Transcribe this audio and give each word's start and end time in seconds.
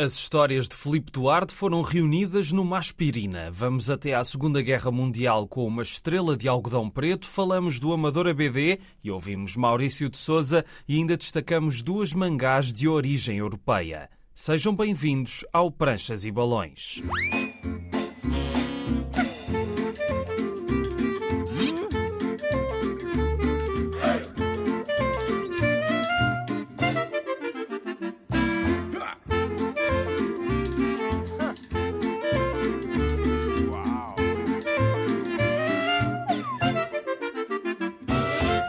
As 0.00 0.14
histórias 0.14 0.68
de 0.68 0.76
Filipe 0.76 1.10
Duarte 1.10 1.52
foram 1.52 1.82
reunidas 1.82 2.52
numa 2.52 2.78
aspirina. 2.78 3.50
Vamos 3.50 3.90
até 3.90 4.14
à 4.14 4.22
Segunda 4.22 4.62
Guerra 4.62 4.92
Mundial 4.92 5.48
com 5.48 5.66
uma 5.66 5.82
estrela 5.82 6.36
de 6.36 6.46
algodão 6.46 6.88
preto, 6.88 7.26
falamos 7.26 7.80
do 7.80 7.92
Amador 7.92 8.28
ABD 8.28 8.78
e 9.02 9.10
ouvimos 9.10 9.56
Maurício 9.56 10.08
de 10.08 10.16
Souza 10.16 10.64
e 10.86 10.98
ainda 10.98 11.16
destacamos 11.16 11.82
duas 11.82 12.12
mangás 12.12 12.72
de 12.72 12.86
origem 12.86 13.38
europeia. 13.38 14.08
Sejam 14.32 14.72
bem-vindos 14.72 15.44
ao 15.52 15.68
Pranchas 15.68 16.24
e 16.24 16.30
Balões. 16.30 17.02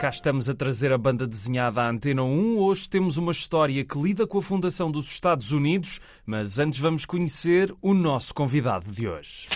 Cá 0.09 0.11
estamos 0.11 0.49
a 0.49 0.55
trazer 0.55 0.91
a 0.91 0.97
banda 0.97 1.27
desenhada 1.27 1.83
à 1.83 1.87
Antena 1.87 2.23
1. 2.23 2.57
Hoje 2.57 2.89
temos 2.89 3.17
uma 3.17 3.31
história 3.31 3.85
que 3.85 3.95
lida 3.95 4.25
com 4.25 4.39
a 4.39 4.41
fundação 4.41 4.89
dos 4.89 5.05
Estados 5.05 5.51
Unidos, 5.51 6.01
mas 6.25 6.57
antes 6.57 6.79
vamos 6.79 7.05
conhecer 7.05 7.71
o 7.79 7.93
nosso 7.93 8.33
convidado 8.33 8.91
de 8.91 9.07
hoje. 9.07 9.47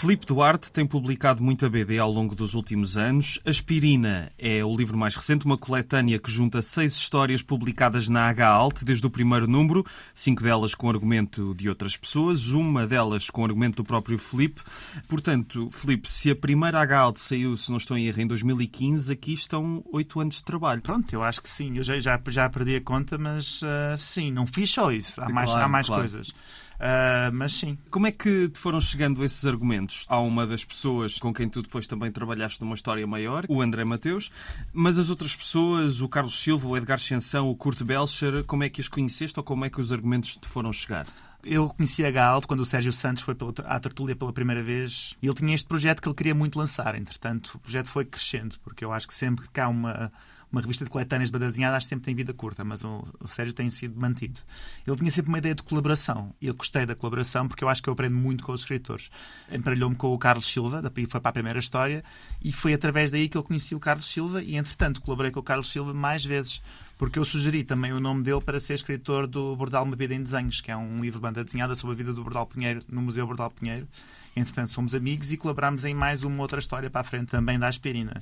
Filipe 0.00 0.24
Duarte 0.24 0.70
tem 0.70 0.86
publicado 0.86 1.42
muita 1.42 1.68
BD 1.68 1.98
ao 1.98 2.08
longo 2.08 2.32
dos 2.32 2.54
últimos 2.54 2.96
anos. 2.96 3.40
Aspirina 3.44 4.30
é 4.38 4.64
o 4.64 4.76
livro 4.76 4.96
mais 4.96 5.16
recente, 5.16 5.44
uma 5.44 5.58
coletânea 5.58 6.20
que 6.20 6.30
junta 6.30 6.62
seis 6.62 6.96
histórias 6.96 7.42
publicadas 7.42 8.08
na 8.08 8.28
H-Alt 8.28 8.84
desde 8.84 9.04
o 9.04 9.10
primeiro 9.10 9.48
número, 9.48 9.84
cinco 10.14 10.40
delas 10.40 10.72
com 10.72 10.88
argumento 10.88 11.52
de 11.52 11.68
outras 11.68 11.96
pessoas, 11.96 12.46
uma 12.46 12.86
delas 12.86 13.28
com 13.28 13.44
argumento 13.44 13.78
do 13.78 13.84
próprio 13.84 14.16
Filipe. 14.18 14.62
Portanto, 15.08 15.68
Filipe, 15.68 16.08
se 16.08 16.30
a 16.30 16.36
primeira 16.36 16.80
H-Alt 16.80 17.16
saiu, 17.16 17.56
se 17.56 17.68
não 17.68 17.78
estou 17.78 17.98
em 17.98 18.06
erro, 18.06 18.20
em 18.20 18.26
2015, 18.28 19.12
aqui 19.12 19.32
estão 19.32 19.82
oito 19.92 20.20
anos 20.20 20.36
de 20.36 20.44
trabalho. 20.44 20.80
Pronto, 20.80 21.12
eu 21.12 21.24
acho 21.24 21.42
que 21.42 21.48
sim. 21.48 21.76
Eu 21.76 21.82
já, 21.82 21.98
já, 21.98 22.20
já 22.28 22.48
perdi 22.48 22.76
a 22.76 22.80
conta, 22.80 23.18
mas 23.18 23.62
uh, 23.62 23.98
sim, 23.98 24.30
não 24.30 24.46
fiz 24.46 24.70
só 24.70 24.92
isso. 24.92 25.20
Há 25.20 25.28
mais, 25.28 25.50
claro, 25.50 25.66
há 25.66 25.68
mais 25.68 25.86
claro. 25.88 26.02
coisas. 26.02 26.32
Uh, 26.78 27.32
mas 27.32 27.52
sim. 27.52 27.76
Como 27.90 28.06
é 28.06 28.12
que 28.12 28.48
te 28.48 28.58
foram 28.58 28.80
chegando 28.80 29.24
esses 29.24 29.44
argumentos? 29.44 30.06
Há 30.08 30.20
uma 30.20 30.46
das 30.46 30.64
pessoas 30.64 31.18
com 31.18 31.32
quem 31.34 31.48
tu 31.48 31.60
depois 31.60 31.86
também 31.86 32.10
trabalhaste 32.12 32.60
numa 32.60 32.74
história 32.74 33.06
maior, 33.06 33.44
o 33.48 33.60
André 33.60 33.84
Mateus, 33.84 34.30
mas 34.72 34.98
as 34.98 35.10
outras 35.10 35.34
pessoas, 35.34 36.00
o 36.00 36.08
Carlos 36.08 36.40
Silva, 36.40 36.68
o 36.68 36.76
Edgar 36.76 36.94
Ascensão, 36.94 37.48
o 37.48 37.56
Kurt 37.56 37.82
Belcher, 37.82 38.44
como 38.44 38.62
é 38.62 38.68
que 38.68 38.80
as 38.80 38.88
conheceste 38.88 39.38
ou 39.38 39.44
como 39.44 39.64
é 39.64 39.70
que 39.70 39.80
os 39.80 39.92
argumentos 39.92 40.36
te 40.36 40.46
foram 40.46 40.72
chegar? 40.72 41.06
Eu 41.44 41.68
conheci 41.68 42.04
a 42.04 42.10
Galt 42.10 42.46
quando 42.46 42.60
o 42.60 42.64
Sérgio 42.64 42.92
Santos 42.92 43.22
foi 43.22 43.34
pela, 43.34 43.52
à 43.64 43.78
Tertúlia 43.78 44.14
pela 44.14 44.32
primeira 44.32 44.62
vez 44.62 45.16
e 45.22 45.26
ele 45.26 45.34
tinha 45.34 45.54
este 45.54 45.66
projeto 45.66 46.02
que 46.02 46.08
ele 46.08 46.14
queria 46.14 46.34
muito 46.34 46.58
lançar. 46.58 46.94
Entretanto, 46.94 47.52
o 47.54 47.58
projeto 47.60 47.88
foi 47.88 48.04
crescendo, 48.04 48.56
porque 48.62 48.84
eu 48.84 48.92
acho 48.92 49.06
que 49.06 49.14
sempre 49.14 49.46
que 49.52 49.60
há 49.60 49.68
uma, 49.68 50.12
uma 50.50 50.60
revista 50.60 50.84
de 50.84 50.90
coletâneas 50.90 51.28
de 51.28 51.32
banda 51.32 51.46
desenhada, 51.46 51.76
acho 51.76 51.86
que 51.86 51.90
sempre 51.90 52.04
tem 52.06 52.14
vida 52.14 52.32
curta, 52.32 52.64
mas 52.64 52.82
o, 52.82 53.06
o 53.20 53.28
Sérgio 53.28 53.54
tem 53.54 53.68
sido 53.68 54.00
mantido. 54.00 54.40
Ele 54.86 54.96
tinha 54.96 55.10
sempre 55.10 55.28
uma 55.28 55.38
ideia 55.38 55.54
de 55.54 55.62
colaboração 55.62 56.34
e 56.40 56.46
eu 56.46 56.54
gostei 56.54 56.86
da 56.86 56.94
colaboração 56.94 57.46
porque 57.46 57.62
eu 57.62 57.68
acho 57.68 57.82
que 57.82 57.88
eu 57.88 57.92
aprendo 57.92 58.16
muito 58.16 58.42
com 58.44 58.52
os 58.52 58.62
escritores. 58.62 59.10
Emparelhou-me 59.52 59.96
com 59.96 60.12
o 60.12 60.18
Carlos 60.18 60.46
Silva, 60.46 60.80
da, 60.80 60.90
foi 60.90 61.20
para 61.20 61.28
a 61.28 61.32
primeira 61.32 61.58
história, 61.58 62.02
e 62.42 62.52
foi 62.52 62.72
através 62.72 63.10
daí 63.10 63.28
que 63.28 63.36
eu 63.36 63.42
conheci 63.42 63.74
o 63.74 63.80
Carlos 63.80 64.06
Silva 64.06 64.42
e, 64.42 64.56
entretanto, 64.56 65.00
colaborei 65.00 65.30
com 65.30 65.40
o 65.40 65.42
Carlos 65.42 65.70
Silva 65.70 65.92
mais 65.92 66.24
vezes 66.24 66.60
porque 66.98 67.16
eu 67.16 67.24
sugeri 67.24 67.62
também 67.62 67.92
o 67.92 68.00
nome 68.00 68.24
dele 68.24 68.40
para 68.40 68.58
ser 68.58 68.74
escritor 68.74 69.28
do 69.28 69.54
Bordal 69.54 69.84
Uma 69.84 69.94
Vida 69.94 70.14
em 70.14 70.20
Desenhos, 70.20 70.60
que 70.60 70.70
é 70.70 70.76
um 70.76 70.96
livro 70.96 71.20
de 71.20 71.22
banda 71.22 71.44
desenhada 71.44 71.76
sobre 71.76 71.94
a 71.94 71.96
vida 71.96 72.12
do 72.12 72.24
Bordal 72.24 72.44
Pinheiro 72.44 72.80
no 72.88 73.00
Museu 73.00 73.24
Bordal 73.24 73.52
Pinheiro. 73.52 73.86
Entretanto, 74.34 74.70
somos 74.70 74.94
amigos 74.96 75.32
e 75.32 75.36
colaborámos 75.36 75.84
em 75.84 75.94
mais 75.94 76.24
uma 76.24 76.42
outra 76.42 76.58
história 76.58 76.90
para 76.90 77.00
a 77.00 77.04
frente 77.04 77.28
também 77.28 77.56
da 77.56 77.68
Aspirina. 77.68 78.20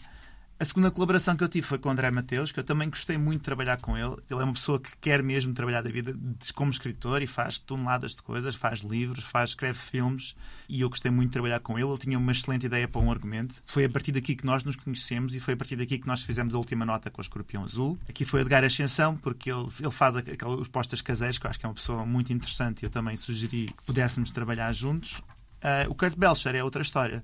A 0.58 0.64
segunda 0.64 0.90
colaboração 0.90 1.36
que 1.36 1.44
eu 1.44 1.48
tive 1.50 1.67
foi 1.67 1.77
com 1.77 1.90
o 1.90 1.92
André 1.92 2.11
Mateus, 2.11 2.50
que 2.50 2.58
eu 2.58 2.64
também 2.64 2.89
gostei 2.89 3.18
muito 3.18 3.40
de 3.40 3.44
trabalhar 3.44 3.77
com 3.77 3.94
ele. 3.94 4.17
Ele 4.30 4.40
é 4.40 4.42
uma 4.42 4.55
pessoa 4.55 4.80
que 4.80 4.90
quer 5.02 5.22
mesmo 5.22 5.52
trabalhar 5.52 5.83
da 5.83 5.90
vida 5.90 6.17
como 6.55 6.70
escritor 6.70 7.20
e 7.20 7.27
faz 7.27 7.58
toneladas 7.58 8.14
de 8.14 8.22
coisas, 8.22 8.55
faz 8.55 8.80
livros, 8.80 9.22
faz, 9.22 9.50
escreve 9.50 9.78
filmes 9.78 10.34
e 10.66 10.80
eu 10.80 10.89
gostei 10.89 11.11
muito 11.11 11.28
de 11.28 11.33
trabalhar 11.34 11.61
com 11.61 11.78
ele. 11.78 11.86
Ele 11.86 11.98
tinha 11.98 12.18
uma 12.18 12.33
excelente 12.33 12.64
ideia 12.64 12.89
para 12.89 13.02
um 13.02 13.11
argumento. 13.11 13.62
Foi 13.66 13.84
a 13.84 13.90
partir 13.90 14.12
daqui 14.12 14.34
que 14.34 14.46
nós 14.46 14.64
nos 14.64 14.77
conhecemos 14.77 15.34
e 15.34 15.40
foi 15.40 15.52
a 15.52 15.56
partir 15.58 15.77
daqui 15.77 15.98
que 15.98 16.06
nós 16.06 16.22
fizemos 16.22 16.55
a 16.55 16.58
última 16.58 16.86
nota 16.86 17.11
com 17.11 17.20
o 17.20 17.22
Escorpião 17.22 17.62
Azul. 17.62 17.98
Aqui 18.08 18.24
foi 18.24 18.40
Edgar 18.40 18.64
Ascensão, 18.64 19.14
porque 19.14 19.52
ele, 19.52 19.68
ele 19.78 19.90
faz 19.90 20.14
os 20.58 20.68
postas 20.68 21.02
caseiros, 21.02 21.36
que 21.36 21.45
eu 21.45 21.50
acho 21.50 21.61
que 21.61 21.66
é 21.66 21.68
uma 21.68 21.74
pessoa 21.74 22.06
muito 22.06 22.33
interessante 22.33 22.83
e 22.83 22.86
eu 22.86 22.90
também 22.90 23.14
sugeri 23.18 23.66
que 23.66 23.84
pudéssemos 23.84 24.30
trabalhar 24.30 24.72
juntos. 24.72 25.20
Uh, 25.56 25.90
o 25.90 25.95
Kurt 25.95 26.16
Belcher 26.16 26.55
é 26.55 26.64
outra 26.64 26.80
história 26.80 27.22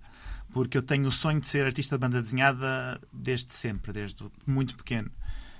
porque 0.52 0.76
eu 0.76 0.82
tenho 0.82 1.08
o 1.08 1.12
sonho 1.12 1.40
de 1.40 1.46
ser 1.46 1.64
artista 1.64 1.96
de 1.96 2.00
banda 2.00 2.20
desenhada 2.20 3.00
desde 3.12 3.52
sempre, 3.52 3.92
desde 3.92 4.24
muito 4.46 4.76
pequeno. 4.76 5.10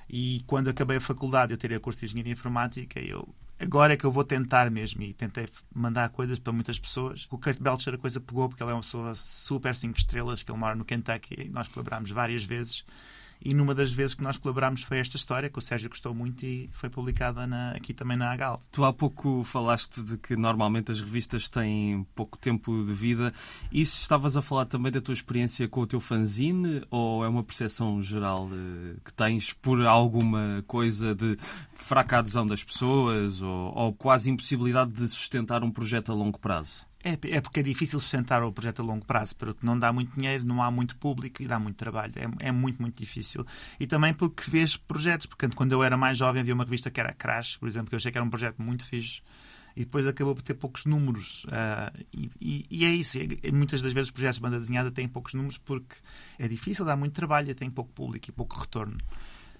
E 0.09 0.43
quando 0.47 0.69
acabei 0.69 0.99
a 0.99 1.01
faculdade, 1.01 1.53
eu 1.53 1.57
tirei 1.57 1.77
a 1.77 1.81
curso 1.81 2.01
de 2.01 2.07
Engenharia 2.07 2.33
Informática, 2.33 3.01
eu 3.01 3.27
agora 3.59 3.95
é 3.95 3.97
que 3.97 4.05
eu 4.05 4.11
vou 4.11 4.25
tentar 4.25 4.71
mesmo 4.71 5.03
e 5.03 5.15
tentei 5.15 5.49
mandar 5.73 6.09
coisas 6.11 6.39
para 6.39 6.53
muitas 6.53 6.79
pessoas. 6.79 7.27
O 7.31 7.39
Kurt 7.39 7.59
Belcher 7.61 7.95
a 7.95 7.99
coisa 7.99 8.21
pegou 8.21 8.49
porque 8.49 8.63
ele 8.63 8.71
é 8.71 8.75
uma 8.75 8.81
pessoa 8.81 9.15
super 9.15 9.75
5 9.75 9.97
estrelas, 9.97 10.43
que 10.43 10.51
ele 10.51 10.59
mora 10.59 10.75
no 10.75 10.85
Kentucky 10.85 11.43
e 11.47 11.49
nós 11.49 11.69
colaborámos 11.69 12.11
várias 12.11 12.45
vezes. 12.45 12.85
E 13.45 13.55
numa 13.55 13.75
das 13.75 13.93
vezes 13.93 14.15
que 14.15 14.23
nós 14.23 14.39
colaborámos 14.39 14.83
foi 14.83 14.99
esta 14.99 15.17
história, 15.17 15.49
que 15.49 15.59
o 15.59 15.63
Sérgio 15.63 15.89
gostou 15.89 16.15
muito 16.15 16.45
e 16.45 16.69
foi 16.73 16.89
publicada 16.89 17.47
na, 17.47 17.73
aqui 17.73 17.93
também 17.93 18.17
na 18.17 18.31
Agal. 18.31 18.61
Tu 18.71 18.85
há 18.85 18.93
pouco 18.93 19.43
falaste 19.43 20.03
de 20.03 20.17
que 20.17 20.37
normalmente 20.37 20.91
as 20.91 21.01
revistas 21.01 21.49
têm 21.49 22.07
pouco 22.15 22.39
tempo 22.39 22.85
de 22.85 22.93
vida. 22.93 23.33
Isso 23.71 23.97
estavas 23.99 24.37
a 24.37 24.43
falar 24.43 24.67
também 24.67 24.93
da 24.93 25.01
tua 25.01 25.15
experiência 25.15 25.67
com 25.69 25.81
o 25.81 25.87
teu 25.87 26.01
fanzine 26.01 26.83
ou 26.91 27.25
é 27.25 27.29
uma 27.29 27.43
percepção 27.43 28.01
geral 28.01 28.49
eh, 28.53 28.97
que 29.05 29.13
tens 29.13 29.53
por 29.53 29.85
alguma 29.85 30.65
coisa 30.67 31.15
de 31.15 31.37
fraca 31.73 32.19
adesão 32.19 32.47
das 32.47 32.63
pessoas 32.63 33.43
ou, 33.43 33.73
ou 33.75 33.93
quase 33.93 34.31
impossibilidade 34.31 34.93
de 34.93 35.07
sustentar 35.09 35.63
um 35.63 35.71
projeto 35.71 36.13
a 36.13 36.15
longo 36.15 36.39
prazo? 36.39 36.92
É, 37.05 37.37
é 37.37 37.41
porque 37.41 37.61
é 37.61 37.63
difícil 37.63 37.99
sustentar 37.99 38.43
o 38.43 38.53
projeto 38.53 38.81
a 38.81 38.85
longo 38.85 39.05
prazo, 39.05 39.35
porque 39.37 39.67
não 39.67 39.79
dá 39.79 39.93
muito 39.93 40.15
dinheiro, 40.15 40.45
não 40.45 40.63
há 40.63 40.71
muito 40.71 40.97
público 40.97 41.43
e 41.43 41.47
dá 41.47 41.59
muito 41.59 41.77
trabalho. 41.77 42.13
É, 42.17 42.49
é 42.49 42.53
muito, 42.53 42.81
muito 42.81 42.97
difícil. 42.97 43.45
E 43.79 43.87
também 43.87 44.15
porque 44.15 44.49
vês 44.51 44.77
projetos, 44.77 45.27
porque 45.27 45.49
quando 45.49 45.73
eu 45.73 45.83
era 45.83 45.97
mais 45.97 46.19
jovem 46.19 46.41
havia 46.41 46.55
uma 46.55 46.65
revista 46.65 46.91
que 46.91 47.01
era 47.01 47.13
Crash, 47.13 47.57
por 47.57 47.69
exemplo, 47.69 47.89
que 47.89 47.95
eu 47.95 47.99
achei 47.99 48.13
que 48.13 48.19
era 48.19 48.25
um 48.25 48.31
projeto 48.31 48.63
muito 48.63 48.87
fixe 48.87 49.23
e 49.77 49.81
depois 49.81 50.07
acabou 50.07 50.35
por 50.35 50.43
ter 50.43 50.55
poucos 50.55 50.85
números. 50.85 51.45
Uh, 51.45 52.05
e, 52.13 52.31
e, 52.41 52.67
e, 52.71 52.85
é 52.85 52.91
isso. 52.91 53.19
É, 53.19 53.51
muitas 53.51 53.81
das 53.81 53.93
vezes 53.93 54.09
os 54.09 54.13
projetos 54.13 54.37
de 54.37 54.43
banda 54.43 54.59
desenhada 54.59 54.91
têm 54.91 55.09
poucos 55.09 55.35
números 55.35 55.59
porque 55.59 55.97
é 56.39 56.47
difícil, 56.47 56.85
dá 56.85 56.97
muito 56.97 57.15
trabalho 57.15 57.55
tem 57.55 57.71
pouco 57.71 57.93
público 57.93 58.29
e 58.29 58.33
pouco 58.33 58.59
retorno. 58.59 58.99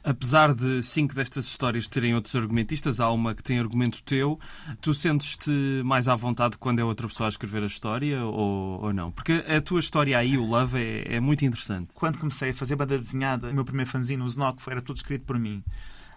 Apesar 0.05 0.53
de 0.55 0.83
cinco 0.83 1.15
destas 1.15 1.47
histórias 1.47 1.87
terem 1.87 2.15
outros 2.15 2.35
argumentistas, 2.35 2.99
há 2.99 3.11
uma 3.11 3.35
que 3.35 3.43
tem 3.43 3.59
argumento 3.61 4.03
teu. 4.03 4.39
Tu 4.81 4.93
sentes-te 4.95 5.51
mais 5.85 6.09
à 6.09 6.15
vontade 6.15 6.57
quando 6.59 6.81
é 6.81 6.85
outra 6.85 7.07
pessoa 7.07 7.29
a 7.29 7.31
escrever 7.31 7.63
a 7.63 7.67
história 7.67 8.25
ou, 8.25 8.83
ou 8.83 8.93
não? 8.93 9.13
Porque 9.13 9.45
a 9.47 9.61
tua 9.61 9.79
história 9.79 10.19
aí, 10.19 10.37
o 10.37 10.45
Love, 10.45 10.79
é, 10.79 11.17
é, 11.17 11.21
muito 11.21 11.45
interessante. 11.45 11.95
Quando 11.95 12.19
comecei 12.19 12.51
a 12.51 12.55
fazer 12.55 12.75
banda 12.75 12.99
desenhada, 12.99 13.51
o 13.51 13.55
meu 13.55 13.65
primeiro 13.65 13.91
fanzine, 13.91 14.23
o 14.23 14.29
Znock, 14.29 14.61
era 14.69 14.83
tudo 14.83 14.97
escrito 14.97 15.25
por 15.25 15.39
mim. 15.39 15.63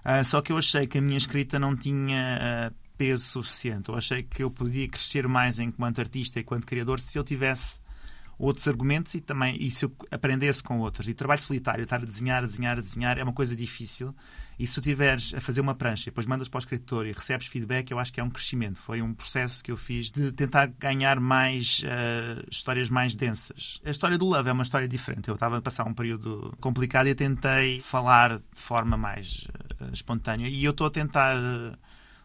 Uh, 0.06 0.24
só 0.26 0.42
que 0.42 0.52
eu 0.52 0.58
achei 0.58 0.88
que 0.88 0.98
a 0.98 1.02
minha 1.02 1.18
escrita 1.18 1.60
não 1.60 1.76
tinha 1.76 2.72
uh, 2.72 2.76
peso 2.98 3.24
suficiente. 3.24 3.90
Eu 3.90 3.96
achei 3.96 4.24
que 4.24 4.44
eu 4.44 4.50
podia 4.50 4.88
crescer 4.88 5.28
mais 5.28 5.60
enquanto 5.60 6.00
artista 6.00 6.40
e 6.40 6.42
enquanto 6.42 6.66
criador 6.66 7.00
se 7.00 7.18
eu 7.18 7.24
tivesse 7.24 7.80
outros 8.38 8.68
argumentos 8.68 9.14
e 9.14 9.22
também 9.22 9.58
e 9.60 9.72
se 9.72 9.86
eu 9.86 9.96
aprendesse 10.12 10.62
com 10.62 10.80
outros. 10.80 11.08
E 11.08 11.14
trabalho 11.14 11.42
solitário, 11.42 11.84
estar 11.84 12.02
a 12.02 12.06
desenhar, 12.06 12.44
a 12.44 12.46
desenhar, 12.46 12.78
a 12.78 12.82
desenhar 12.82 13.18
é 13.18 13.24
uma 13.24 13.34
coisa 13.34 13.56
difícil. 13.56 14.14
E 14.58 14.66
se 14.66 14.74
tu 14.74 14.82
tiveres 14.82 15.34
a 15.34 15.42
fazer 15.42 15.62
uma 15.62 15.76
prancha 15.76 16.04
e 16.04 16.12
depois 16.12 16.26
mandas 16.26 16.48
para 16.48 16.58
o 16.58 16.60
escritor 16.60 17.06
e 17.06 17.12
recebes 17.12 17.48
feedback, 17.48 17.92
eu 17.92 18.00
acho 18.00 18.12
que 18.12 18.20
é 18.20 18.24
um 18.24 18.30
crescimento. 18.30 18.82
Foi 18.82 19.02
um 19.02 19.14
processo 19.14 19.64
que 19.64 19.72
eu 19.72 19.78
fiz 19.78 20.10
de 20.12 20.32
tentar 20.32 20.68
ganhar 20.80 21.20
mais 21.20 21.82
uh, 21.84 22.46
histórias 22.50 22.90
mais 22.90 23.16
densas. 23.16 23.82
A 23.86 23.92
história 23.92 24.18
do 24.18 24.26
Love 24.26 24.50
é 24.50 24.54
uma 24.54 24.64
história 24.64 24.88
diferente. 24.88 25.28
Eu 25.28 25.34
estava 25.34 25.58
a 25.58 25.62
passar 25.62 25.86
um 25.86 25.94
período 25.94 26.56
complicado 26.62 27.08
e 27.08 27.16
tentei 27.16 27.82
falar 27.82 28.38
de 28.38 28.62
forma 28.62 28.96
mais 28.96 29.48
uh, 29.82 29.92
espontânea. 29.92 30.48
E 30.48 30.64
eu 30.64 30.72
estou 30.72 30.88
a 30.88 30.92
tentar. 30.92 31.38
Uh, 31.38 31.78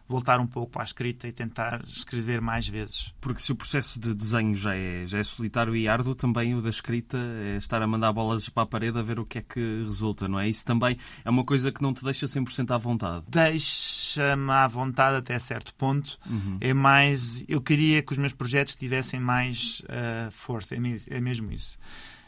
voltar 0.07 0.39
um 0.39 0.47
pouco 0.47 0.79
à 0.79 0.83
escrita 0.83 1.27
e 1.27 1.31
tentar 1.31 1.83
escrever 1.85 2.41
mais 2.41 2.67
vezes. 2.67 3.13
Porque 3.21 3.41
se 3.41 3.51
o 3.51 3.55
processo 3.55 3.99
de 3.99 4.13
desenho 4.13 4.53
já 4.55 4.75
é, 4.75 5.05
já 5.05 5.19
é 5.19 5.23
solitário 5.23 5.75
e 5.75 5.87
árduo, 5.87 6.13
também 6.13 6.53
o 6.55 6.61
da 6.61 6.69
escrita 6.69 7.17
é 7.17 7.57
estar 7.57 7.81
a 7.81 7.87
mandar 7.87 8.11
bolas 8.11 8.49
para 8.49 8.63
a 8.63 8.65
parede 8.65 8.99
a 8.99 9.01
ver 9.01 9.19
o 9.19 9.25
que 9.25 9.37
é 9.37 9.41
que 9.41 9.59
resulta, 9.83 10.27
não 10.27 10.39
é? 10.39 10.49
Isso 10.49 10.65
também 10.65 10.97
é 11.23 11.29
uma 11.29 11.43
coisa 11.43 11.71
que 11.71 11.81
não 11.81 11.93
te 11.93 12.03
deixa 12.03 12.25
100% 12.25 12.71
à 12.73 12.77
vontade. 12.77 13.25
Deixa-me 13.29 14.51
à 14.51 14.67
vontade 14.67 15.17
até 15.17 15.37
certo 15.39 15.73
ponto. 15.75 16.17
Uhum. 16.29 16.57
É 16.59 16.73
mais... 16.73 17.45
Eu 17.47 17.61
queria 17.61 18.01
que 18.01 18.11
os 18.11 18.17
meus 18.17 18.33
projetos 18.33 18.75
tivessem 18.75 19.19
mais 19.19 19.81
uh, 19.81 20.31
força. 20.31 20.75
É 20.75 21.21
mesmo 21.21 21.51
isso. 21.51 21.77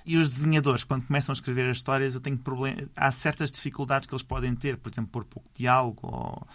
E 0.05 0.17
os 0.17 0.33
desenhadores, 0.33 0.83
quando 0.83 1.05
começam 1.05 1.31
a 1.31 1.35
escrever 1.35 1.69
as 1.69 1.77
histórias, 1.77 2.13
eu 2.13 2.21
tenho 2.21 2.37
problema. 2.37 2.83
Há 2.95 3.11
certas 3.11 3.49
dificuldades 3.49 4.07
que 4.07 4.13
eles 4.13 4.23
podem 4.23 4.53
ter, 4.53 4.77
por 4.77 4.91
exemplo, 4.91 5.11
por 5.11 5.23
pouco 5.23 5.49
diálogo 5.53 5.99
ou 6.03 6.47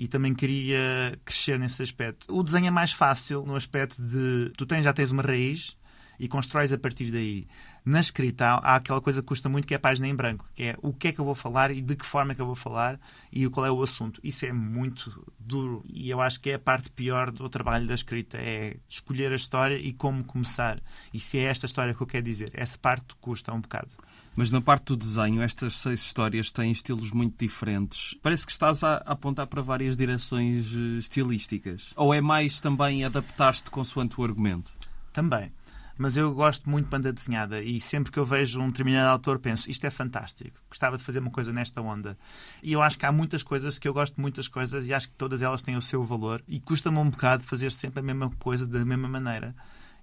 e 0.00 0.08
também 0.08 0.32
queria 0.32 1.14
crescer 1.26 1.58
nesse 1.58 1.82
aspecto. 1.82 2.24
O 2.34 2.42
desenho 2.42 2.68
é 2.68 2.70
mais 2.70 2.90
fácil 2.90 3.44
no 3.44 3.54
aspecto 3.54 4.00
de 4.00 4.50
tu 4.56 4.64
tens, 4.64 4.82
já 4.82 4.94
tens 4.94 5.10
uma 5.10 5.22
raiz 5.22 5.76
e 6.18 6.26
constróis 6.26 6.72
a 6.72 6.78
partir 6.78 7.10
daí. 7.10 7.46
Na 7.84 8.00
escrita 8.00 8.46
há, 8.46 8.76
aquela 8.76 9.02
coisa 9.02 9.20
que 9.20 9.28
custa 9.28 9.50
muito 9.50 9.68
que 9.68 9.74
é 9.74 9.76
a 9.76 9.80
página 9.80 10.08
em 10.08 10.14
branco, 10.14 10.48
que 10.54 10.62
é 10.62 10.76
o 10.80 10.94
que 10.94 11.08
é 11.08 11.12
que 11.12 11.20
eu 11.20 11.24
vou 11.26 11.34
falar 11.34 11.70
e 11.70 11.82
de 11.82 11.94
que 11.94 12.06
forma 12.06 12.32
é 12.32 12.34
que 12.34 12.40
eu 12.40 12.46
vou 12.46 12.54
falar 12.54 12.98
e 13.30 13.46
qual 13.50 13.66
é 13.66 13.70
o 13.70 13.82
assunto. 13.82 14.22
Isso 14.24 14.46
é 14.46 14.54
muito 14.54 15.22
duro 15.38 15.84
e 15.86 16.08
eu 16.08 16.18
acho 16.18 16.40
que 16.40 16.48
é 16.48 16.54
a 16.54 16.58
parte 16.58 16.90
pior 16.90 17.30
do 17.30 17.46
trabalho 17.50 17.86
da 17.86 17.94
escrita, 17.94 18.38
é 18.38 18.78
escolher 18.88 19.30
a 19.32 19.36
história 19.36 19.76
e 19.76 19.92
como 19.92 20.24
começar. 20.24 20.82
E 21.12 21.20
se 21.20 21.36
é 21.36 21.42
esta 21.42 21.66
história 21.66 21.92
que 21.92 22.00
eu 22.00 22.06
quero 22.06 22.24
dizer. 22.24 22.50
Essa 22.54 22.78
parte 22.78 23.14
custa 23.20 23.52
um 23.52 23.60
bocado. 23.60 23.90
Mas 24.40 24.50
na 24.50 24.62
parte 24.62 24.86
do 24.86 24.96
desenho, 24.96 25.42
estas 25.42 25.74
seis 25.74 26.00
histórias 26.00 26.50
têm 26.50 26.72
estilos 26.72 27.10
muito 27.10 27.36
diferentes. 27.38 28.16
Parece 28.22 28.46
que 28.46 28.52
estás 28.52 28.82
a 28.82 28.94
apontar 29.04 29.46
para 29.46 29.60
várias 29.60 29.94
direções 29.94 30.74
eh, 30.74 30.96
estilísticas. 30.96 31.92
Ou 31.94 32.14
é 32.14 32.22
mais 32.22 32.58
também 32.58 33.04
adaptar-te 33.04 33.70
consoante 33.70 34.18
o 34.18 34.24
argumento? 34.24 34.72
Também. 35.12 35.52
Mas 35.98 36.16
eu 36.16 36.32
gosto 36.32 36.70
muito 36.70 36.86
de 36.86 36.90
banda 36.90 37.12
desenhada 37.12 37.62
e 37.62 37.78
sempre 37.78 38.10
que 38.10 38.18
eu 38.18 38.24
vejo 38.24 38.58
um 38.58 38.68
determinado 38.68 39.10
autor 39.10 39.38
penso 39.40 39.70
isto 39.70 39.86
é 39.86 39.90
fantástico, 39.90 40.58
gostava 40.70 40.96
de 40.96 41.04
fazer 41.04 41.18
uma 41.18 41.30
coisa 41.30 41.52
nesta 41.52 41.82
onda. 41.82 42.16
E 42.62 42.72
eu 42.72 42.80
acho 42.80 42.96
que 42.96 43.04
há 43.04 43.12
muitas 43.12 43.42
coisas 43.42 43.78
que 43.78 43.86
eu 43.86 43.92
gosto 43.92 44.14
de 44.14 44.22
muitas 44.22 44.48
coisas 44.48 44.86
e 44.86 44.94
acho 44.94 45.08
que 45.08 45.14
todas 45.16 45.42
elas 45.42 45.60
têm 45.60 45.76
o 45.76 45.82
seu 45.82 46.02
valor 46.02 46.42
e 46.48 46.60
custa-me 46.60 46.96
um 46.96 47.10
bocado 47.10 47.42
fazer 47.42 47.70
sempre 47.72 48.00
a 48.00 48.02
mesma 48.02 48.30
coisa 48.38 48.66
da 48.66 48.82
mesma 48.86 49.06
maneira. 49.06 49.54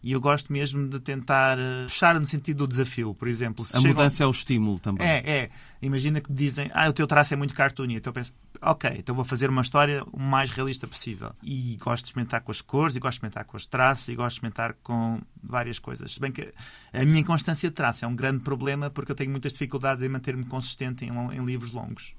E 0.04 0.12
eu 0.12 0.22
gosto 0.22 0.54
mesmo 0.54 0.88
de 0.88 1.00
tentar 1.00 1.58
eh, 1.58 1.84
puxar 1.86 2.20
no 2.20 2.26
sentido 2.26 2.60
do 2.60 2.68
desafio, 2.68 3.14
por 3.14 3.28
exemplo. 3.28 3.66
a 3.74 3.82
mudança 3.82 4.24
é 4.24 4.28
o 4.28 4.32
estímulo 4.32 4.80
também. 4.80 5.06
É, 5.06 5.18
é. 5.30 5.50
Imagina 5.82 6.22
que 6.22 6.32
dizem, 6.32 6.70
ah, 6.74 6.88
o 6.90 6.94
teu 6.94 7.08
traço 7.08 7.34
é 7.34 7.38
muito 7.38 7.54
cartoon. 7.54 7.86
Então 7.92 8.12
eu 8.12 8.14
penso, 8.14 8.34
ok, 8.62 8.92
então 8.98 9.16
vou 9.16 9.26
fazer 9.26 9.50
uma 9.50 9.62
história 9.62 10.04
o 10.12 10.20
mais 10.20 10.50
realista 10.50 10.88
possível. 10.88 11.34
E 11.44 11.76
gosto 11.78 12.04
de 12.04 12.10
experimentar 12.10 12.42
com 12.42 12.52
as 12.52 12.62
cores, 12.62 12.96
e 12.96 13.00
gosto 13.00 13.14
de 13.14 13.18
experimentar 13.18 13.46
com 13.46 13.58
os 13.58 13.66
traços, 13.66 14.08
e 14.08 14.16
gosto 14.16 14.30
de 14.30 14.34
experimentar 14.36 14.76
com 14.84 15.20
várias 15.44 15.80
coisas. 15.80 16.14
Se 16.14 16.20
bem 16.20 16.32
que 16.32 16.54
a 16.94 17.04
minha 17.04 17.20
inconstância 17.20 17.70
de 17.70 17.76
traço 17.76 18.06
é 18.06 18.08
um 18.08 18.16
grande 18.16 18.44
problema 18.44 18.90
porque 18.90 19.12
eu 19.12 19.16
tenho 19.16 19.32
muitas 19.32 19.54
dificuldades 19.54 20.04
em 20.04 20.10
manter-me 20.10 20.46
consistente 20.46 21.06
em, 21.06 21.10
em 21.10 21.46
livros 21.46 21.72
longos. 21.72 22.16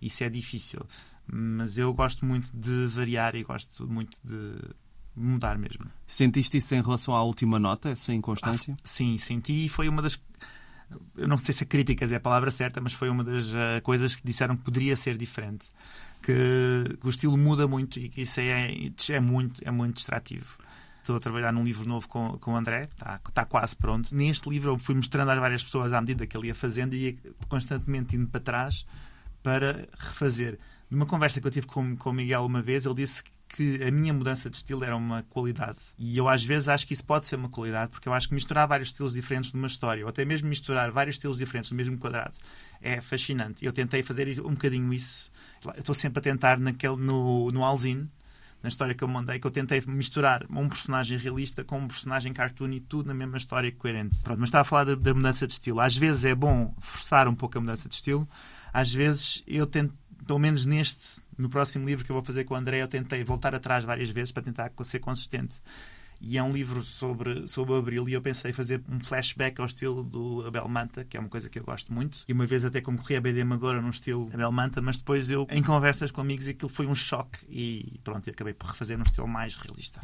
Isso 0.00 0.24
é 0.24 0.28
difícil. 0.28 0.84
Mas 1.26 1.78
eu 1.78 1.94
gosto 1.94 2.26
muito 2.26 2.50
de 2.52 2.86
variar 2.88 3.36
e 3.36 3.44
gosto 3.44 3.86
muito 3.86 4.18
de 4.24 4.58
mudar 5.14 5.58
mesmo. 5.58 5.86
Sentiste 6.06 6.56
isso 6.58 6.74
em 6.74 6.82
relação 6.82 7.14
à 7.14 7.22
última 7.22 7.58
nota, 7.58 7.90
essa 7.90 8.12
inconstância? 8.12 8.74
Ah, 8.76 8.80
sim, 8.84 9.16
senti 9.18 9.66
e 9.66 9.68
foi 9.68 9.88
uma 9.88 10.02
das. 10.02 10.18
Eu 11.16 11.26
não 11.26 11.38
sei 11.38 11.54
se 11.54 11.64
críticas 11.64 12.12
é 12.12 12.16
a 12.16 12.20
palavra 12.20 12.50
certa, 12.50 12.80
mas 12.80 12.92
foi 12.92 13.08
uma 13.08 13.24
das 13.24 13.52
uh, 13.52 13.80
coisas 13.82 14.14
que 14.14 14.22
disseram 14.24 14.56
que 14.56 14.62
poderia 14.62 14.94
ser 14.94 15.16
diferente. 15.16 15.66
Que, 16.22 16.96
que 17.00 17.06
o 17.06 17.10
estilo 17.10 17.36
muda 17.36 17.66
muito 17.66 17.98
e 17.98 18.08
que 18.08 18.20
isso 18.20 18.38
é, 18.38 18.74
é, 19.10 19.20
muito, 19.20 19.60
é 19.64 19.70
muito 19.70 19.96
distrativo. 19.96 20.56
Estou 21.00 21.16
a 21.16 21.20
trabalhar 21.20 21.52
num 21.52 21.64
livro 21.64 21.88
novo 21.88 22.06
com, 22.06 22.38
com 22.38 22.52
o 22.52 22.56
André, 22.56 22.84
está, 22.84 23.20
está 23.28 23.44
quase 23.44 23.74
pronto. 23.74 24.14
Neste 24.14 24.48
livro 24.48 24.70
eu 24.70 24.78
fui 24.78 24.94
mostrando 24.94 25.30
às 25.30 25.38
várias 25.40 25.64
pessoas 25.64 25.92
à 25.92 26.00
medida 26.00 26.24
que 26.26 26.36
ele 26.36 26.46
ia 26.46 26.54
fazendo 26.54 26.94
e 26.94 27.06
ia 27.06 27.16
constantemente 27.48 28.14
indo 28.14 28.28
para 28.28 28.40
trás 28.40 28.86
para 29.42 29.88
refazer. 29.98 30.60
Numa 30.88 31.06
conversa 31.06 31.40
que 31.40 31.46
eu 31.46 31.50
tive 31.50 31.66
com, 31.66 31.96
com 31.96 32.10
o 32.10 32.12
Miguel 32.12 32.44
uma 32.44 32.62
vez, 32.62 32.86
ele 32.86 32.94
disse 32.94 33.24
que 33.24 33.30
a 33.86 33.90
minha 33.90 34.12
mudança 34.12 34.48
de 34.48 34.56
estilo 34.56 34.84
era 34.84 34.96
uma 34.96 35.22
qualidade. 35.24 35.78
E 35.98 36.16
eu 36.16 36.28
às 36.28 36.44
vezes 36.44 36.68
acho 36.68 36.86
que 36.86 36.94
isso 36.94 37.04
pode 37.04 37.26
ser 37.26 37.36
uma 37.36 37.48
qualidade, 37.48 37.90
porque 37.90 38.08
eu 38.08 38.12
acho 38.12 38.28
que 38.28 38.34
misturar 38.34 38.66
vários 38.66 38.88
estilos 38.88 39.14
diferentes 39.14 39.52
numa 39.52 39.66
história, 39.66 40.04
ou 40.04 40.08
até 40.08 40.24
mesmo 40.24 40.48
misturar 40.48 40.90
vários 40.90 41.16
estilos 41.16 41.38
diferentes 41.38 41.70
no 41.70 41.76
mesmo 41.76 41.98
quadrado, 41.98 42.38
é 42.80 43.00
fascinante. 43.00 43.64
Eu 43.64 43.72
tentei 43.72 44.02
fazer 44.02 44.28
um 44.40 44.50
bocadinho 44.50 44.92
isso. 44.92 45.30
Estou 45.76 45.94
sempre 45.94 46.20
a 46.20 46.22
tentar 46.22 46.58
naquele, 46.58 46.96
no, 46.96 47.50
no 47.50 47.64
Alzine, 47.64 48.08
na 48.62 48.68
história 48.68 48.94
que 48.94 49.02
eu 49.02 49.08
mandei, 49.08 49.38
que 49.38 49.46
eu 49.46 49.50
tentei 49.50 49.82
misturar 49.86 50.46
um 50.48 50.68
personagem 50.68 51.18
realista 51.18 51.64
com 51.64 51.78
um 51.78 51.88
personagem 51.88 52.32
cartoon 52.32 52.70
e 52.70 52.80
tudo 52.80 53.08
na 53.08 53.14
mesma 53.14 53.36
história 53.36 53.72
coerente. 53.72 54.18
Pronto, 54.22 54.38
mas 54.38 54.48
estava 54.48 54.62
a 54.62 54.64
falar 54.64 54.84
da 54.96 55.14
mudança 55.14 55.46
de 55.46 55.52
estilo. 55.54 55.80
Às 55.80 55.96
vezes 55.96 56.24
é 56.24 56.34
bom 56.34 56.72
forçar 56.80 57.26
um 57.26 57.34
pouco 57.34 57.58
a 57.58 57.60
mudança 57.60 57.88
de 57.88 57.94
estilo, 57.96 58.28
às 58.72 58.92
vezes 58.92 59.42
eu 59.46 59.66
tento 59.66 59.94
pelo 60.32 60.40
menos 60.40 60.64
neste, 60.64 61.20
no 61.36 61.50
próximo 61.50 61.84
livro 61.84 62.06
que 62.06 62.10
eu 62.10 62.14
vou 62.14 62.24
fazer 62.24 62.44
com 62.44 62.54
o 62.54 62.56
André, 62.56 62.80
eu 62.80 62.88
tentei 62.88 63.22
voltar 63.22 63.54
atrás 63.54 63.84
várias 63.84 64.08
vezes 64.08 64.32
para 64.32 64.42
tentar 64.42 64.72
ser 64.82 64.98
consistente. 64.98 65.56
E 66.24 66.38
é 66.38 66.42
um 66.42 66.52
livro 66.52 66.82
sobre, 66.82 67.48
sobre 67.48 67.74
Abril 67.74 68.08
e 68.08 68.12
eu 68.12 68.22
pensei 68.22 68.52
fazer 68.52 68.80
um 68.88 69.00
flashback 69.00 69.60
ao 69.60 69.66
estilo 69.66 70.04
do 70.04 70.46
Abel 70.46 70.68
Manta, 70.68 71.04
que 71.04 71.16
é 71.16 71.20
uma 71.20 71.28
coisa 71.28 71.48
que 71.48 71.58
eu 71.58 71.64
gosto 71.64 71.92
muito. 71.92 72.18
E 72.28 72.32
uma 72.32 72.46
vez 72.46 72.64
até 72.64 72.80
concorri 72.80 73.16
a 73.16 73.20
BD 73.20 73.40
Amadora 73.40 73.82
num 73.82 73.90
estilo 73.90 74.30
Abel 74.32 74.52
Manta, 74.52 74.80
mas 74.80 74.96
depois 74.96 75.28
eu, 75.28 75.48
em 75.50 75.62
conversas 75.62 76.12
com 76.12 76.20
amigos, 76.20 76.46
aquilo 76.46 76.70
foi 76.70 76.86
um 76.86 76.94
choque 76.94 77.40
e 77.50 77.98
pronto, 78.04 78.28
eu 78.28 78.32
acabei 78.32 78.54
por 78.54 78.68
refazer 78.68 78.96
num 78.96 79.04
estilo 79.04 79.26
mais 79.26 79.56
realista. 79.56 80.00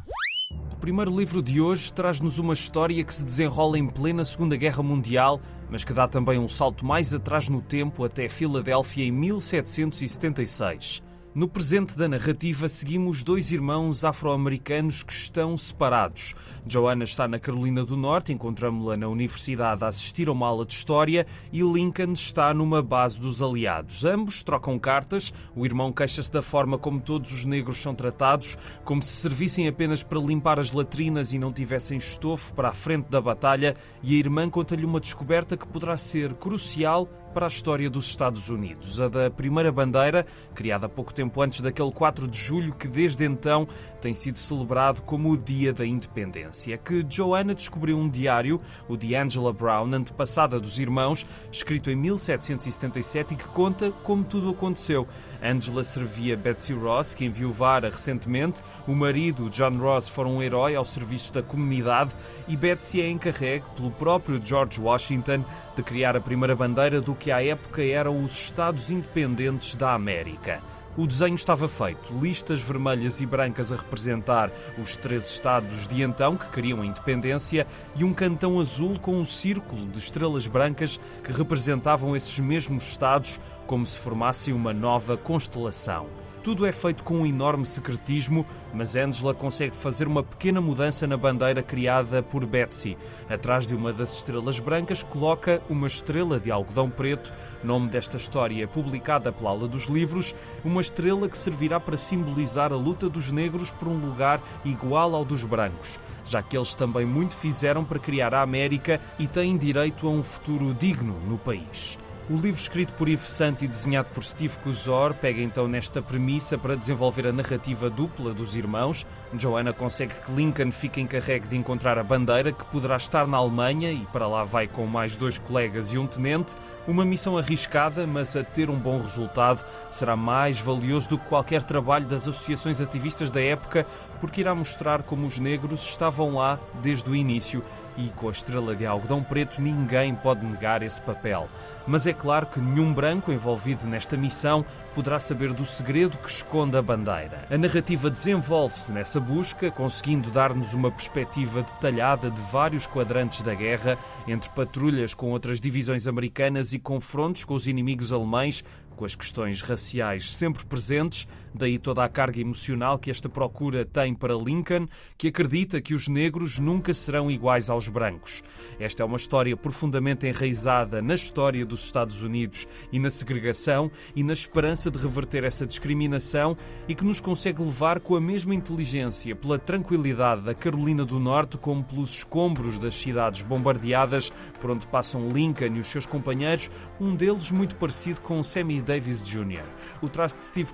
O 0.72 0.76
primeiro 0.76 1.16
livro 1.16 1.40
de 1.40 1.60
hoje 1.60 1.92
traz-nos 1.92 2.38
uma 2.38 2.54
história 2.54 3.04
que 3.04 3.14
se 3.14 3.24
desenrola 3.24 3.78
em 3.78 3.86
plena 3.86 4.24
Segunda 4.24 4.56
Guerra 4.56 4.82
Mundial, 4.82 5.40
mas 5.70 5.84
que 5.84 5.92
dá 5.92 6.08
também 6.08 6.38
um 6.38 6.48
salto 6.48 6.84
mais 6.84 7.14
atrás 7.14 7.48
no 7.48 7.62
tempo 7.62 8.02
até 8.04 8.28
Filadélfia 8.28 9.04
em 9.04 9.12
1776. 9.12 11.02
No 11.38 11.46
presente 11.46 11.96
da 11.96 12.08
narrativa, 12.08 12.68
seguimos 12.68 13.22
dois 13.22 13.52
irmãos 13.52 14.04
afro-americanos 14.04 15.04
que 15.04 15.12
estão 15.12 15.56
separados. 15.56 16.34
Joanna 16.66 17.04
está 17.04 17.28
na 17.28 17.38
Carolina 17.38 17.84
do 17.84 17.96
Norte, 17.96 18.32
encontramos-la 18.32 18.96
na 18.96 19.06
universidade 19.06 19.84
a 19.84 19.86
assistir 19.86 20.26
a 20.26 20.32
uma 20.32 20.48
aula 20.48 20.66
de 20.66 20.72
história, 20.72 21.24
e 21.52 21.60
Lincoln 21.60 22.12
está 22.12 22.52
numa 22.52 22.82
base 22.82 23.20
dos 23.20 23.40
aliados. 23.40 24.04
Ambos 24.04 24.42
trocam 24.42 24.80
cartas, 24.80 25.32
o 25.54 25.64
irmão 25.64 25.92
queixa-se 25.92 26.32
da 26.32 26.42
forma 26.42 26.76
como 26.76 27.00
todos 27.00 27.30
os 27.30 27.44
negros 27.44 27.78
são 27.78 27.94
tratados, 27.94 28.58
como 28.84 29.00
se 29.00 29.12
servissem 29.12 29.68
apenas 29.68 30.02
para 30.02 30.18
limpar 30.18 30.58
as 30.58 30.72
latrinas 30.72 31.32
e 31.32 31.38
não 31.38 31.52
tivessem 31.52 31.98
estofo 31.98 32.52
para 32.52 32.70
a 32.70 32.74
frente 32.74 33.10
da 33.10 33.20
batalha, 33.20 33.76
e 34.02 34.16
a 34.16 34.18
irmã 34.18 34.50
conta-lhe 34.50 34.84
uma 34.84 34.98
descoberta 34.98 35.56
que 35.56 35.68
poderá 35.68 35.96
ser 35.96 36.34
crucial 36.34 37.08
para 37.32 37.46
a 37.46 37.48
história 37.48 37.88
dos 37.88 38.06
Estados 38.06 38.48
Unidos, 38.48 39.00
a 39.00 39.08
da 39.08 39.30
primeira 39.30 39.70
bandeira, 39.70 40.26
criada 40.54 40.88
pouco 40.88 41.12
tempo 41.12 41.40
antes 41.40 41.60
daquele 41.60 41.90
4 41.90 42.26
de 42.26 42.38
julho 42.38 42.74
que 42.74 42.88
desde 42.88 43.24
então 43.24 43.68
tem 44.00 44.14
sido 44.14 44.38
celebrado 44.38 45.02
como 45.02 45.30
o 45.30 45.36
Dia 45.36 45.72
da 45.72 45.84
Independência, 45.84 46.76
que 46.78 47.04
Joanna 47.08 47.54
descobriu 47.54 47.96
um 47.96 48.08
diário, 48.08 48.60
o 48.88 48.96
de 48.96 49.14
Angela 49.14 49.52
Brown, 49.52 49.92
antepassada 49.92 50.58
dos 50.58 50.78
irmãos, 50.78 51.26
escrito 51.50 51.90
em 51.90 51.96
1777 51.96 53.34
e 53.34 53.36
que 53.36 53.48
conta 53.48 53.90
como 54.02 54.24
tudo 54.24 54.50
aconteceu. 54.50 55.06
Angela 55.42 55.84
servia 55.84 56.36
Betsy 56.36 56.72
Ross, 56.72 57.14
que 57.14 57.24
enviuvara 57.24 57.90
recentemente. 57.90 58.62
O 58.86 58.94
marido, 58.94 59.48
John 59.50 59.76
Ross, 59.78 60.08
foi 60.08 60.24
um 60.24 60.42
herói 60.42 60.74
ao 60.74 60.84
serviço 60.84 61.32
da 61.32 61.42
comunidade 61.42 62.10
e 62.46 62.56
Betsy 62.56 63.00
é 63.00 63.08
encarregue 63.08 63.64
pelo 63.76 63.90
próprio 63.90 64.40
George 64.44 64.80
Washington 64.80 65.44
de 65.76 65.82
criar 65.82 66.16
a 66.16 66.20
primeira 66.20 66.56
bandeira 66.56 67.00
do 67.00 67.14
que 67.14 67.30
à 67.30 67.44
época 67.44 67.82
eram 67.82 68.22
os 68.22 68.32
Estados 68.32 68.90
Independentes 68.90 69.76
da 69.76 69.94
América. 69.94 70.60
O 70.98 71.06
desenho 71.06 71.36
estava 71.36 71.68
feito, 71.68 72.12
listas 72.20 72.60
vermelhas 72.60 73.20
e 73.20 73.26
brancas 73.26 73.70
a 73.70 73.76
representar 73.76 74.50
os 74.82 74.96
três 74.96 75.30
estados 75.30 75.86
de 75.86 76.02
então 76.02 76.36
que 76.36 76.48
queriam 76.48 76.82
a 76.82 76.84
independência 76.86 77.68
e 77.94 78.02
um 78.02 78.12
cantão 78.12 78.58
azul 78.58 78.98
com 78.98 79.14
um 79.14 79.24
círculo 79.24 79.86
de 79.86 80.00
estrelas 80.00 80.48
brancas 80.48 80.98
que 81.22 81.30
representavam 81.30 82.16
esses 82.16 82.40
mesmos 82.40 82.82
estados 82.82 83.40
como 83.64 83.86
se 83.86 83.96
formassem 83.96 84.52
uma 84.52 84.74
nova 84.74 85.16
constelação. 85.16 86.08
Tudo 86.48 86.64
é 86.64 86.72
feito 86.72 87.04
com 87.04 87.18
um 87.18 87.26
enorme 87.26 87.66
secretismo, 87.66 88.46
mas 88.72 88.96
Angela 88.96 89.34
consegue 89.34 89.76
fazer 89.76 90.08
uma 90.08 90.22
pequena 90.22 90.62
mudança 90.62 91.06
na 91.06 91.14
bandeira 91.14 91.62
criada 91.62 92.22
por 92.22 92.46
Betsy. 92.46 92.96
Atrás 93.28 93.66
de 93.66 93.74
uma 93.74 93.92
das 93.92 94.16
estrelas 94.16 94.58
brancas 94.58 95.02
coloca 95.02 95.60
uma 95.68 95.86
estrela 95.86 96.40
de 96.40 96.50
algodão 96.50 96.88
preto, 96.88 97.34
nome 97.62 97.90
desta 97.90 98.16
história 98.16 98.66
publicada 98.66 99.30
pela 99.30 99.50
Aula 99.50 99.68
dos 99.68 99.88
Livros, 99.88 100.34
uma 100.64 100.80
estrela 100.80 101.28
que 101.28 101.36
servirá 101.36 101.78
para 101.78 101.98
simbolizar 101.98 102.72
a 102.72 102.76
luta 102.76 103.10
dos 103.10 103.30
negros 103.30 103.70
por 103.70 103.86
um 103.86 103.98
lugar 103.98 104.40
igual 104.64 105.14
ao 105.14 105.26
dos 105.26 105.44
brancos 105.44 106.00
já 106.24 106.42
que 106.42 106.58
eles 106.58 106.74
também 106.74 107.06
muito 107.06 107.34
fizeram 107.34 107.82
para 107.82 107.98
criar 107.98 108.34
a 108.34 108.42
América 108.42 109.00
e 109.18 109.26
têm 109.26 109.56
direito 109.56 110.06
a 110.06 110.10
um 110.10 110.22
futuro 110.22 110.74
digno 110.74 111.18
no 111.26 111.38
país. 111.38 111.98
O 112.30 112.36
livro 112.36 112.60
escrito 112.60 112.92
por 112.92 113.08
Yves 113.08 113.30
Saint 113.30 113.62
e 113.62 113.66
desenhado 113.66 114.10
por 114.10 114.22
Steve 114.22 114.58
Cusor 114.58 115.14
pega 115.14 115.40
então 115.40 115.66
nesta 115.66 116.02
premissa 116.02 116.58
para 116.58 116.76
desenvolver 116.76 117.26
a 117.26 117.32
narrativa 117.32 117.88
dupla 117.88 118.34
dos 118.34 118.54
irmãos. 118.54 119.06
Joanna 119.32 119.72
consegue 119.72 120.12
que 120.14 120.30
Lincoln 120.32 120.70
fique 120.70 121.00
encarregue 121.00 121.48
de 121.48 121.56
encontrar 121.56 121.98
a 121.98 122.04
bandeira 122.04 122.52
que 122.52 122.66
poderá 122.66 122.98
estar 122.98 123.26
na 123.26 123.38
Alemanha 123.38 123.90
e 123.90 124.04
para 124.12 124.26
lá 124.26 124.44
vai 124.44 124.68
com 124.68 124.84
mais 124.84 125.16
dois 125.16 125.38
colegas 125.38 125.94
e 125.94 125.96
um 125.96 126.06
tenente. 126.06 126.54
Uma 126.86 127.02
missão 127.02 127.38
arriscada, 127.38 128.06
mas 128.06 128.36
a 128.36 128.44
ter 128.44 128.68
um 128.68 128.76
bom 128.76 129.00
resultado, 129.00 129.64
será 129.90 130.14
mais 130.14 130.60
valioso 130.60 131.08
do 131.08 131.18
que 131.18 131.24
qualquer 131.24 131.62
trabalho 131.62 132.04
das 132.04 132.28
associações 132.28 132.78
ativistas 132.78 133.30
da 133.30 133.40
época, 133.40 133.86
porque 134.20 134.42
irá 134.42 134.54
mostrar 134.54 135.02
como 135.02 135.26
os 135.26 135.38
negros 135.38 135.82
estavam 135.82 136.34
lá 136.34 136.60
desde 136.82 137.08
o 137.08 137.16
início 137.16 137.62
e 137.98 138.08
com 138.10 138.28
a 138.28 138.30
estrela 138.30 138.74
de 138.74 138.86
algodão 138.86 139.22
preto 139.22 139.60
ninguém 139.60 140.14
pode 140.14 140.46
negar 140.46 140.82
esse 140.82 141.00
papel. 141.00 141.48
Mas 141.86 142.06
é 142.06 142.12
claro 142.12 142.46
que 142.46 142.60
nenhum 142.60 142.94
branco 142.94 143.32
envolvido 143.32 143.86
nesta 143.86 144.16
missão 144.16 144.64
poderá 144.94 145.18
saber 145.18 145.52
do 145.52 145.66
segredo 145.66 146.16
que 146.18 146.28
esconde 146.28 146.76
a 146.76 146.82
bandeira. 146.82 147.46
A 147.50 147.58
narrativa 147.58 148.10
desenvolve-se 148.10 148.92
nessa 148.92 149.18
busca, 149.18 149.70
conseguindo 149.70 150.30
dar-nos 150.30 150.74
uma 150.74 150.90
perspectiva 150.90 151.62
detalhada 151.62 152.30
de 152.30 152.40
vários 152.52 152.86
quadrantes 152.86 153.42
da 153.42 153.54
guerra, 153.54 153.98
entre 154.26 154.48
patrulhas 154.50 155.14
com 155.14 155.30
outras 155.30 155.60
divisões 155.60 156.06
americanas 156.06 156.72
e 156.72 156.78
confrontos 156.78 157.44
com 157.44 157.54
os 157.54 157.66
inimigos 157.66 158.12
alemães, 158.12 158.62
com 158.98 159.04
as 159.04 159.14
questões 159.14 159.62
raciais 159.62 160.30
sempre 160.34 160.66
presentes, 160.66 161.26
daí 161.54 161.78
toda 161.78 162.04
a 162.04 162.08
carga 162.08 162.40
emocional 162.40 162.98
que 162.98 163.10
esta 163.10 163.28
procura 163.28 163.84
tem 163.84 164.14
para 164.14 164.34
Lincoln, 164.34 164.86
que 165.16 165.28
acredita 165.28 165.80
que 165.80 165.94
os 165.94 166.08
negros 166.08 166.58
nunca 166.58 166.92
serão 166.94 167.30
iguais 167.30 167.70
aos 167.70 167.88
brancos. 167.88 168.42
Esta 168.78 169.02
é 169.02 169.06
uma 169.06 169.16
história 169.16 169.56
profundamente 169.56 170.26
enraizada 170.26 171.02
na 171.02 171.14
história 171.14 171.64
dos 171.64 171.84
Estados 171.84 172.22
Unidos 172.22 172.66
e 172.92 172.98
na 172.98 173.10
segregação 173.10 173.90
e 174.14 174.22
na 174.22 174.32
esperança 174.32 174.90
de 174.90 174.98
reverter 174.98 175.44
essa 175.44 175.66
discriminação 175.66 176.56
e 176.86 176.94
que 176.94 177.04
nos 177.04 177.20
consegue 177.20 177.62
levar 177.62 178.00
com 178.00 178.16
a 178.16 178.20
mesma 178.20 178.54
inteligência 178.54 179.34
pela 179.34 179.58
tranquilidade 179.58 180.42
da 180.42 180.54
Carolina 180.54 181.04
do 181.04 181.18
Norte 181.18 181.58
como 181.58 181.82
pelos 181.82 182.10
escombros 182.10 182.78
das 182.78 182.94
cidades 182.94 183.42
bombardeadas 183.42 184.32
por 184.60 184.70
onde 184.70 184.86
passam 184.86 185.30
Lincoln 185.30 185.76
e 185.76 185.80
os 185.80 185.86
seus 185.86 186.06
companheiros, 186.06 186.70
um 187.00 187.14
deles 187.14 187.50
muito 187.50 187.76
parecido 187.76 188.20
com 188.20 188.42
Sammy 188.42 188.80
Davis 188.80 189.22
Jr. 189.22 189.64
O 190.02 190.08
traço 190.08 190.36
de 190.36 190.44
Steve 190.44 190.72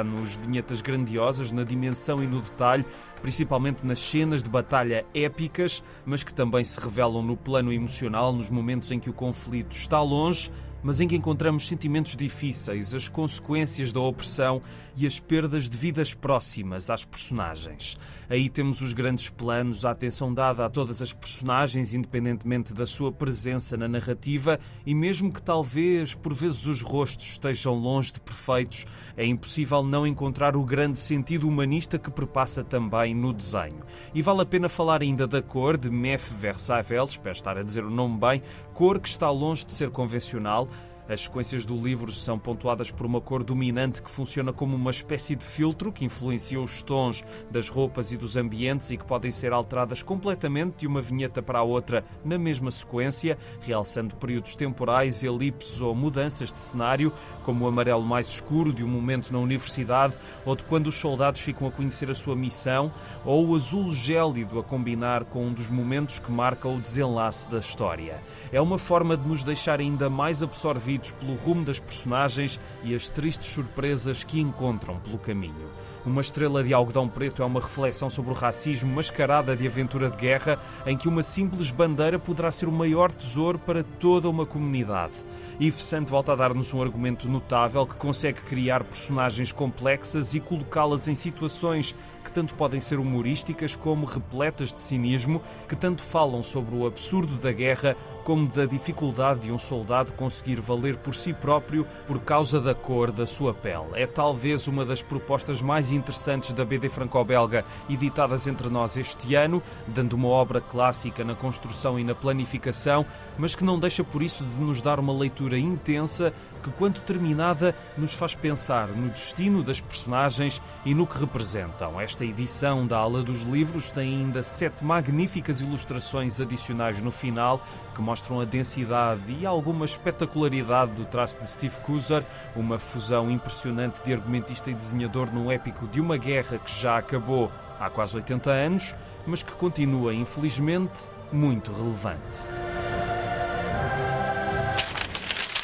Dá-nos 0.00 0.34
vinhetas 0.34 0.80
grandiosas 0.80 1.52
na 1.52 1.62
dimensão 1.62 2.22
e 2.22 2.26
no 2.26 2.40
detalhe, 2.40 2.86
principalmente 3.20 3.84
nas 3.84 4.00
cenas 4.00 4.42
de 4.42 4.48
batalha 4.48 5.04
épicas, 5.12 5.84
mas 6.06 6.22
que 6.22 6.32
também 6.32 6.64
se 6.64 6.80
revelam 6.80 7.22
no 7.22 7.36
plano 7.36 7.70
emocional 7.70 8.32
nos 8.32 8.48
momentos 8.48 8.90
em 8.90 8.98
que 8.98 9.10
o 9.10 9.12
conflito 9.12 9.72
está 9.72 10.00
longe 10.00 10.50
mas 10.82 10.98
em 10.98 11.06
que 11.06 11.14
encontramos 11.14 11.68
sentimentos 11.68 12.16
difíceis, 12.16 12.94
as 12.94 13.06
consequências 13.06 13.92
da 13.92 14.00
opressão 14.00 14.62
e 14.96 15.06
as 15.06 15.20
perdas 15.20 15.68
de 15.68 15.76
vidas 15.76 16.14
próximas 16.14 16.88
às 16.88 17.04
personagens. 17.04 17.98
Aí 18.30 18.48
temos 18.48 18.80
os 18.80 18.92
grandes 18.92 19.28
planos, 19.28 19.84
a 19.84 19.90
atenção 19.90 20.32
dada 20.32 20.64
a 20.64 20.70
todas 20.70 21.02
as 21.02 21.12
personagens, 21.12 21.94
independentemente 21.94 22.72
da 22.72 22.86
sua 22.86 23.10
presença 23.10 23.76
na 23.76 23.88
narrativa, 23.88 24.56
e 24.86 24.94
mesmo 24.94 25.32
que 25.32 25.42
talvez 25.42 26.14
por 26.14 26.32
vezes 26.32 26.64
os 26.64 26.80
rostos 26.80 27.26
estejam 27.26 27.74
longe 27.74 28.12
de 28.12 28.20
perfeitos, 28.20 28.86
é 29.16 29.26
impossível 29.26 29.82
não 29.82 30.06
encontrar 30.06 30.54
o 30.54 30.64
grande 30.64 31.00
sentido 31.00 31.48
humanista 31.48 31.98
que 31.98 32.08
perpassa 32.08 32.62
também 32.62 33.16
no 33.16 33.32
desenho. 33.32 33.80
E 34.14 34.22
vale 34.22 34.42
a 34.42 34.46
pena 34.46 34.68
falar 34.68 35.02
ainda 35.02 35.26
da 35.26 35.42
cor 35.42 35.76
de 35.76 35.90
Mef 35.90 36.32
Versailles, 36.32 37.10
espero 37.10 37.34
estar 37.34 37.58
a 37.58 37.64
dizer 37.64 37.84
o 37.84 37.90
nome 37.90 38.16
bem, 38.16 38.42
cor 38.72 39.00
que 39.00 39.08
está 39.08 39.28
longe 39.28 39.66
de 39.66 39.72
ser 39.72 39.90
convencional, 39.90 40.68
as 41.10 41.22
sequências 41.22 41.64
do 41.64 41.76
livro 41.76 42.12
são 42.12 42.38
pontuadas 42.38 42.92
por 42.92 43.04
uma 43.04 43.20
cor 43.20 43.42
dominante 43.42 44.00
que 44.00 44.08
funciona 44.08 44.52
como 44.52 44.76
uma 44.76 44.92
espécie 44.92 45.34
de 45.34 45.44
filtro 45.44 45.90
que 45.90 46.04
influencia 46.04 46.60
os 46.60 46.84
tons 46.84 47.24
das 47.50 47.68
roupas 47.68 48.12
e 48.12 48.16
dos 48.16 48.36
ambientes 48.36 48.92
e 48.92 48.96
que 48.96 49.04
podem 49.04 49.32
ser 49.32 49.52
alteradas 49.52 50.04
completamente 50.04 50.76
de 50.78 50.86
uma 50.86 51.02
vinheta 51.02 51.42
para 51.42 51.58
a 51.58 51.62
outra 51.64 52.04
na 52.24 52.38
mesma 52.38 52.70
sequência, 52.70 53.36
realçando 53.60 54.14
períodos 54.14 54.54
temporais, 54.54 55.24
elipses 55.24 55.80
ou 55.80 55.96
mudanças 55.96 56.52
de 56.52 56.58
cenário, 56.58 57.12
como 57.44 57.64
o 57.64 57.68
amarelo 57.68 58.04
mais 58.04 58.28
escuro 58.28 58.72
de 58.72 58.84
um 58.84 58.88
momento 58.88 59.32
na 59.32 59.40
universidade 59.40 60.16
ou 60.46 60.54
de 60.54 60.62
quando 60.62 60.86
os 60.86 60.94
soldados 60.94 61.40
ficam 61.40 61.66
a 61.66 61.72
conhecer 61.72 62.08
a 62.08 62.14
sua 62.14 62.36
missão, 62.36 62.92
ou 63.24 63.48
o 63.48 63.56
azul 63.56 63.90
gélido 63.90 64.60
a 64.60 64.62
combinar 64.62 65.24
com 65.24 65.44
um 65.46 65.52
dos 65.52 65.68
momentos 65.68 66.20
que 66.20 66.30
marca 66.30 66.68
o 66.68 66.80
desenlace 66.80 67.50
da 67.50 67.58
história. 67.58 68.22
É 68.52 68.60
uma 68.60 68.78
forma 68.78 69.16
de 69.16 69.26
nos 69.26 69.42
deixar 69.42 69.80
ainda 69.80 70.08
mais 70.08 70.40
absorvidos 70.40 70.99
pelo 71.08 71.34
rumo 71.36 71.64
das 71.64 71.78
personagens 71.78 72.60
e 72.82 72.94
as 72.94 73.08
tristes 73.08 73.46
surpresas 73.46 74.22
que 74.24 74.40
encontram 74.40 74.98
pelo 75.00 75.18
caminho. 75.18 75.70
Uma 76.04 76.22
estrela 76.22 76.64
de 76.64 76.72
algodão 76.72 77.06
preto 77.08 77.42
é 77.42 77.44
uma 77.44 77.60
reflexão 77.60 78.08
sobre 78.08 78.32
o 78.32 78.34
racismo 78.34 78.92
mascarada 78.92 79.54
de 79.54 79.66
aventura 79.66 80.08
de 80.08 80.16
guerra, 80.16 80.58
em 80.86 80.96
que 80.96 81.08
uma 81.08 81.22
simples 81.22 81.70
bandeira 81.70 82.18
poderá 82.18 82.50
ser 82.50 82.68
o 82.68 82.72
maior 82.72 83.12
tesouro 83.12 83.58
para 83.58 83.82
toda 83.82 84.28
uma 84.28 84.46
comunidade. 84.46 85.12
Yves 85.60 85.82
Saint 85.82 86.08
volta 86.08 86.32
a 86.32 86.36
dar-nos 86.36 86.72
um 86.72 86.80
argumento 86.80 87.28
notável 87.28 87.86
que 87.86 87.94
consegue 87.96 88.40
criar 88.40 88.82
personagens 88.82 89.52
complexas 89.52 90.34
e 90.34 90.40
colocá-las 90.40 91.06
em 91.06 91.14
situações 91.14 91.94
que 92.24 92.32
tanto 92.32 92.54
podem 92.54 92.80
ser 92.80 92.98
humorísticas 92.98 93.74
como 93.74 94.06
repletas 94.06 94.72
de 94.72 94.80
cinismo, 94.80 95.42
que 95.68 95.76
tanto 95.76 96.02
falam 96.02 96.42
sobre 96.42 96.74
o 96.74 96.86
absurdo 96.86 97.36
da 97.36 97.52
guerra 97.52 97.96
como 98.24 98.46
da 98.46 98.66
dificuldade 98.66 99.40
de 99.40 99.52
um 99.52 99.58
soldado 99.58 100.12
conseguir 100.12 100.60
valer 100.60 100.96
por 100.98 101.14
si 101.14 101.32
próprio 101.32 101.86
por 102.06 102.20
causa 102.20 102.60
da 102.60 102.74
cor 102.74 103.10
da 103.10 103.26
sua 103.26 103.52
pele. 103.52 103.90
É 103.94 104.06
talvez 104.06 104.66
uma 104.66 104.84
das 104.84 105.02
propostas 105.02 105.60
mais 105.60 105.90
interessantes 105.90 106.52
da 106.52 106.64
BD 106.64 106.88
franco-belga 106.88 107.64
editadas 107.88 108.46
entre 108.46 108.68
nós 108.68 108.96
este 108.96 109.34
ano, 109.34 109.62
dando 109.86 110.14
uma 110.14 110.28
obra 110.28 110.60
clássica 110.60 111.24
na 111.24 111.34
construção 111.34 111.98
e 111.98 112.04
na 112.04 112.14
planificação, 112.14 113.04
mas 113.38 113.54
que 113.54 113.64
não 113.64 113.78
deixa 113.78 114.04
por 114.04 114.22
isso 114.22 114.44
de 114.44 114.60
nos 114.60 114.80
dar 114.80 115.00
uma 115.00 115.12
leitura 115.12 115.58
intensa 115.58 116.32
que, 116.62 116.70
quando 116.70 117.00
terminada, 117.00 117.74
nos 117.96 118.14
faz 118.14 118.34
pensar 118.34 118.88
no 118.88 119.08
destino 119.10 119.62
das 119.62 119.80
personagens 119.80 120.60
e 120.84 120.94
no 120.94 121.06
que 121.06 121.18
representam. 121.18 122.00
Esta 122.00 122.24
edição 122.24 122.86
da 122.86 122.98
Ala 122.98 123.22
dos 123.22 123.42
Livros 123.42 123.90
tem 123.90 124.16
ainda 124.16 124.42
sete 124.42 124.84
magníficas 124.84 125.60
ilustrações 125.60 126.40
adicionais 126.40 127.00
no 127.00 127.10
final 127.10 127.60
que 127.94 128.00
mostram 128.00 128.40
a 128.40 128.44
densidade 128.44 129.22
e 129.28 129.46
alguma 129.46 129.84
espetacularidade 129.84 130.92
do 130.92 131.04
traço 131.04 131.36
de 131.38 131.46
Steve 131.46 131.78
Cusar, 131.80 132.24
uma 132.54 132.78
fusão 132.78 133.30
impressionante 133.30 134.02
de 134.02 134.12
argumentista 134.12 134.70
e 134.70 134.74
desenhador 134.74 135.32
num 135.32 135.50
épico 135.50 135.86
de 135.88 136.00
uma 136.00 136.16
guerra 136.16 136.58
que 136.58 136.72
já 136.72 136.98
acabou 136.98 137.50
há 137.78 137.88
quase 137.88 138.16
80 138.16 138.50
anos, 138.50 138.94
mas 139.26 139.42
que 139.42 139.52
continua, 139.52 140.14
infelizmente, 140.14 141.08
muito 141.32 141.72
relevante. 141.72 142.59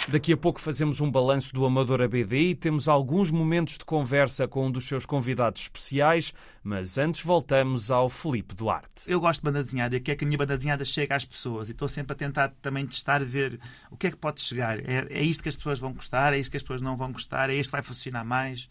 Daqui 0.08 0.32
a 0.32 0.36
pouco 0.36 0.60
fazemos 0.60 1.00
um 1.00 1.10
balanço 1.10 1.52
do 1.52 1.66
Amador 1.66 2.00
ABD 2.00 2.50
e 2.50 2.54
temos 2.54 2.86
alguns 2.86 3.28
momentos 3.32 3.76
de 3.76 3.84
conversa 3.84 4.46
com 4.46 4.66
um 4.66 4.70
dos 4.70 4.86
seus 4.86 5.04
convidados 5.04 5.62
especiais, 5.62 6.32
mas 6.62 6.96
antes 6.96 7.22
voltamos 7.22 7.90
ao 7.90 8.08
Felipe 8.08 8.54
Duarte. 8.54 9.10
Eu 9.10 9.20
gosto 9.20 9.40
de 9.40 9.46
banda 9.46 9.64
desenhada 9.64 9.96
e 9.96 10.00
quero 10.00 10.18
que 10.18 10.24
a 10.24 10.28
minha 10.28 10.38
banda 10.38 10.56
desenhada 10.56 10.84
chegue 10.84 11.12
às 11.12 11.24
pessoas 11.24 11.68
e 11.68 11.72
estou 11.72 11.88
sempre 11.88 12.12
a 12.12 12.14
tentar 12.14 12.50
também 12.62 12.86
testar, 12.86 13.24
ver 13.24 13.58
o 13.90 13.96
que 13.96 14.06
é 14.06 14.10
que 14.12 14.16
pode 14.16 14.40
chegar. 14.40 14.78
É, 14.78 15.08
é 15.10 15.22
isto 15.22 15.42
que 15.42 15.48
as 15.48 15.56
pessoas 15.56 15.80
vão 15.80 15.92
gostar, 15.92 16.32
é 16.32 16.38
isto 16.38 16.52
que 16.52 16.56
as 16.56 16.62
pessoas 16.62 16.82
não 16.82 16.96
vão 16.96 17.10
gostar, 17.10 17.50
é 17.50 17.54
isto 17.54 17.70
que 17.70 17.76
vai 17.76 17.82
funcionar 17.82 18.24
mais. 18.24 18.68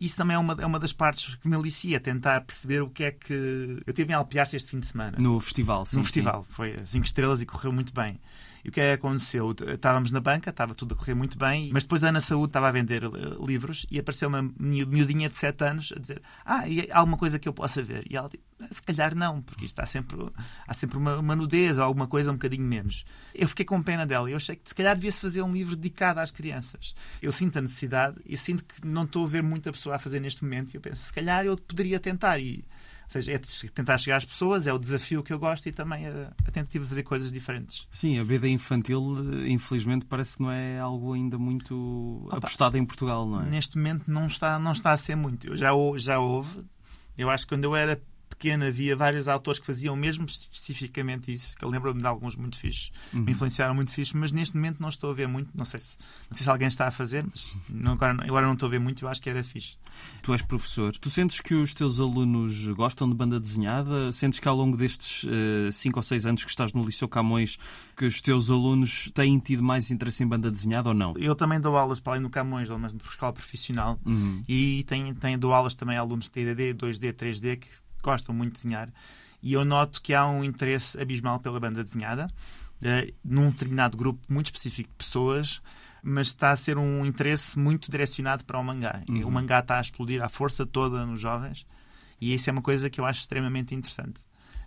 Isso 0.00 0.16
também 0.16 0.34
é 0.34 0.38
uma, 0.40 0.56
é 0.60 0.66
uma 0.66 0.80
das 0.80 0.92
partes 0.92 1.36
que 1.36 1.48
me 1.48 1.54
alicia, 1.54 2.00
tentar 2.00 2.40
perceber 2.40 2.82
o 2.82 2.90
que 2.90 3.04
é 3.04 3.12
que. 3.12 3.80
Eu 3.86 3.92
tive 3.92 4.12
em 4.12 4.16
Alpiar-se 4.16 4.56
este 4.56 4.72
fim 4.72 4.80
de 4.80 4.86
semana. 4.86 5.16
No 5.20 5.38
festival, 5.38 5.84
sim. 5.84 5.98
No 5.98 6.02
festival, 6.04 6.42
sim. 6.42 6.52
foi 6.52 6.76
5 6.84 7.06
estrelas 7.06 7.40
e 7.40 7.46
correu 7.46 7.72
muito 7.72 7.94
bem. 7.94 8.18
E 8.64 8.70
o 8.70 8.72
que 8.72 8.80
é 8.80 8.96
que 8.96 9.06
aconteceu? 9.06 9.54
Estávamos 9.68 10.10
na 10.10 10.20
banca, 10.20 10.48
estava 10.48 10.74
tudo 10.74 10.94
a 10.94 10.96
correr 10.96 11.14
muito 11.14 11.36
bem, 11.36 11.70
mas 11.70 11.84
depois 11.84 12.02
a 12.02 12.08
Ana 12.08 12.20
Saúde 12.20 12.46
estava 12.46 12.68
a 12.68 12.72
vender 12.72 13.04
eh, 13.04 13.08
livros 13.46 13.84
e 13.90 13.98
apareceu 13.98 14.26
uma 14.28 14.42
miudinha 14.58 15.28
de 15.28 15.34
7 15.34 15.64
anos 15.64 15.92
a 15.94 16.00
dizer: 16.00 16.22
Ah, 16.46 16.66
e 16.66 16.88
há 16.90 16.98
alguma 16.98 17.18
coisa 17.18 17.38
que 17.38 17.46
eu 17.46 17.52
possa 17.52 17.82
ver? 17.82 18.06
E 18.08 18.16
ela 18.16 18.26
disse: 18.26 18.42
ah, 18.60 18.66
Se 18.70 18.82
calhar 18.82 19.14
não, 19.14 19.42
porque 19.42 19.66
isto 19.66 19.78
há 19.80 19.86
sempre, 19.86 20.16
há 20.66 20.72
sempre 20.72 20.96
uma, 20.96 21.18
uma 21.18 21.36
nudez 21.36 21.76
ou 21.76 21.84
alguma 21.84 22.06
coisa 22.06 22.30
um 22.30 22.34
bocadinho 22.34 22.64
menos. 22.64 23.04
Eu 23.34 23.46
fiquei 23.48 23.66
com 23.66 23.82
pena 23.82 24.06
dela 24.06 24.30
e 24.30 24.32
eu 24.32 24.38
achei 24.38 24.56
que 24.56 24.66
se 24.66 24.74
calhar 24.74 24.94
devia-se 24.96 25.20
fazer 25.20 25.42
um 25.42 25.52
livro 25.52 25.76
dedicado 25.76 26.20
às 26.20 26.30
crianças. 26.30 26.94
Eu 27.20 27.32
sinto 27.32 27.58
a 27.58 27.60
necessidade 27.60 28.16
e 28.24 28.34
sinto 28.34 28.64
que 28.64 28.86
não 28.86 29.04
estou 29.04 29.24
a 29.24 29.28
ver 29.28 29.42
muita 29.42 29.70
pessoa 29.72 29.96
a 29.96 29.98
fazer 29.98 30.20
neste 30.20 30.42
momento 30.42 30.72
e 30.72 30.78
eu 30.78 30.80
penso: 30.80 31.02
se 31.02 31.12
calhar 31.12 31.44
eu 31.44 31.54
poderia 31.58 32.00
tentar. 32.00 32.38
E 32.38 32.64
ou 33.04 33.10
seja, 33.10 33.32
é 33.32 33.38
tentar 33.72 33.98
chegar 33.98 34.16
às 34.16 34.24
pessoas, 34.24 34.66
é 34.66 34.72
o 34.72 34.78
desafio 34.78 35.22
que 35.22 35.32
eu 35.32 35.38
gosto 35.38 35.66
e 35.66 35.72
também 35.72 36.06
a, 36.06 36.32
a 36.46 36.50
tentativa 36.50 36.84
de 36.84 36.88
fazer 36.88 37.02
coisas 37.02 37.30
diferentes. 37.30 37.86
Sim, 37.90 38.18
a 38.18 38.24
BD 38.24 38.48
infantil, 38.48 39.46
infelizmente, 39.46 40.06
parece 40.06 40.36
que 40.36 40.42
não 40.42 40.50
é 40.50 40.78
algo 40.78 41.12
ainda 41.12 41.38
muito 41.38 42.22
Opa, 42.26 42.38
apostado 42.38 42.76
em 42.76 42.84
Portugal, 42.84 43.26
não 43.26 43.42
é? 43.42 43.46
Neste 43.46 43.76
momento 43.76 44.10
não 44.10 44.26
está, 44.26 44.58
não 44.58 44.72
está 44.72 44.92
a 44.92 44.96
ser 44.96 45.16
muito. 45.16 45.46
Eu 45.46 45.56
já, 45.56 45.70
já 45.96 46.18
houve. 46.18 46.64
Eu 47.16 47.30
acho 47.30 47.44
que 47.46 47.54
quando 47.54 47.64
eu 47.64 47.76
era 47.76 48.00
pequena 48.34 48.66
havia 48.66 48.96
vários 48.96 49.28
autores 49.28 49.60
que 49.60 49.66
faziam 49.66 49.96
mesmo 49.96 50.24
especificamente 50.26 51.32
isso, 51.32 51.56
que 51.56 51.64
eu 51.64 51.68
lembro-me 51.68 52.00
de 52.00 52.06
alguns 52.06 52.36
muito 52.36 52.58
fixos, 52.58 52.90
uhum. 53.12 53.22
me 53.22 53.32
influenciaram 53.32 53.74
muito 53.74 53.92
fixos, 53.92 54.14
mas 54.14 54.32
neste 54.32 54.56
momento 54.56 54.80
não 54.80 54.88
estou 54.88 55.10
a 55.10 55.14
ver 55.14 55.28
muito, 55.28 55.50
não 55.54 55.64
sei 55.64 55.80
se, 55.80 55.96
não 56.28 56.36
sei 56.36 56.44
se 56.44 56.50
alguém 56.50 56.68
está 56.68 56.88
a 56.88 56.90
fazer, 56.90 57.24
mas 57.28 57.56
não, 57.68 57.92
agora, 57.92 58.12
agora 58.24 58.46
não 58.46 58.54
estou 58.54 58.66
a 58.66 58.70
ver 58.70 58.78
muito, 58.78 59.04
eu 59.04 59.08
acho 59.08 59.22
que 59.22 59.30
era 59.30 59.42
fixe. 59.42 59.76
Tu 60.22 60.32
és 60.32 60.42
professor, 60.42 60.96
tu 60.96 61.08
sentes 61.08 61.40
que 61.40 61.54
os 61.54 61.72
teus 61.72 62.00
alunos 62.00 62.66
gostam 62.68 63.08
de 63.08 63.14
banda 63.14 63.38
desenhada? 63.38 64.10
Sentes 64.12 64.40
que 64.40 64.48
ao 64.48 64.56
longo 64.56 64.76
destes 64.76 65.24
5 65.72 65.96
uh, 65.96 65.98
ou 65.98 66.02
6 66.02 66.26
anos 66.26 66.44
que 66.44 66.50
estás 66.50 66.72
no 66.72 66.82
Liceu 66.82 67.08
Camões, 67.08 67.56
que 67.96 68.04
os 68.04 68.20
teus 68.20 68.50
alunos 68.50 69.10
têm 69.14 69.38
tido 69.38 69.62
mais 69.62 69.90
interesse 69.90 70.22
em 70.24 70.26
banda 70.26 70.50
desenhada 70.50 70.88
ou 70.88 70.94
não? 70.94 71.14
Eu 71.16 71.34
também 71.34 71.60
dou 71.60 71.76
aulas 71.76 72.00
para 72.00 72.14
além 72.14 72.22
do 72.22 72.30
Camões, 72.30 72.68
mas 72.70 72.92
de 72.92 73.04
escola 73.04 73.32
profissional, 73.32 73.98
uhum. 74.04 74.42
e 74.48 74.84
tenho, 74.88 75.14
tenho, 75.14 75.38
dou 75.38 75.52
aulas 75.52 75.74
também 75.74 75.96
a 75.96 76.00
alunos 76.00 76.26
de 76.26 76.30
TDD, 76.32 76.74
2D, 76.74 77.12
3D, 77.12 77.58
que 77.58 77.68
gostam 78.04 78.34
muito 78.34 78.54
de 78.54 78.62
desenhar. 78.62 78.88
E 79.42 79.52
eu 79.52 79.64
noto 79.64 80.00
que 80.00 80.14
há 80.14 80.26
um 80.26 80.44
interesse 80.44 81.00
abismal 81.00 81.40
pela 81.40 81.58
banda 81.58 81.82
desenhada, 81.82 82.26
uh, 82.26 83.14
num 83.24 83.50
determinado 83.50 83.96
grupo 83.96 84.20
muito 84.28 84.46
específico 84.46 84.88
de 84.90 84.96
pessoas, 84.96 85.60
mas 86.02 86.28
está 86.28 86.50
a 86.50 86.56
ser 86.56 86.78
um 86.78 87.04
interesse 87.04 87.58
muito 87.58 87.90
direcionado 87.90 88.44
para 88.44 88.58
o 88.58 88.64
mangá. 88.64 89.02
Uhum. 89.08 89.26
O 89.26 89.30
mangá 89.30 89.60
está 89.60 89.78
a 89.78 89.80
explodir 89.80 90.22
à 90.22 90.28
força 90.28 90.64
toda 90.64 91.04
nos 91.04 91.20
jovens, 91.20 91.66
e 92.20 92.34
isso 92.34 92.48
é 92.48 92.52
uma 92.52 92.62
coisa 92.62 92.88
que 92.88 93.00
eu 93.00 93.04
acho 93.04 93.20
extremamente 93.20 93.74
interessante 93.74 94.20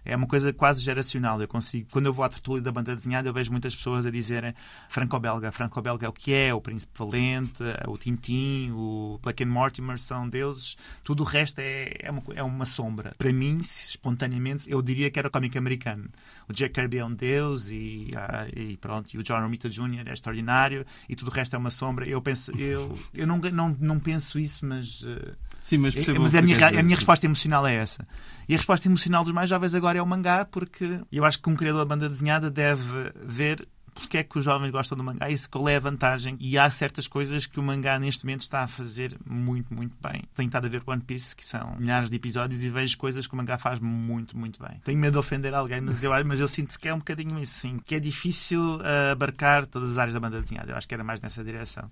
é 0.08 0.16
uma 0.16 0.26
coisa 0.26 0.54
quase 0.54 0.82
geracional. 0.82 1.40
Eu 1.42 1.48
consigo, 1.48 1.90
quando 1.92 2.06
eu 2.06 2.14
vou 2.14 2.24
à 2.24 2.30
tertúlia 2.30 2.62
da 2.62 2.72
banda 2.72 2.96
desenhada, 2.96 3.28
eu 3.28 3.34
vejo 3.34 3.52
muitas 3.52 3.76
pessoas 3.76 4.06
a 4.06 4.10
dizerem 4.10 4.54
franco-belga. 4.88 5.52
Franco-belga 5.52 6.06
é 6.06 6.10
o 6.10 6.14
que 6.14 6.34
é, 6.34 6.54
o 6.54 6.62
Príncipe 6.62 6.98
Valente, 6.98 7.62
o 7.88 7.98
Tintin, 7.98 8.72
o 8.72 9.20
Black 9.22 9.44
and 9.44 9.48
Mortimer 9.48 10.00
são 10.00 10.28
deuses. 10.28 10.78
Tudo 11.04 11.24
o 11.24 11.26
resto 11.26 11.60
é, 11.60 11.94
é, 12.00 12.10
uma, 12.10 12.24
é 12.36 12.44
uma 12.44 12.66
sombra. 12.66 13.14
Para 13.18 13.34
mim, 13.34 13.58
espontaneamente, 13.60 14.70
eu 14.70 14.82
diria 14.82 15.12
que 15.12 15.20
era 15.20 15.28
o 15.28 15.32
cómic 15.32 15.58
americano. 15.58 16.10
O 16.48 16.54
Jack 16.54 16.74
Kirby 16.74 17.00
é 17.00 17.06
um 17.06 17.14
deus 17.14 17.70
e, 17.70 18.12
ah, 18.16 18.48
e 18.56 18.78
pronto, 18.78 19.14
e 19.14 19.18
o 19.18 19.24
John 19.24 19.42
Romita 19.42 19.70
Jr. 19.70 20.08
é 20.08 20.14
extraordinário 20.14 20.86
e 21.10 21.16
tudo 21.16 21.28
o 21.28 21.32
resto 21.32 21.56
é 21.56 21.60
uma 21.60 21.72
sombra. 21.72 22.08
Eu 22.08 22.22
penso, 22.22 22.52
eu, 22.58 22.98
eu 23.14 23.28
não, 23.28 23.38
não, 23.38 23.76
não 23.80 24.00
penso 24.00 24.40
isso, 24.40 24.66
mas... 24.66 25.02
Uh, 25.02 25.36
Sim, 25.68 25.80
mas 25.80 25.96
percebo 25.96 26.22
Mas 26.22 26.34
a 26.34 26.42
minha, 26.42 26.66
a 26.66 26.82
minha 26.82 26.96
resposta 26.96 27.26
emocional 27.26 27.68
é 27.68 27.76
essa. 27.76 28.08
E 28.48 28.54
a 28.54 28.58
resposta 28.58 28.88
emocional 28.88 29.26
dos 29.26 29.34
mais 29.34 29.50
jovens 29.50 29.76
agora 29.76 29.98
é 29.98 30.02
o 30.02 30.08
mangá, 30.08 30.46
porque 30.46 31.02
eu 31.12 31.26
acho 31.26 31.42
que 31.42 31.50
um 31.50 31.58
criador 31.58 31.82
de 31.82 31.90
banda 31.90 32.08
desenhada 32.08 32.50
deve 32.50 33.12
ver 33.22 33.68
porque 33.94 34.20
é 34.20 34.24
que 34.24 34.40
os 34.40 34.46
jovens 34.46 34.72
gostam 34.72 34.98
do 34.98 35.04
mangá, 35.04 35.30
isso 35.30 35.50
qual 35.50 35.68
é 35.68 35.76
a 35.76 35.80
vantagem. 35.80 36.38
E 36.40 36.58
há 36.58 36.72
certas 36.72 37.06
coisas 37.06 37.46
que 37.46 37.60
o 37.60 37.64
mangá 37.64 38.00
neste 38.00 38.24
momento 38.24 38.44
está 38.44 38.62
a 38.62 38.68
fazer 38.68 39.18
muito, 39.26 39.74
muito 39.74 39.94
bem. 40.02 40.24
Tenho 40.34 40.48
estado 40.48 40.68
a 40.68 40.70
ver 40.70 40.82
One 40.86 41.02
Piece, 41.02 41.36
que 41.36 41.46
são 41.46 41.76
milhares 41.78 42.10
de 42.10 42.16
episódios, 42.16 42.64
e 42.64 42.70
vejo 42.70 42.98
coisas 42.98 43.28
que 43.28 43.34
o 43.34 43.36
mangá 43.36 43.58
faz 43.58 43.78
muito, 43.82 44.38
muito 44.38 44.64
bem. 44.64 44.80
Tenho 44.86 44.98
medo 44.98 45.14
de 45.14 45.20
ofender 45.20 45.54
alguém, 45.54 45.82
mas 45.82 46.02
eu, 46.02 46.12
mas 46.26 46.40
eu 46.40 46.48
sinto 46.48 46.80
que 46.80 46.88
é 46.88 46.94
um 46.94 47.00
bocadinho 47.00 47.38
isso, 47.40 47.60
sim. 47.60 47.78
Que 47.84 47.96
é 47.96 48.00
difícil 48.00 48.78
uh, 48.78 49.12
abarcar 49.12 49.66
todas 49.66 49.92
as 49.92 49.98
áreas 49.98 50.14
da 50.14 50.20
banda 50.22 50.40
desenhada. 50.40 50.72
Eu 50.72 50.78
acho 50.78 50.88
que 50.88 50.94
era 50.94 51.04
mais 51.04 51.20
nessa 51.20 51.44
direção. 51.44 51.92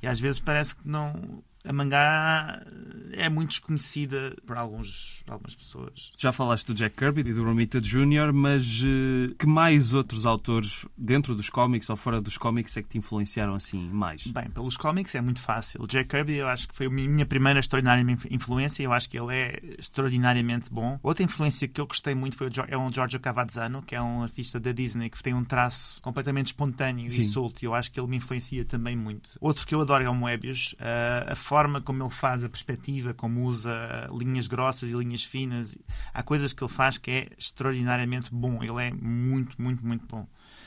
E 0.00 0.06
às 0.06 0.20
vezes 0.20 0.38
parece 0.38 0.76
que 0.76 0.88
não 0.88 1.42
a 1.64 1.72
mangá 1.72 2.62
é 3.12 3.28
muito 3.28 3.50
desconhecida 3.50 4.36
por 4.46 4.56
alguns, 4.56 5.22
algumas 5.28 5.54
pessoas. 5.54 6.10
Já 6.16 6.32
falaste 6.32 6.66
do 6.66 6.74
Jack 6.74 6.96
Kirby 6.96 7.20
e 7.20 7.32
do 7.32 7.44
Romita 7.44 7.80
Jr., 7.80 8.32
mas 8.32 8.82
uh, 8.82 9.34
que 9.38 9.46
mais 9.46 9.92
outros 9.94 10.26
autores 10.26 10.86
dentro 10.96 11.34
dos 11.34 11.50
cómics 11.50 11.88
ou 11.88 11.96
fora 11.96 12.20
dos 12.20 12.38
cómics 12.38 12.76
é 12.76 12.82
que 12.82 12.88
te 12.88 12.98
influenciaram 12.98 13.54
assim 13.54 13.80
mais? 13.90 14.26
Bem, 14.26 14.50
pelos 14.50 14.76
cómics 14.76 15.14
é 15.14 15.20
muito 15.20 15.40
fácil. 15.40 15.82
O 15.82 15.86
Jack 15.86 16.08
Kirby 16.08 16.34
eu 16.34 16.48
acho 16.48 16.68
que 16.68 16.74
foi 16.74 16.86
a 16.86 16.90
minha 16.90 17.26
primeira 17.26 17.58
extraordinária 17.58 18.04
influência. 18.30 18.82
Eu 18.82 18.92
acho 18.92 19.08
que 19.08 19.18
ele 19.18 19.34
é 19.34 19.60
extraordinariamente 19.78 20.72
bom. 20.72 20.98
Outra 21.02 21.24
influência 21.24 21.68
que 21.68 21.80
eu 21.80 21.86
gostei 21.86 22.14
muito 22.14 22.36
foi 22.36 22.48
o, 22.48 22.50
é 22.68 22.76
um 22.76 22.90
Giorgio 22.92 23.20
Cavazzano, 23.20 23.82
que 23.82 23.94
é 23.94 24.02
um 24.02 24.22
artista 24.22 24.58
da 24.58 24.72
Disney 24.72 25.10
que 25.10 25.22
tem 25.22 25.34
um 25.34 25.44
traço 25.44 26.00
completamente 26.02 26.48
espontâneo 26.48 27.10
Sim. 27.10 27.20
e 27.20 27.24
solto. 27.24 27.62
E 27.62 27.66
eu 27.66 27.74
acho 27.74 27.90
que 27.90 28.00
ele 28.00 28.08
me 28.08 28.16
influencia 28.16 28.64
também 28.64 28.96
muito. 28.96 29.30
Outro 29.40 29.66
que 29.66 29.74
eu 29.74 29.80
adoro 29.80 30.04
é 30.04 30.10
o 30.10 30.14
Moebius. 30.14 30.74
Uh, 30.74 31.32
a 31.32 31.36
forma 31.36 31.80
como 31.80 32.02
ele 32.02 32.10
faz 32.10 32.42
a 32.42 32.48
perspectiva, 32.48 32.97
como 33.14 33.42
usa 33.42 34.08
linhas 34.12 34.46
grossas 34.46 34.90
e 34.90 34.94
linhas 34.94 35.24
finas, 35.24 35.76
há 36.12 36.22
coisas 36.22 36.52
que 36.52 36.62
ele 36.62 36.72
faz 36.72 36.98
que 36.98 37.10
é 37.10 37.28
extraordinariamente 37.38 38.32
bom. 38.32 38.62
Ele 38.62 38.82
é 38.82 38.92
muito, 38.92 39.60
muito, 39.60 39.84
muito 39.86 40.06
bom. 40.06 40.26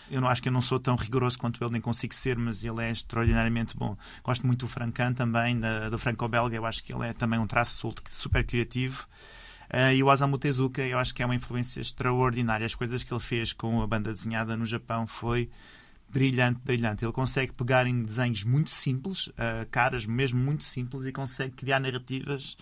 Eu 0.09 0.19
não 0.19 0.27
acho 0.27 0.41
que 0.41 0.49
eu 0.49 0.53
não 0.53 0.61
sou 0.61 0.79
tão 0.79 0.95
rigoroso 0.95 1.37
quanto 1.37 1.63
ele, 1.63 1.71
nem 1.71 1.81
consigo 1.81 2.13
ser, 2.13 2.37
mas 2.37 2.65
ele 2.65 2.81
é 2.81 2.91
extraordinariamente 2.91 3.77
bom. 3.77 3.95
Gosto 4.23 4.45
muito 4.45 4.65
do 4.65 4.67
Francan 4.67 5.13
também, 5.13 5.57
da, 5.57 5.89
do 5.89 5.97
franco-belga. 5.97 6.55
Eu 6.55 6.65
acho 6.65 6.83
que 6.83 6.93
ele 6.93 7.07
é 7.07 7.13
também 7.13 7.39
um 7.39 7.47
traço 7.47 7.93
super 8.09 8.45
criativo. 8.45 9.07
Uh, 9.73 9.93
e 9.95 10.03
o 10.03 10.07
Osamu 10.07 10.37
Tezuka, 10.37 10.81
eu 10.81 10.99
acho 10.99 11.13
que 11.15 11.23
é 11.23 11.25
uma 11.25 11.33
influência 11.33 11.79
extraordinária. 11.79 12.65
As 12.65 12.75
coisas 12.75 13.05
que 13.05 13.13
ele 13.13 13.21
fez 13.21 13.53
com 13.53 13.81
a 13.81 13.87
banda 13.87 14.11
desenhada 14.11 14.57
no 14.57 14.65
Japão 14.65 15.07
foi 15.07 15.49
brilhante, 16.11 16.59
brilhante. 16.63 17.05
Ele 17.05 17.11
consegue 17.11 17.53
pegar 17.53 17.87
em 17.87 18.03
desenhos 18.03 18.43
muito 18.43 18.69
simples, 18.69 19.27
uh, 19.27 19.67
caras 19.71 20.05
mesmo 20.05 20.39
muito 20.39 20.63
simples, 20.63 21.05
e 21.05 21.11
consegue 21.11 21.55
criar 21.55 21.79
narrativas 21.79 22.57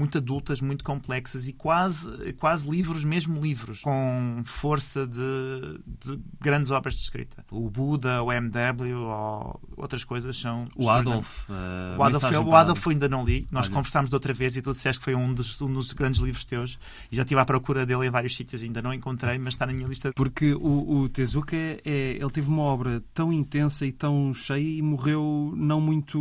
muito 0.00 0.16
adultas, 0.16 0.62
muito 0.62 0.82
complexas 0.82 1.46
e 1.46 1.52
quase, 1.52 2.32
quase 2.34 2.68
livros, 2.68 3.04
mesmo 3.04 3.38
livros, 3.38 3.80
com 3.80 4.42
força 4.46 5.06
de, 5.06 5.78
de 6.00 6.18
grandes 6.40 6.70
obras 6.70 6.94
de 6.94 7.02
escrita. 7.02 7.44
O 7.50 7.68
Buda, 7.68 8.22
o 8.22 8.32
MW 8.32 8.96
ou 8.96 9.60
outras 9.76 10.02
coisas 10.02 10.38
são. 10.38 10.66
O 10.74 10.88
Adolf. 10.88 11.48
Uh, 11.50 11.98
o 11.98 12.02
Adolf, 12.02 12.32
eu, 12.32 12.42
o 12.42 12.54
Adolf 12.54 12.86
ainda 12.88 13.08
não 13.08 13.24
li. 13.24 13.46
Nós 13.52 13.66
Olha. 13.66 13.74
conversámos 13.74 14.08
de 14.08 14.16
outra 14.16 14.32
vez 14.32 14.56
e 14.56 14.62
tu 14.62 14.72
disseste 14.72 15.00
que 15.00 15.04
foi 15.04 15.14
um 15.14 15.34
dos, 15.34 15.60
um 15.60 15.70
dos 15.70 15.92
grandes 15.92 16.20
livros 16.20 16.46
teus 16.46 16.78
e 17.12 17.16
já 17.16 17.22
estive 17.22 17.40
à 17.40 17.44
procura 17.44 17.84
dele 17.84 18.06
em 18.06 18.10
vários 18.10 18.34
sítios, 18.34 18.62
ainda 18.62 18.80
não 18.80 18.94
encontrei, 18.94 19.36
mas 19.38 19.52
está 19.52 19.66
na 19.66 19.74
minha 19.74 19.86
lista. 19.86 20.12
Porque 20.14 20.54
o, 20.54 21.02
o 21.02 21.08
Tezuka, 21.10 21.56
é, 21.56 21.80
ele 21.84 22.30
teve 22.30 22.48
uma 22.48 22.62
obra 22.62 23.02
tão 23.12 23.30
intensa 23.30 23.84
e 23.84 23.92
tão 23.92 24.32
cheia 24.32 24.78
e 24.78 24.80
morreu 24.80 25.52
não 25.54 25.78
muito, 25.78 26.18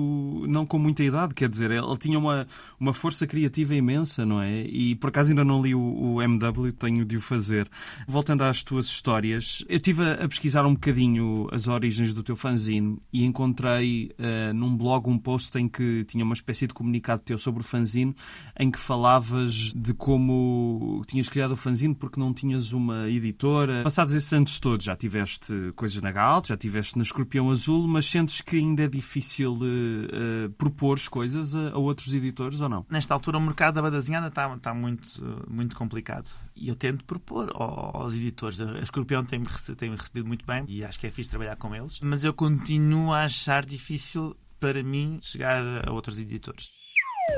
não 0.49 0.65
com 0.65 0.77
muita 0.77 1.01
idade, 1.01 1.33
quer 1.33 1.47
dizer, 1.47 1.71
ele 1.71 1.97
tinha 1.97 2.19
uma, 2.19 2.45
uma 2.77 2.93
força 2.93 3.25
criativa 3.25 3.68
imensa, 3.77 4.25
não 4.25 4.41
é? 4.41 4.61
E 4.61 4.95
por 4.95 5.09
acaso 5.09 5.29
ainda 5.29 5.43
não 5.43 5.61
li 5.61 5.73
o, 5.73 5.79
o 5.79 6.21
MW, 6.21 6.71
tenho 6.73 7.05
de 7.05 7.17
o 7.17 7.21
fazer. 7.21 7.69
Voltando 8.07 8.43
às 8.43 8.63
tuas 8.63 8.87
histórias, 8.87 9.63
eu 9.67 9.77
estive 9.77 10.03
a, 10.03 10.13
a 10.25 10.27
pesquisar 10.27 10.65
um 10.65 10.73
bocadinho 10.73 11.47
as 11.51 11.67
origens 11.67 12.13
do 12.13 12.23
teu 12.23 12.35
fanzine 12.35 12.97
e 13.11 13.25
encontrei 13.25 14.11
uh, 14.19 14.53
num 14.53 14.75
blog 14.75 15.09
um 15.09 15.17
post 15.17 15.57
em 15.57 15.67
que 15.67 16.03
tinha 16.05 16.23
uma 16.23 16.33
espécie 16.33 16.67
de 16.67 16.73
comunicado 16.73 17.21
teu 17.23 17.37
sobre 17.37 17.61
o 17.61 17.63
fanzine 17.63 18.15
em 18.59 18.71
que 18.71 18.79
falavas 18.79 19.73
de 19.75 19.93
como 19.93 21.01
tinhas 21.07 21.29
criado 21.29 21.51
o 21.51 21.55
fanzine 21.55 21.93
porque 21.93 22.19
não 22.19 22.33
tinhas 22.33 22.71
uma 22.71 23.09
editora. 23.09 23.83
Passados 23.83 24.13
esses 24.13 24.31
anos 24.33 24.59
todos, 24.59 24.85
já 24.85 24.95
tiveste 24.95 25.53
coisas 25.75 26.01
na 26.01 26.11
Galt, 26.11 26.47
já 26.47 26.57
tiveste 26.57 26.97
na 26.97 27.03
Escorpião 27.03 27.51
Azul, 27.51 27.87
mas 27.87 28.05
sentes 28.05 28.41
que 28.41 28.57
ainda 28.57 28.83
é 28.83 28.87
difícil 28.87 29.53
uh, 29.53 30.45
uh, 30.45 30.49
propor 30.57 30.99
coisas 31.09 31.55
a, 31.55 31.69
a 31.71 31.77
outros 31.77 32.13
editores 32.13 32.59
ou 32.59 32.67
não? 32.67 32.83
Nesta 32.89 33.13
altura 33.13 33.37
o 33.37 33.41
mercado 33.41 33.58
da 33.73 33.81
banda 33.81 33.99
desenhada 33.99 34.27
está, 34.27 34.53
está 34.55 34.73
muito, 34.73 35.45
muito 35.49 35.75
complicado. 35.75 36.29
E 36.55 36.69
eu 36.69 36.75
tento 36.75 37.03
propor 37.03 37.51
aos 37.53 38.13
editores. 38.13 38.59
A 38.61 38.79
Escorpião 38.79 39.23
tem-me 39.23 39.45
tem 39.77 39.91
recebido 39.95 40.27
muito 40.27 40.45
bem 40.45 40.63
e 40.67 40.83
acho 40.83 40.99
que 40.99 41.07
é 41.07 41.11
fixe 41.11 41.29
trabalhar 41.29 41.55
com 41.57 41.75
eles. 41.75 41.99
Mas 42.01 42.23
eu 42.23 42.33
continuo 42.33 43.11
a 43.11 43.25
achar 43.25 43.65
difícil 43.65 44.35
para 44.59 44.81
mim 44.83 45.19
chegar 45.21 45.87
a 45.87 45.91
outros 45.91 46.19
editores. 46.19 46.71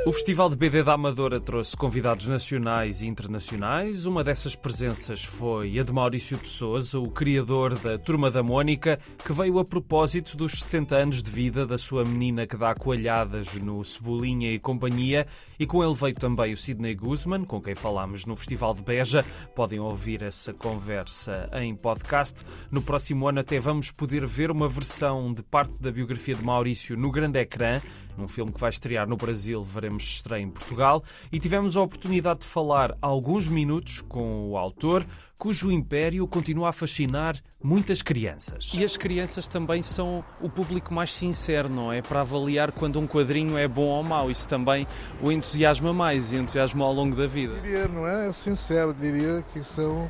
O 0.03 0.11
Festival 0.11 0.49
de 0.49 0.55
BD 0.55 0.81
da 0.81 0.93
Amadora 0.93 1.39
trouxe 1.39 1.77
convidados 1.77 2.25
nacionais 2.25 3.03
e 3.03 3.07
internacionais. 3.07 4.07
Uma 4.07 4.23
dessas 4.23 4.55
presenças 4.55 5.23
foi 5.23 5.77
a 5.77 5.83
de 5.83 5.93
Maurício 5.93 6.37
de 6.37 6.49
Souza, 6.49 6.99
o 6.99 7.11
criador 7.11 7.77
da 7.77 7.99
Turma 7.99 8.31
da 8.31 8.41
Mônica, 8.41 8.99
que 9.23 9.31
veio 9.31 9.59
a 9.59 9.63
propósito 9.63 10.35
dos 10.35 10.53
60 10.53 10.95
anos 10.95 11.21
de 11.21 11.29
vida 11.29 11.67
da 11.67 11.77
sua 11.77 12.03
menina 12.03 12.47
que 12.47 12.57
dá 12.57 12.73
coalhadas 12.73 13.53
no 13.55 13.85
Cebolinha 13.85 14.51
e 14.51 14.57
Companhia. 14.57 15.27
E 15.59 15.67
com 15.67 15.83
ele 15.83 15.93
veio 15.93 16.15
também 16.15 16.51
o 16.51 16.57
Sidney 16.57 16.95
Guzman, 16.95 17.45
com 17.45 17.61
quem 17.61 17.75
falámos 17.75 18.25
no 18.25 18.35
Festival 18.35 18.73
de 18.73 18.81
Beja. 18.81 19.23
Podem 19.55 19.79
ouvir 19.79 20.23
essa 20.23 20.51
conversa 20.51 21.47
em 21.53 21.75
podcast. 21.75 22.43
No 22.71 22.81
próximo 22.81 23.27
ano 23.27 23.41
até 23.41 23.59
vamos 23.59 23.91
poder 23.91 24.25
ver 24.25 24.49
uma 24.49 24.67
versão 24.67 25.31
de 25.31 25.43
parte 25.43 25.79
da 25.79 25.91
biografia 25.91 26.33
de 26.33 26.43
Maurício 26.43 26.97
no 26.97 27.11
grande 27.11 27.39
ecrã 27.39 27.79
num 28.21 28.27
filme 28.27 28.51
que 28.51 28.59
vai 28.59 28.69
estrear 28.69 29.07
no 29.07 29.17
Brasil, 29.17 29.63
veremos 29.63 30.03
estreia 30.03 30.43
em 30.43 30.49
Portugal, 30.49 31.03
e 31.31 31.39
tivemos 31.39 31.75
a 31.75 31.81
oportunidade 31.81 32.41
de 32.41 32.45
falar 32.45 32.95
alguns 33.01 33.47
minutos 33.47 33.99
com 34.01 34.51
o 34.51 34.57
autor, 34.57 35.05
cujo 35.37 35.71
império 35.71 36.27
continua 36.27 36.69
a 36.69 36.71
fascinar 36.71 37.35
muitas 37.63 38.03
crianças. 38.03 38.71
E 38.75 38.83
as 38.83 38.95
crianças 38.95 39.47
também 39.47 39.81
são 39.81 40.23
o 40.39 40.47
público 40.47 40.93
mais 40.93 41.11
sincero, 41.11 41.67
não 41.67 41.91
é? 41.91 41.99
Para 41.99 42.21
avaliar 42.21 42.71
quando 42.71 42.99
um 42.99 43.07
quadrinho 43.07 43.57
é 43.57 43.67
bom 43.67 43.87
ou 43.87 44.03
mau. 44.03 44.29
Isso 44.29 44.47
também 44.47 44.85
o 45.19 45.31
entusiasma 45.31 45.91
mais 45.91 46.31
e 46.31 46.35
entusiasma 46.35 46.85
ao 46.85 46.93
longo 46.93 47.15
da 47.15 47.25
vida. 47.25 47.55
Diria, 47.59 47.87
não 47.87 48.05
é 48.05 48.31
sincero, 48.31 48.93
diria 48.93 49.43
que 49.51 49.63
são 49.63 50.07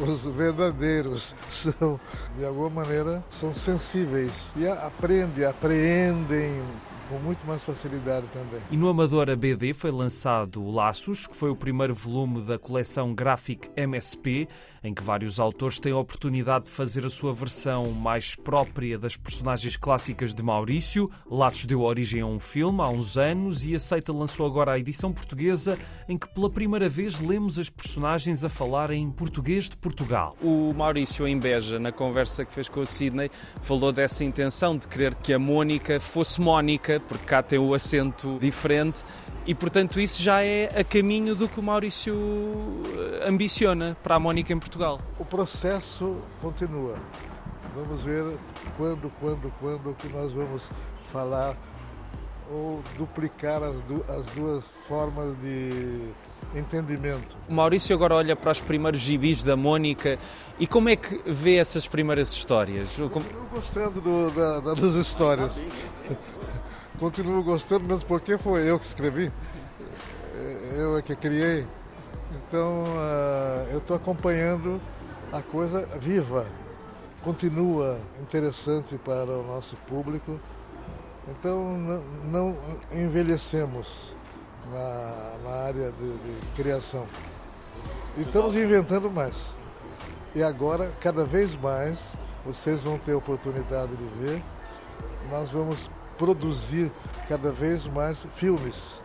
os 0.00 0.22
verdadeiros 0.24 1.34
são, 1.50 1.98
de 2.36 2.44
alguma 2.44 2.70
maneira, 2.70 3.22
são 3.30 3.54
sensíveis 3.54 4.52
e 4.56 4.66
aprendem, 4.66 5.44
apreendem 5.44 6.62
com 7.08 7.18
muito 7.18 7.46
mais 7.46 7.62
facilidade 7.62 8.26
também. 8.32 8.60
E 8.70 8.76
no 8.76 8.88
Amadora 8.88 9.34
BD 9.34 9.72
foi 9.74 9.90
lançado 9.90 10.68
Laços, 10.70 11.26
que 11.26 11.34
foi 11.34 11.50
o 11.50 11.56
primeiro 11.56 11.94
volume 11.94 12.42
da 12.42 12.58
coleção 12.58 13.14
Graphic 13.14 13.70
MSP, 13.76 14.48
em 14.82 14.94
que 14.94 15.02
vários 15.02 15.40
autores 15.40 15.78
têm 15.78 15.92
a 15.92 15.98
oportunidade 15.98 16.66
de 16.66 16.70
fazer 16.70 17.04
a 17.04 17.10
sua 17.10 17.32
versão 17.32 17.90
mais 17.92 18.34
própria 18.34 18.98
das 18.98 19.16
personagens 19.16 19.76
clássicas 19.76 20.34
de 20.34 20.42
Maurício. 20.42 21.10
Laços 21.30 21.66
deu 21.66 21.82
origem 21.82 22.20
a 22.20 22.26
um 22.26 22.38
filme 22.38 22.80
há 22.80 22.88
uns 22.88 23.16
anos 23.16 23.64
e 23.64 23.74
Aceita 23.74 24.12
lançou 24.12 24.46
agora 24.46 24.72
a 24.72 24.78
edição 24.78 25.12
portuguesa, 25.12 25.78
em 26.08 26.16
que 26.16 26.28
pela 26.28 26.50
primeira 26.50 26.88
vez 26.88 27.18
lemos 27.18 27.58
as 27.58 27.68
personagens 27.68 28.44
a 28.44 28.48
falar 28.48 28.90
em 28.90 29.10
português 29.10 29.68
de 29.68 29.76
Portugal. 29.76 30.36
O 30.42 30.72
Maurício, 30.74 31.26
em 31.26 31.38
Beja, 31.38 31.78
na 31.78 31.92
conversa 31.92 32.44
que 32.44 32.52
fez 32.52 32.68
com 32.68 32.80
o 32.80 32.86
Sidney, 32.86 33.30
falou 33.62 33.92
dessa 33.92 34.24
intenção 34.24 34.76
de 34.76 34.86
querer 34.88 35.14
que 35.14 35.32
a 35.32 35.38
Mônica 35.38 36.00
fosse 36.00 36.40
Mónica, 36.40 37.00
porque 37.06 37.26
cá 37.26 37.42
tem 37.42 37.58
o 37.58 37.74
acento 37.74 38.38
diferente 38.40 39.02
E 39.48 39.54
portanto 39.54 39.98
isso 39.98 40.22
já 40.22 40.42
é 40.44 40.70
a 40.78 40.84
caminho 40.84 41.34
do 41.34 41.48
que 41.48 41.58
o 41.58 41.62
Maurício 41.62 42.14
eh, 43.22 43.26
ambiciona 43.26 43.96
para 44.02 44.16
a 44.16 44.20
Mónica 44.20 44.52
em 44.52 44.58
Portugal. 44.58 45.00
O 45.18 45.24
processo 45.24 46.18
continua. 46.42 46.96
Vamos 47.74 48.02
ver 48.02 48.24
quando, 48.76 49.10
quando, 49.18 49.50
quando 49.58 49.96
que 49.96 50.06
nós 50.08 50.34
vamos 50.34 50.64
falar 51.10 51.56
ou 52.50 52.82
duplicar 52.98 53.62
as, 53.62 53.82
du 53.84 54.04
as 54.06 54.26
duas 54.26 54.64
formas 54.86 55.34
de 55.40 56.10
entendimento. 56.54 57.34
O 57.48 57.54
Maurício 57.54 57.96
agora 57.96 58.16
olha 58.16 58.36
para 58.36 58.52
os 58.52 58.60
primeiros 58.60 59.00
gibis 59.00 59.42
da 59.42 59.56
Mônica 59.56 60.18
e 60.58 60.66
como 60.66 60.90
é 60.90 60.96
que 60.96 61.22
vê 61.24 61.56
essas 61.56 61.86
primeiras 61.86 62.32
histórias? 62.32 62.96
Como... 62.96 63.10
Continuo 63.10 63.46
gostando 63.50 63.98
do, 63.98 64.30
da, 64.30 64.74
das 64.74 64.94
histórias. 64.94 65.58
Continuo 66.98 67.42
gostando, 67.42 67.84
mesmo 67.84 68.06
porque 68.06 68.36
foi 68.38 68.68
eu 68.68 68.78
que 68.78 68.86
escrevi. 68.86 69.32
Eu 70.76 70.98
é 70.98 71.02
que 71.02 71.14
criei. 71.16 71.66
Então 72.32 72.84
uh, 72.84 73.70
eu 73.70 73.78
estou 73.78 73.96
acompanhando 73.96 74.80
a 75.32 75.40
coisa 75.42 75.86
viva. 75.98 76.46
Continua 77.22 77.98
interessante 78.20 78.96
para 78.98 79.30
o 79.30 79.42
nosso 79.46 79.76
público 79.88 80.40
então 81.30 81.76
não, 82.24 82.56
envelhecemos 82.90 84.14
na, 84.72 85.32
na 85.44 85.56
área 85.66 85.92
de, 85.92 86.16
de, 86.16 86.40
criação. 86.56 87.06
Estamos 88.16 88.54
inventando 88.54 89.10
mais. 89.10 89.34
E 90.34 90.42
agora, 90.42 90.90
cada 91.00 91.24
vez 91.24 91.54
mais, 91.60 92.14
vocês 92.46 92.82
vão 92.82 92.98
ter 92.98 93.12
oportunidade 93.12 93.94
de 93.94 94.04
ver, 94.20 94.42
nós 95.30 95.50
vamos 95.50 95.90
produzir 96.18 96.90
cada 97.28 97.52
vez 97.52 97.86
mais 97.86 98.26
filmes 98.34 99.00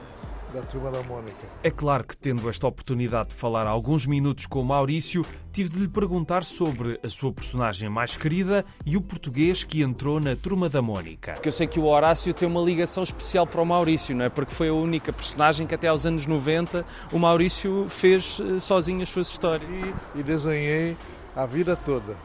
da 0.54 0.62
Turma 0.62 0.92
da 0.92 1.02
Mônica. 1.04 1.48
É 1.64 1.72
claro 1.72 2.04
que, 2.04 2.16
tendo 2.16 2.48
esta 2.48 2.68
oportunidade 2.68 3.30
de 3.30 3.36
falar 3.36 3.66
alguns 3.66 4.06
minutos 4.06 4.46
com 4.46 4.62
o 4.62 4.66
Maurício, 4.66 5.26
tive 5.52 5.70
de 5.70 5.80
lhe 5.80 5.88
perguntar 5.88 6.44
sobre 6.44 7.00
a 7.04 7.10
sua 7.10 7.34
personagem 7.34 7.90
mais 7.90 8.16
querida 8.16 8.64
e 8.86 8.96
o 8.96 9.02
português 9.02 9.64
que 9.64 9.82
entrou 9.82 10.20
na 10.20 10.36
Turma 10.36 10.70
da 10.70 10.82
Mônica. 10.82 11.34
Porque 11.34 11.50
eu 11.50 11.54
sei 11.54 11.66
que 11.66 11.80
o 11.80 11.86
Horácio 11.86 12.34
tem 12.34 12.48
uma 12.48 12.62
ligação 12.62 13.02
especial 13.02 13.48
para 13.48 13.62
o 13.62 13.66
Maurício, 13.66 14.16
não 14.16 14.26
é? 14.26 14.30
Porque 14.30 14.54
foi 14.54 14.70
a 14.70 14.74
única 14.74 15.12
personagem 15.12 15.66
que 15.66 15.74
até 15.74 15.88
aos 15.88 16.06
anos 16.06 16.28
90 16.28 16.86
o 17.12 17.18
Maurício 17.18 17.88
fez 17.90 18.40
eh, 18.40 18.60
sozinho 18.60 19.02
as 19.02 19.10
suas 19.10 19.30
histórias. 19.30 19.68
E, 19.70 20.20
e 20.20 20.24
desenhei 20.24 20.96
a 21.36 21.48
vida 21.48 21.76
toda 21.76 22.16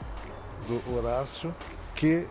do 0.67 0.95
Horácio, 0.95 1.55
que 1.95 2.27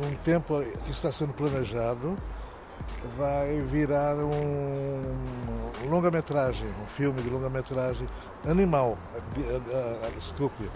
num 0.00 0.14
tempo 0.16 0.62
que 0.84 0.90
está 0.90 1.10
sendo 1.10 1.32
planejado, 1.32 2.16
vai 3.16 3.60
virar 3.62 4.16
um 4.16 5.02
longa-metragem, 5.88 6.68
um 6.82 6.86
filme 6.86 7.20
de 7.22 7.28
longa-metragem 7.28 8.08
animal, 8.46 8.96
eh, 9.36 9.60
eh, 9.70 10.00
eh, 10.04 10.10
desculpe, 10.16 10.70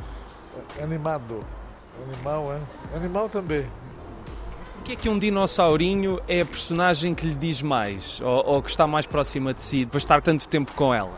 animado. 0.82 1.44
Animal, 2.08 2.52
é? 2.54 2.96
Animal 2.96 3.28
também. 3.28 3.66
O 4.78 4.82
que 4.82 4.92
é 4.92 4.96
que 4.96 5.08
um 5.08 5.18
dinossaurinho 5.18 6.20
é 6.26 6.40
a 6.40 6.46
personagem 6.46 7.14
que 7.14 7.26
lhe 7.26 7.34
diz 7.34 7.62
mais, 7.62 8.20
ou, 8.20 8.46
ou 8.46 8.62
que 8.62 8.70
está 8.70 8.86
mais 8.86 9.06
próxima 9.06 9.54
de 9.54 9.62
si, 9.62 9.84
depois 9.84 10.02
de 10.02 10.06
estar 10.06 10.22
tanto 10.22 10.48
tempo 10.48 10.72
com 10.72 10.92
ela? 10.92 11.12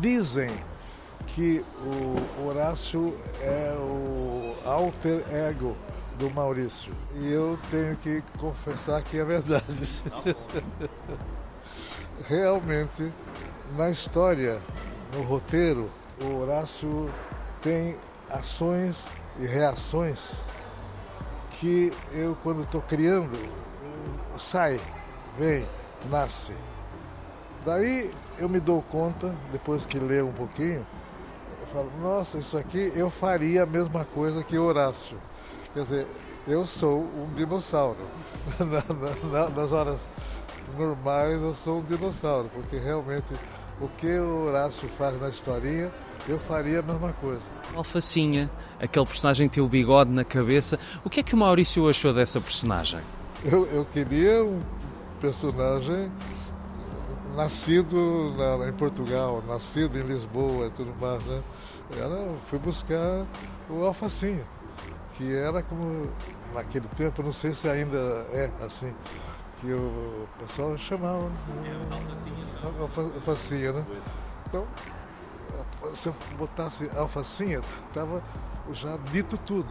Dizem 0.00 0.50
que 1.26 1.64
o 1.82 2.46
Horácio 2.46 3.16
é 3.40 3.74
o 3.78 4.54
alter 4.64 5.24
ego 5.32 5.76
do 6.18 6.30
Maurício. 6.30 6.92
E 7.14 7.30
eu 7.30 7.58
tenho 7.70 7.96
que 7.96 8.22
confessar 8.38 9.02
que 9.02 9.18
é 9.18 9.24
verdade. 9.24 10.02
Realmente, 12.28 13.12
na 13.76 13.90
história, 13.90 14.60
no 15.14 15.22
roteiro, 15.22 15.88
o 16.20 16.40
Horácio 16.40 17.08
tem 17.62 17.96
ações 18.28 18.96
e 19.38 19.46
reações 19.46 20.18
que 21.52 21.92
eu, 22.12 22.36
quando 22.42 22.62
estou 22.62 22.82
criando, 22.82 23.38
sai, 24.38 24.78
vem, 25.38 25.66
nasce. 26.10 26.52
Daí 27.64 28.12
eu 28.38 28.48
me 28.48 28.60
dou 28.60 28.82
conta, 28.82 29.34
depois 29.52 29.84
que 29.84 29.98
leio 29.98 30.28
um 30.28 30.32
pouquinho, 30.32 30.86
eu 31.60 31.66
falo, 31.68 31.90
nossa, 32.00 32.38
isso 32.38 32.56
aqui 32.56 32.92
eu 32.94 33.10
faria 33.10 33.64
a 33.64 33.66
mesma 33.66 34.04
coisa 34.04 34.42
que 34.42 34.58
Horácio. 34.58 35.18
Quer 35.78 35.84
dizer, 35.84 36.06
eu 36.48 36.66
sou 36.66 37.02
um 37.02 37.32
dinossauro. 37.36 38.00
nas 39.54 39.70
horas 39.70 40.08
normais 40.76 41.40
eu 41.40 41.54
sou 41.54 41.78
um 41.78 41.82
dinossauro, 41.82 42.50
porque 42.52 42.76
realmente 42.76 43.28
o 43.80 43.86
que 43.86 44.08
o 44.18 44.46
Horácio 44.46 44.88
faz 44.98 45.20
na 45.20 45.28
historinha, 45.28 45.88
eu 46.28 46.36
faria 46.40 46.80
a 46.80 46.82
mesma 46.82 47.12
coisa. 47.12 47.42
Alfacinha, 47.76 48.50
aquele 48.80 49.06
personagem 49.06 49.48
que 49.48 49.54
tem 49.54 49.62
o 49.62 49.68
bigode 49.68 50.10
na 50.10 50.24
cabeça. 50.24 50.80
O 51.04 51.08
que 51.08 51.20
é 51.20 51.22
que 51.22 51.36
o 51.36 51.38
Maurício 51.38 51.88
achou 51.88 52.12
dessa 52.12 52.40
personagem? 52.40 52.98
Eu, 53.44 53.64
eu 53.66 53.84
queria 53.84 54.42
um 54.42 54.60
personagem 55.20 56.10
nascido 57.36 58.34
na, 58.36 58.68
em 58.68 58.72
Portugal, 58.72 59.44
nascido 59.46 59.96
em 59.96 60.02
Lisboa 60.02 60.66
e 60.66 60.70
tudo 60.70 60.92
mais, 61.00 61.22
né? 61.22 61.40
Era, 61.96 62.34
fui 62.50 62.58
buscar 62.58 63.24
o 63.70 63.84
Alfacinha 63.84 64.57
que 65.18 65.36
era 65.36 65.64
como 65.64 66.08
naquele 66.54 66.86
tempo, 66.96 67.24
não 67.24 67.32
sei 67.32 67.52
se 67.52 67.68
ainda 67.68 67.98
é 68.32 68.48
assim, 68.64 68.94
que 69.60 69.72
o 69.72 70.28
pessoal 70.38 70.78
chamava. 70.78 71.28
Né? 71.28 71.34
Alfacinha, 73.16 73.72
né? 73.72 73.84
Então, 74.46 74.64
se 75.92 76.08
eu 76.08 76.14
botasse 76.38 76.88
alfacinha, 76.96 77.60
estava 77.88 78.22
já 78.72 78.96
dito 79.10 79.36
tudo. 79.38 79.68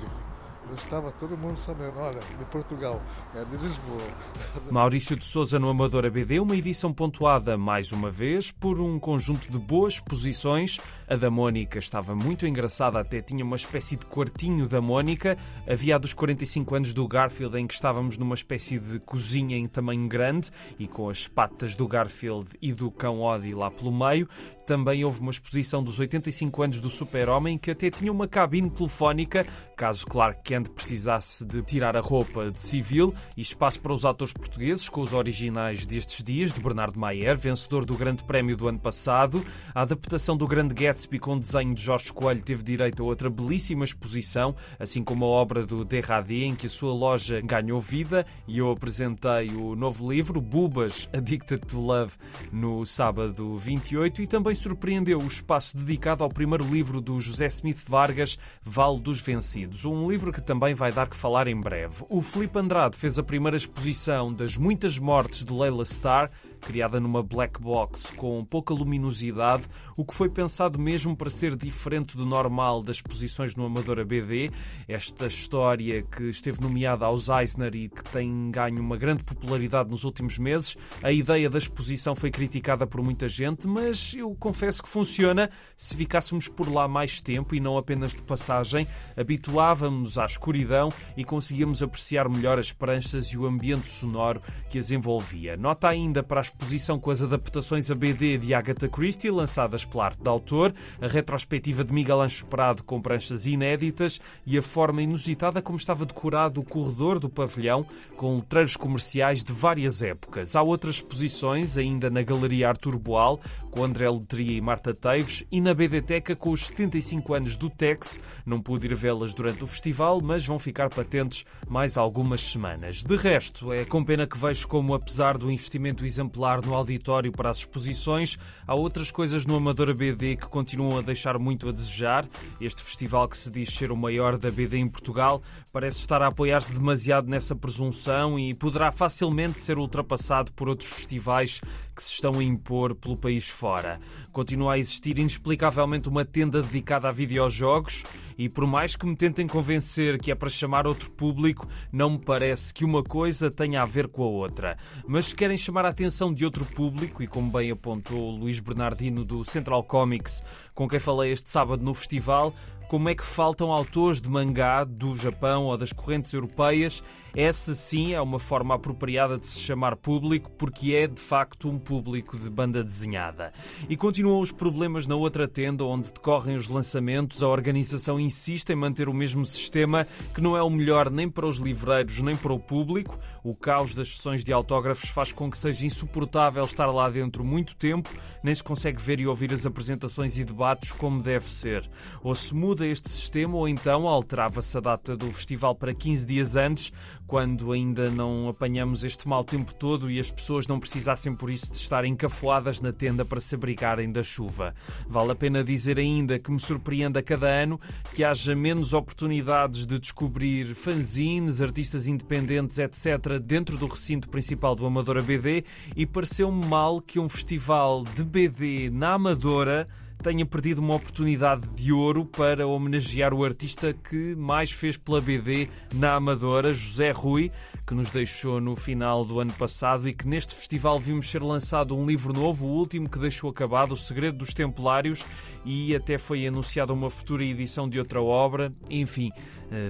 Estava 0.75 1.12
todo 1.13 1.38
mundo 1.38 1.58
sabendo, 1.58 1.99
olha, 1.99 2.19
de 2.19 2.45
Portugal, 2.45 3.01
é 3.36 3.43
de 3.43 3.58
Lisboa. 3.58 4.08
Maurício 4.71 5.15
de 5.15 5.25
Souza 5.25 5.60
no 5.60 5.69
Amador 5.69 6.06
ABD, 6.06 6.39
uma 6.39 6.56
edição 6.56 6.93
pontuada 6.93 7.58
mais 7.58 7.91
uma 7.91 8.10
vez 8.10 8.51
por 8.51 8.80
um 8.80 8.99
conjunto 8.99 9.51
de 9.51 9.58
boas 9.58 9.99
posições. 9.99 10.80
A 11.08 11.15
da 11.15 11.30
Mónica 11.30 11.80
estava 11.80 12.15
muito 12.15 12.45
engraçada, 12.45 12.99
até 12.99 13.21
tinha 13.21 13.43
uma 13.43 13.56
espécie 13.56 13.95
de 13.95 14.06
quartinho 14.06 14.67
da 14.67 14.82
Mónica. 14.82 15.38
Havia 15.69 15.97
dos 15.97 16.13
45 16.13 16.75
anos 16.75 16.93
do 16.93 17.08
Garfield, 17.08 17.58
em 17.58 17.67
que 17.67 17.73
estávamos 17.73 18.17
numa 18.17 18.36
espécie 18.36 18.80
de 18.80 18.99
cozinha 18.99 19.58
em 19.58 19.67
tamanho 19.67 20.08
grande 20.08 20.51
e 20.77 20.88
com 20.88 21.10
as 21.10 21.27
patas 21.27 21.75
do 21.75 21.88
Garfield 21.88 22.47
e 22.62 22.73
do 22.73 22.91
cão 22.91 23.21
Odie 23.21 23.53
lá 23.53 23.71
pelo 23.71 23.91
meio. 23.91 24.27
Também 24.67 25.06
houve 25.06 25.21
uma 25.21 25.32
exposição 25.32 25.82
dos 25.82 25.97
85 25.97 26.62
anos 26.62 26.82
do 26.82 26.89
Super-Homem 26.89 27.58
que 27.58 27.71
até 27.71 27.89
tinha 27.89 28.12
uma 28.12 28.27
cabine 28.27 28.69
telefónica, 28.69 29.47
caso 29.77 30.06
Clark 30.06 30.41
Kent 30.43 30.67
precisasse 30.71 31.45
de 31.45 31.62
tirar 31.62 31.95
a 31.95 32.01
roupa 32.01 32.51
de 32.51 32.60
civil, 32.60 33.15
e 33.38 33.41
espaço 33.41 33.80
para 33.80 33.93
os 33.93 34.03
atores 34.03 34.34
portugueses 34.34 34.89
com 34.89 34.99
os 34.99 35.13
originais 35.13 35.86
destes 35.86 36.21
dias, 36.21 36.51
de 36.51 36.60
Bernardo 36.60 36.99
Maier, 36.99 37.38
vencedor 37.38 37.86
do 37.86 37.95
Grande 37.95 38.25
Prémio 38.25 38.58
do 38.58 38.67
ano 38.67 38.77
passado. 38.77 39.41
A 39.73 39.84
adaptação 39.84 40.36
do 40.36 40.45
Grande 40.45 40.73
Gatsby 40.73 41.17
com 41.17 41.39
desenho 41.39 41.73
de 41.73 41.82
Jorge 41.82 42.12
Coelho 42.12 42.43
teve 42.43 42.62
direito 42.62 43.01
a 43.01 43.06
outra 43.06 43.30
belíssima 43.30 43.86
exposição, 43.86 44.53
assim 44.77 45.01
como 45.01 45.23
a 45.23 45.30
obra 45.30 45.65
do 45.65 45.86
Derradé, 45.86 46.43
em 46.43 46.56
que 46.56 46.65
a 46.65 46.69
sua 46.69 46.93
loja 46.93 47.39
ganhou 47.39 47.80
vida, 47.80 48.25
e 48.45 48.58
eu 48.58 48.69
apresentei 48.69 49.47
o 49.51 49.77
novo 49.77 50.12
livro, 50.12 50.41
Bubas, 50.41 51.08
Addicted 51.13 51.65
to 51.65 51.80
Love, 51.80 52.15
no 52.51 52.86
sábado 52.86 53.58
28, 53.58 54.23
e 54.23 54.27
também 54.27 54.57
surpreendeu 54.58 55.20
o 55.20 55.28
espaço 55.28 55.78
dedicado 55.78 56.24
ao 56.24 56.30
primeiro 56.30 56.63
livro 56.65 57.00
do 57.00 57.20
José 57.20 57.46
Smith 57.48 57.84
Vargas, 57.88 58.38
Vale 58.63 59.00
dos 59.00 59.20
Vencidos, 59.20 59.86
um 59.86 60.10
livro 60.10 60.32
que 60.34 60.41
também 60.41 60.74
vai 60.74 60.91
dar 60.91 61.08
que 61.08 61.15
falar 61.15 61.48
em 61.48 61.60
breve. 61.60 62.04
O 62.10 62.22
Felipe 62.22 62.60
Andrade 62.60 62.98
fez 62.98 63.17
a 63.17 63.24
primeira 63.24 63.56
exposição 63.56 64.34
das 64.34 64.58
muitas 64.58 65.00
mortes 65.00 65.46
de 65.46 65.54
Leila 65.54 65.84
Starr, 65.84 66.30
criada 66.58 67.00
numa 67.00 67.24
black 67.24 67.62
box 67.62 68.12
com 68.12 68.43
pouca 68.46 68.74
luminosidade, 68.74 69.63
o 69.96 70.06
que 70.06 70.13
foi 70.13 70.30
pensado 70.30 70.80
mesmo 70.80 71.15
para 71.15 71.30
ser 71.30 71.56
diferente 71.56 72.15
do 72.15 72.26
normal 72.26 72.82
das 72.82 72.98
exposições 72.98 73.56
no 73.56 73.65
Amadora 73.65 74.06
BD. 74.06 74.52
Esta 74.88 75.28
história 75.28 76.04
que 76.04 76.24
esteve 76.24 76.62
nomeada 76.62 77.06
aos 77.06 77.30
Eisner 77.30 77.76
e 77.76 77.89
que 77.89 78.04
tem 78.04 78.52
ganho 78.52 78.82
uma 78.82 78.98
grande 78.98 79.24
popularidade 79.24 79.89
nos 79.89 80.04
últimos 80.04 80.38
meses. 80.38 80.76
A 81.02 81.12
ideia 81.12 81.50
da 81.50 81.58
exposição 81.58 82.15
foi 82.15 82.32
criticada 82.32 82.86
por 82.86 83.02
muita 83.02 83.28
gente, 83.28 83.67
mas 83.67 84.13
eu 84.13 84.36
confesso 84.36 84.82
que 84.84 84.89
funciona 84.89 85.50
se 85.76 85.96
ficássemos 85.96 86.48
por 86.48 86.72
lá 86.72 86.88
mais 86.88 87.22
tempo 87.22 87.56
e 87.56 87.60
não 87.60 87.78
apenas 87.78 88.15
de 88.15 88.22
passagem. 88.22 88.88
Habituávamos 89.15 90.17
à 90.17 90.26
escuridão 90.26 90.89
e 91.15 91.24
conseguíamos 91.24 91.82
apreciar 91.82 92.30
melhor 92.30 92.60
as 92.60 92.72
pranchas 92.72 93.28
e 93.28 93.38
o 93.38 93.46
ambiente 93.46 93.88
sonoro 93.88 94.41
que 94.70 94.78
as 94.78 94.91
envolvia. 94.91 95.58
Nota 95.58 95.88
ainda 95.88 96.24
para 96.24 96.39
as 96.39 96.47
exposição 96.48 97.00
com 97.00 97.12
as 97.12 97.22
adaptações 97.22 97.92
a 97.92 97.96
BD 97.96 98.38
de 98.38 98.54
Agatha 98.54 98.88
Christie, 98.88 99.30
lançadas 99.30 99.86
pela 99.86 100.06
arte 100.06 100.22
de 100.22 100.30
autor, 100.30 100.74
a 101.02 101.08
retrospectiva 101.08 101.84
de 101.84 101.94
Miguel 101.94 102.22
Ancho 102.22 102.46
Prado 102.46 102.84
com 102.84 103.02
pranchas 103.02 103.46
inéditas 103.46 104.20
e 104.46 104.58
a 104.58 104.62
forma 104.62 105.02
inusitada 105.02 105.62
como 105.62 105.78
estava 105.78 106.06
decorado 106.06 106.62
o 106.62 106.64
corredor 106.64 107.20
do 107.20 107.30
pavilhão 107.30 107.86
com 108.16 108.36
letreiros 108.36 108.78
comerciais 108.78 109.44
de 109.44 109.52
várias 109.52 110.02
épocas. 110.02 110.56
Há 110.56 110.62
outras 110.62 110.96
exposições 110.96 111.78
ainda 111.78 112.10
na 112.10 112.24
Galeria 112.24 112.70
Artur 112.70 112.98
Boal, 112.98 113.40
com 113.70 113.84
André 113.84 114.10
Letria 114.10 114.58
e 114.58 114.62
Marta 114.62 114.94
Teives, 114.94 115.44
e 115.52 115.62
na 115.62 115.74
BDteca 115.74 116.36
com 116.36 116.52
os 116.52 116.68
75 116.68 117.34
anos 117.34 117.58
do 117.58 117.70
Tex. 117.70 118.20
Não 118.46 118.62
pude 118.62 118.88
ir 118.88 118.96
vê-las 118.96 119.34
durante 119.34 119.64
o 119.64 119.68
festival, 119.68 120.22
mas 120.22 120.46
vão 120.46 120.58
ficar 120.58 120.90
patentes 120.90 121.46
mais 121.68 121.98
algumas 121.98 122.42
semanas. 122.42 123.04
De 123.04 123.16
resto, 123.16 123.72
é 123.74 123.86
com 123.86 124.04
pena 124.04 124.26
que 124.26 124.38
vejo 124.38 124.68
como, 124.68 124.94
apesar 124.94 125.38
do 125.38 125.52
investimento 125.52 126.06
exemplar 126.06 126.37
no 126.38 126.76
auditório 126.76 127.32
para 127.32 127.50
as 127.50 127.58
exposições, 127.58 128.38
há 128.65 128.76
outras 128.76 129.10
coisas 129.12 129.45
no 129.45 129.56
Amadora 129.56 129.93
BD 129.93 130.36
que 130.36 130.45
continuam 130.47 131.00
a 131.00 131.02
deixar 131.02 131.39
muito 131.39 131.67
a 131.67 131.71
desejar. 131.71 132.28
Este 132.62 132.84
festival 132.84 133.28
que 133.28 133.36
se 133.36 133.50
diz 133.50 133.73
ser 133.73 133.91
o 133.91 133.97
maior 133.97 134.38
da 134.38 134.52
BD 134.52 134.78
em 134.78 134.88
Portugal 134.88 135.41
parece 135.73 135.97
estar 135.97 136.21
a 136.21 136.28
apoiar-se 136.28 136.71
demasiado 136.71 137.28
nessa 137.28 137.56
presunção 137.56 138.38
e 138.38 138.54
poderá 138.54 138.91
facilmente 138.91 139.60
ser 139.60 139.78
ultrapassado 139.78 140.52
por 140.54 140.69
outros 140.69 140.89
festivais 140.89 141.60
que 141.98 142.04
se 142.04 142.14
estão 142.14 142.38
a 142.38 142.44
impor 142.44 142.94
pelo 142.94 143.18
país 143.18 143.50
fora. 143.50 144.00
Continua 144.32 144.74
a 144.74 144.78
existir 144.78 145.18
inexplicavelmente 145.18 146.08
uma 146.08 146.24
tenda 146.24 146.62
dedicada 146.62 147.10
a 147.10 147.12
videojogos 147.12 148.04
e 148.38 148.48
por 148.48 148.68
mais 148.68 148.96
que 148.96 149.08
me 149.08 149.16
tentem 149.16 149.48
convencer 149.48 150.20
que 150.20 150.32
é 150.32 150.36
para 150.36 150.48
chamar 150.48 150.86
outro 150.86 151.10
público, 151.10 151.68
não 151.92 152.12
me 152.12 152.20
parece 152.20 152.72
que 152.72 152.86
uma 152.86 153.02
coisa 153.02 153.50
tenha 153.50 153.82
a 153.82 153.86
ver 153.86 154.08
com 154.08 154.22
a 154.22 154.28
outra. 154.28 154.78
Mas 155.08 155.26
se 155.26 155.36
querem 155.36 155.58
chamar 155.58 155.86
a 155.86 155.90
atenção 155.90 156.32
de 156.32 156.46
outro 156.46 156.64
público, 156.64 157.24
e 157.24 157.28
como 157.28 157.52
bem 157.52 157.72
apontou 157.72 158.30
Luís 158.30 158.60
Bernardino 158.60 159.26
do 159.26 159.44
Central 159.44 159.84
Comics, 159.84 160.44
com 160.76 160.88
quem 160.88 161.00
falei 161.00 161.32
este 161.32 161.50
sábado 161.50 161.84
no 161.84 161.96
festival, 161.96 162.54
como 162.88 163.10
é 163.10 163.16
que 163.16 163.26
faltam 163.26 163.72
autores 163.72 164.22
de 164.22 164.30
mangá 164.30 164.84
do 164.84 165.18
Japão 165.18 165.66
ou 165.66 165.78
das 165.78 165.92
correntes 165.92 166.32
europeias. 166.32 167.04
Essa 167.36 167.76
sim 167.76 168.13
é 168.13 168.22
uma 168.22 168.40
forma 168.40 168.76
apropriada 168.76 169.38
de 169.38 169.48
se 169.48 169.60
chamar 169.60 169.96
público, 169.96 170.50
porque 170.52 170.94
é 170.94 171.08
de 171.08 171.22
facto 171.22 171.70
um 171.70 171.78
público 171.78 172.38
de 172.38 172.50
banda 172.50 172.84
desenhada. 172.84 173.54
E 173.90 173.96
continuam 173.96 174.40
os 174.40 174.52
problemas 174.52 175.06
na 175.06 175.16
outra 175.16 175.48
tenda 175.48 175.84
onde 175.84 176.12
decorrem 176.12 176.56
os 176.56 176.68
lançamentos. 176.68 177.44
A 177.44 177.48
organização 177.48 178.20
insiste 178.20 178.72
em 178.72 178.76
manter 178.76 179.08
o 179.10 179.13
mesmo 179.13 179.46
sistema, 179.46 180.08
que 180.34 180.42
não 180.42 180.58
é 180.58 180.63
o 180.63 180.70
melhor 180.70 181.10
nem 181.10 181.30
para 181.30 181.46
os 181.46 181.58
livreiros 181.58 182.22
nem 182.22 182.36
para 182.36 182.54
o 182.54 182.60
público. 182.60 183.18
O 183.44 183.56
caos 183.56 183.94
das 183.94 184.10
sessões 184.10 184.44
de 184.44 184.52
autógrafos 184.52 185.10
faz 185.10 185.32
com 185.32 185.50
que 185.50 185.58
seja 185.58 185.86
insuportável 185.86 186.63
estar 186.66 186.88
lá 186.88 187.10
dentro 187.10 187.46
muito 187.46 187.76
tempo, 187.76 188.10
nem 188.44 188.54
se 188.54 188.63
consegue 188.63 189.02
ver 189.02 189.22
e 189.22 189.28
ouvir 189.28 189.54
as 189.54 189.66
apresentações 189.66 190.38
e 190.38 190.44
debates 190.44 190.92
como 190.92 191.22
deve 191.22 191.50
ser. 191.50 191.90
Ou 192.22 192.36
se 192.36 192.54
muda 192.54 192.86
este 192.86 193.10
sistema, 193.10 193.56
ou 193.56 193.68
então 193.68 194.08
alterava-se 194.08 194.78
a 194.78 194.82
data 194.82 195.16
do 195.16 195.32
festival 195.32 195.76
para 195.76 195.94
15 195.94 196.26
dias 196.26 196.56
antes, 196.56 196.92
quando 197.28 197.74
ainda 197.74 198.10
não 198.10 198.48
apanhamos 198.48 199.04
este 199.04 199.28
mau 199.28 199.44
tempo 199.44 199.74
todo 199.74 200.10
e 200.10 200.18
as 200.20 200.32
pessoas 200.32 200.66
não 200.66 200.80
precisassem 200.80 201.36
por 201.36 201.50
isso 201.50 201.70
de 201.70 201.78
estar 201.78 202.06
encafuadas 202.06 202.80
na 202.80 202.94
tenda 202.94 203.26
para 203.26 203.42
se 203.42 203.54
abrigarem 203.54 204.10
da 204.10 204.24
chuva. 204.24 204.74
Vale 205.08 205.34
a 205.34 205.36
pena 205.36 205.63
dizer 205.63 206.00
ainda 206.00 206.40
que 206.40 206.50
me 206.50 206.60
surpreende 206.60 207.20
a 207.20 207.24
cada 207.24 207.48
ano 207.48 207.80
que 208.16 208.24
haja 208.24 208.56
menos 208.56 208.94
oportunidades 208.94 209.86
de 209.86 210.00
descobrir 210.00 210.74
fanzines, 210.74 211.60
artistas 211.60 212.08
independentes, 212.08 212.80
etc., 212.80 213.38
dentro 213.42 213.78
do 213.78 213.88
recinto 213.88 214.30
principal 214.30 214.74
do 214.74 214.86
Amadora 214.86 215.22
BD 215.22 215.66
e 215.96 216.06
pareceu-me 216.06 216.66
mal 216.66 217.02
que 217.02 217.20
um 217.20 217.28
festival 217.28 218.04
de 218.04 218.24
BD 218.24 218.90
na 218.90 219.13
Amadora 219.13 219.88
tenha 220.21 220.45
perdido 220.45 220.80
uma 220.80 220.95
oportunidade 220.95 221.67
de 221.69 221.91
ouro 221.91 222.25
para 222.25 222.67
homenagear 222.67 223.34
o 223.34 223.43
artista 223.43 223.93
que 223.93 224.36
mais 224.36 224.71
fez 224.71 224.97
pela 224.97 225.21
BD 225.21 225.69
na 225.93 226.15
Amadora, 226.15 226.73
José 226.73 227.12
Rui, 227.12 227.51
que 227.86 227.93
nos 227.93 228.10
deixou 228.10 228.60
no 228.60 228.75
final 228.75 229.23
do 229.23 229.39
ano 229.39 229.53
passado 229.53 230.10
e 230.10 230.13
que 230.13 230.27
neste 230.27 230.53
festival 230.53 230.99
vimos 230.99 231.30
ser 231.30 231.41
lançado 231.41 231.95
um 231.95 232.06
livro 232.06 232.34
novo, 232.34 232.65
o 232.65 232.71
último 232.71 233.10
que 233.10 233.19
deixou 233.19 233.49
acabado, 233.49 233.93
O 233.93 233.97
Segredo 233.97 234.39
dos 234.39 234.53
Templários, 234.53 235.25
e 235.63 235.95
até 235.95 236.17
foi 236.17 236.45
anunciada 236.45 236.91
uma 236.91 237.10
futura 237.10 237.43
edição 237.43 237.88
de 237.88 237.97
outra 237.97 238.21
obra. 238.21 238.73
Enfim, 238.89 239.32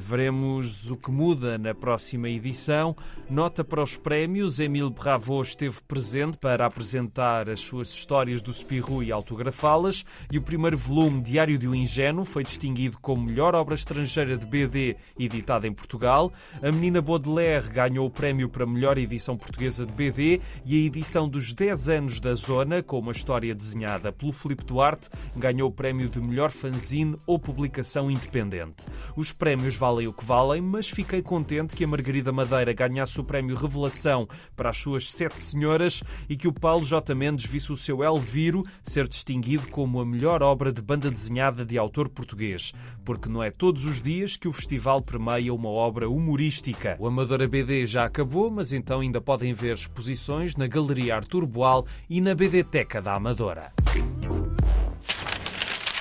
veremos 0.02 0.90
o 0.90 0.98
que 0.98 1.12
muda 1.12 1.58
na 1.58 1.74
próxima 1.74 2.30
edição. 2.30 2.96
Nota 3.30 3.64
para 3.64 3.84
os 3.84 3.96
prémios: 3.96 4.60
Emile 4.60 4.90
Bravo 4.90 5.42
esteve 5.42 5.78
presente 5.88 6.38
para 6.38 6.66
apresentar 6.66 7.50
as 7.50 7.60
suas 7.60 7.90
histórias 7.90 8.42
do 8.42 8.54
Spirou 8.54 9.04
e 9.04 9.12
autografá-las. 9.12 10.06
E 10.32 10.38
o 10.38 10.42
primeiro 10.42 10.78
volume, 10.78 11.22
Diário 11.22 11.58
de 11.58 11.68
um 11.68 11.76
Ingênuo, 11.76 12.26
foi 12.26 12.44
distinguido 12.44 12.98
como 13.00 13.26
melhor 13.26 13.56
obra 13.56 13.76
estrangeira 13.76 14.38
de 14.38 14.46
BD 14.46 14.96
editada 15.18 15.68
em 15.68 15.74
Portugal. 15.74 16.32
A 16.62 16.72
Menina 16.72 17.02
Baudelaire 17.02 17.70
ganhou 17.70 18.08
o 18.08 18.12
prémio 18.12 18.50
para 18.50 18.66
melhor 18.66 18.98
edição 18.98 19.38
portuguesa 19.38 19.86
de 19.86 19.94
BD 19.94 20.42
e 20.66 20.76
a 20.76 20.86
edição 20.86 21.28
dos 21.28 21.54
10 21.54 21.90
anos 21.90 22.20
da 22.20 22.34
Zona, 22.34 22.82
com 22.82 23.00
uma 23.00 23.12
história 23.12 23.54
desenhada 23.54 24.12
pelo 24.12 24.32
Filipe 24.32 24.66
Duarte, 24.66 25.10
ganhou 25.36 25.70
o 25.70 25.74
prémio 25.74 26.10
de 26.10 26.20
melhor 26.20 26.52
fanzine 26.52 27.16
ou 27.26 27.38
publicação 27.38 28.10
independente. 28.10 28.86
Os 29.16 29.32
prémios 29.32 29.67
valem 29.76 30.08
o 30.08 30.14
que 30.14 30.24
valem, 30.24 30.62
mas 30.62 30.90
fiquei 30.90 31.22
contente 31.22 31.76
que 31.76 31.84
a 31.84 31.88
Margarida 31.88 32.32
Madeira 32.32 32.74
ganhasse 32.74 33.20
o 33.20 33.24
prémio 33.24 33.56
Revelação 33.56 34.28
para 34.56 34.70
as 34.70 34.78
suas 34.78 35.12
Sete 35.12 35.40
Senhoras 35.40 36.04
e 36.30 36.36
que 36.36 36.48
o 36.48 36.54
Paulo 36.54 36.86
J. 36.86 37.14
Mendes 37.14 37.46
visse 37.46 37.72
o 37.72 37.78
seu 37.78 38.04
Elviro 38.04 38.64
ser 38.84 39.08
distinguido 39.08 39.68
como 39.68 40.00
a 40.00 40.06
melhor 40.06 40.42
obra 40.42 40.72
de 40.72 40.82
banda 40.82 41.10
desenhada 41.10 41.66
de 41.66 41.78
autor 41.78 42.10
português, 42.10 42.72
porque 43.04 43.30
não 43.30 43.44
é 43.44 43.52
todos 43.52 43.86
os 43.86 44.02
dias 44.02 44.38
que 44.38 44.48
o 44.48 44.54
festival 44.54 45.02
premia 45.02 45.54
uma 45.54 45.70
obra 45.70 46.10
humorística. 46.10 46.96
O 47.00 47.08
Amadora 47.08 47.48
BD 47.48 47.86
já 47.86 48.06
acabou, 48.06 48.50
mas 48.50 48.74
então 48.74 49.02
ainda 49.02 49.22
podem 49.22 49.54
ver 49.54 49.76
exposições 49.76 50.56
na 50.56 50.68
Galeria 50.68 51.16
Artur 51.16 51.46
Boal 51.46 51.86
e 52.10 52.22
na 52.22 52.34
BDteca 52.34 53.02
da 53.02 53.16
Amadora. 53.16 53.72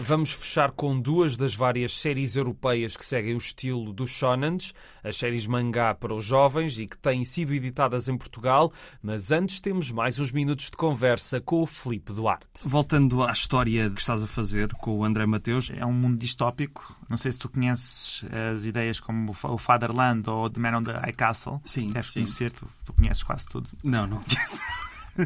Vamos 0.01 0.31
fechar 0.31 0.73
com 0.73 1.01
duas 1.01 1.39
das 1.39 1.55
várias 1.55 1.93
séries 1.93 2.37
europeias 2.37 2.97
que 2.97 3.05
seguem 3.05 3.35
o 3.35 3.39
estilo 3.39 3.95
dos 3.95 4.11
shonens, 4.11 4.75
as 5.03 5.17
séries 5.17 5.47
mangá 5.47 5.95
para 5.95 6.15
os 6.15 6.23
jovens 6.23 6.79
e 6.79 6.87
que 6.87 6.99
têm 6.99 7.25
sido 7.25 7.55
editadas 7.55 8.07
em 8.07 8.17
Portugal, 8.17 8.71
mas 9.03 9.33
antes 9.33 9.59
temos 9.59 9.91
mais 9.91 10.19
uns 10.19 10.31
minutos 10.31 10.67
de 10.67 10.77
conversa 10.77 11.41
com 11.41 11.63
o 11.63 11.67
Felipe 11.67 12.13
Duarte. 12.13 12.67
Voltando 12.67 13.23
à 13.23 13.33
história 13.33 13.89
que 13.89 13.99
estás 13.99 14.23
a 14.23 14.27
fazer 14.27 14.69
com 14.75 14.99
o 14.99 15.05
André 15.05 15.25
Mateus. 15.25 15.71
É 15.75 15.85
um 15.87 15.93
mundo 15.93 16.19
distópico. 16.19 16.95
Não 17.09 17.17
sei 17.17 17.33
se 17.33 17.39
tu 17.39 17.49
conheces 17.49 18.23
as 18.55 18.67
ideias 18.67 19.01
como 19.01 19.33
o 19.33 19.59
Fatherland 19.59 20.29
ou 20.29 20.51
The 20.51 20.61
Man 20.61 20.79
on 20.79 20.85
the 20.85 20.93
High 20.93 21.15
Castle. 21.15 21.61
Sim, 21.65 21.93
Deves 21.93 22.13
sim. 22.13 22.21
conhecer, 22.21 22.53
tu, 22.53 22.69
tu 22.85 22.93
conheces 22.93 23.23
quase 23.23 23.47
tudo. 23.47 23.71
Não, 23.83 24.07
não 24.07 24.21
conheço. 24.21 24.61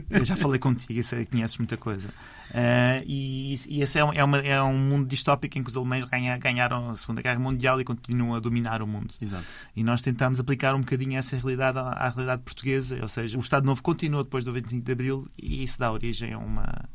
Eu 0.09 0.25
já 0.25 0.37
falei 0.37 0.59
contigo, 0.59 1.03
sei 1.03 1.25
que 1.25 1.33
conheces 1.33 1.57
muita 1.59 1.77
coisa. 1.77 2.09
Uh, 2.09 3.03
e, 3.07 3.55
e 3.69 3.83
esse 3.83 3.99
é 3.99 4.05
um, 4.05 4.13
é, 4.13 4.25
uma, 4.25 4.39
é 4.39 4.63
um 4.63 4.77
mundo 4.77 5.07
distópico 5.07 5.59
em 5.59 5.63
que 5.63 5.71
os 5.71 5.77
alemães 5.77 6.05
ganha, 6.05 6.37
ganharam 6.37 6.91
a 6.91 6.95
Segunda 6.95 7.23
Guerra 7.23 7.39
Mundial 7.39 7.81
e 7.81 7.85
continuam 7.85 8.35
a 8.35 8.41
dominar 8.41 8.83
o 8.83 8.87
mundo. 8.87 9.15
Exato. 9.21 9.45
E 9.75 9.83
nós 9.83 10.03
tentamos 10.03 10.41
aplicar 10.41 10.75
um 10.75 10.81
bocadinho 10.81 11.19
essa 11.19 11.37
realidade 11.37 11.79
à, 11.79 11.83
à 11.83 12.09
realidade 12.09 12.43
portuguesa, 12.43 12.99
ou 13.01 13.09
seja, 13.09 13.37
o 13.37 13.41
Estado 13.41 13.65
Novo 13.65 13.83
continua 13.83 14.25
depois 14.25 14.45
do 14.45 14.53
25 14.53 14.85
de 14.85 14.93
Abril 14.93 15.29
e 15.41 15.65
isso 15.65 15.79
dá 15.79 15.91
origem 15.91 16.33
a 16.33 16.39
uma, 16.39 16.89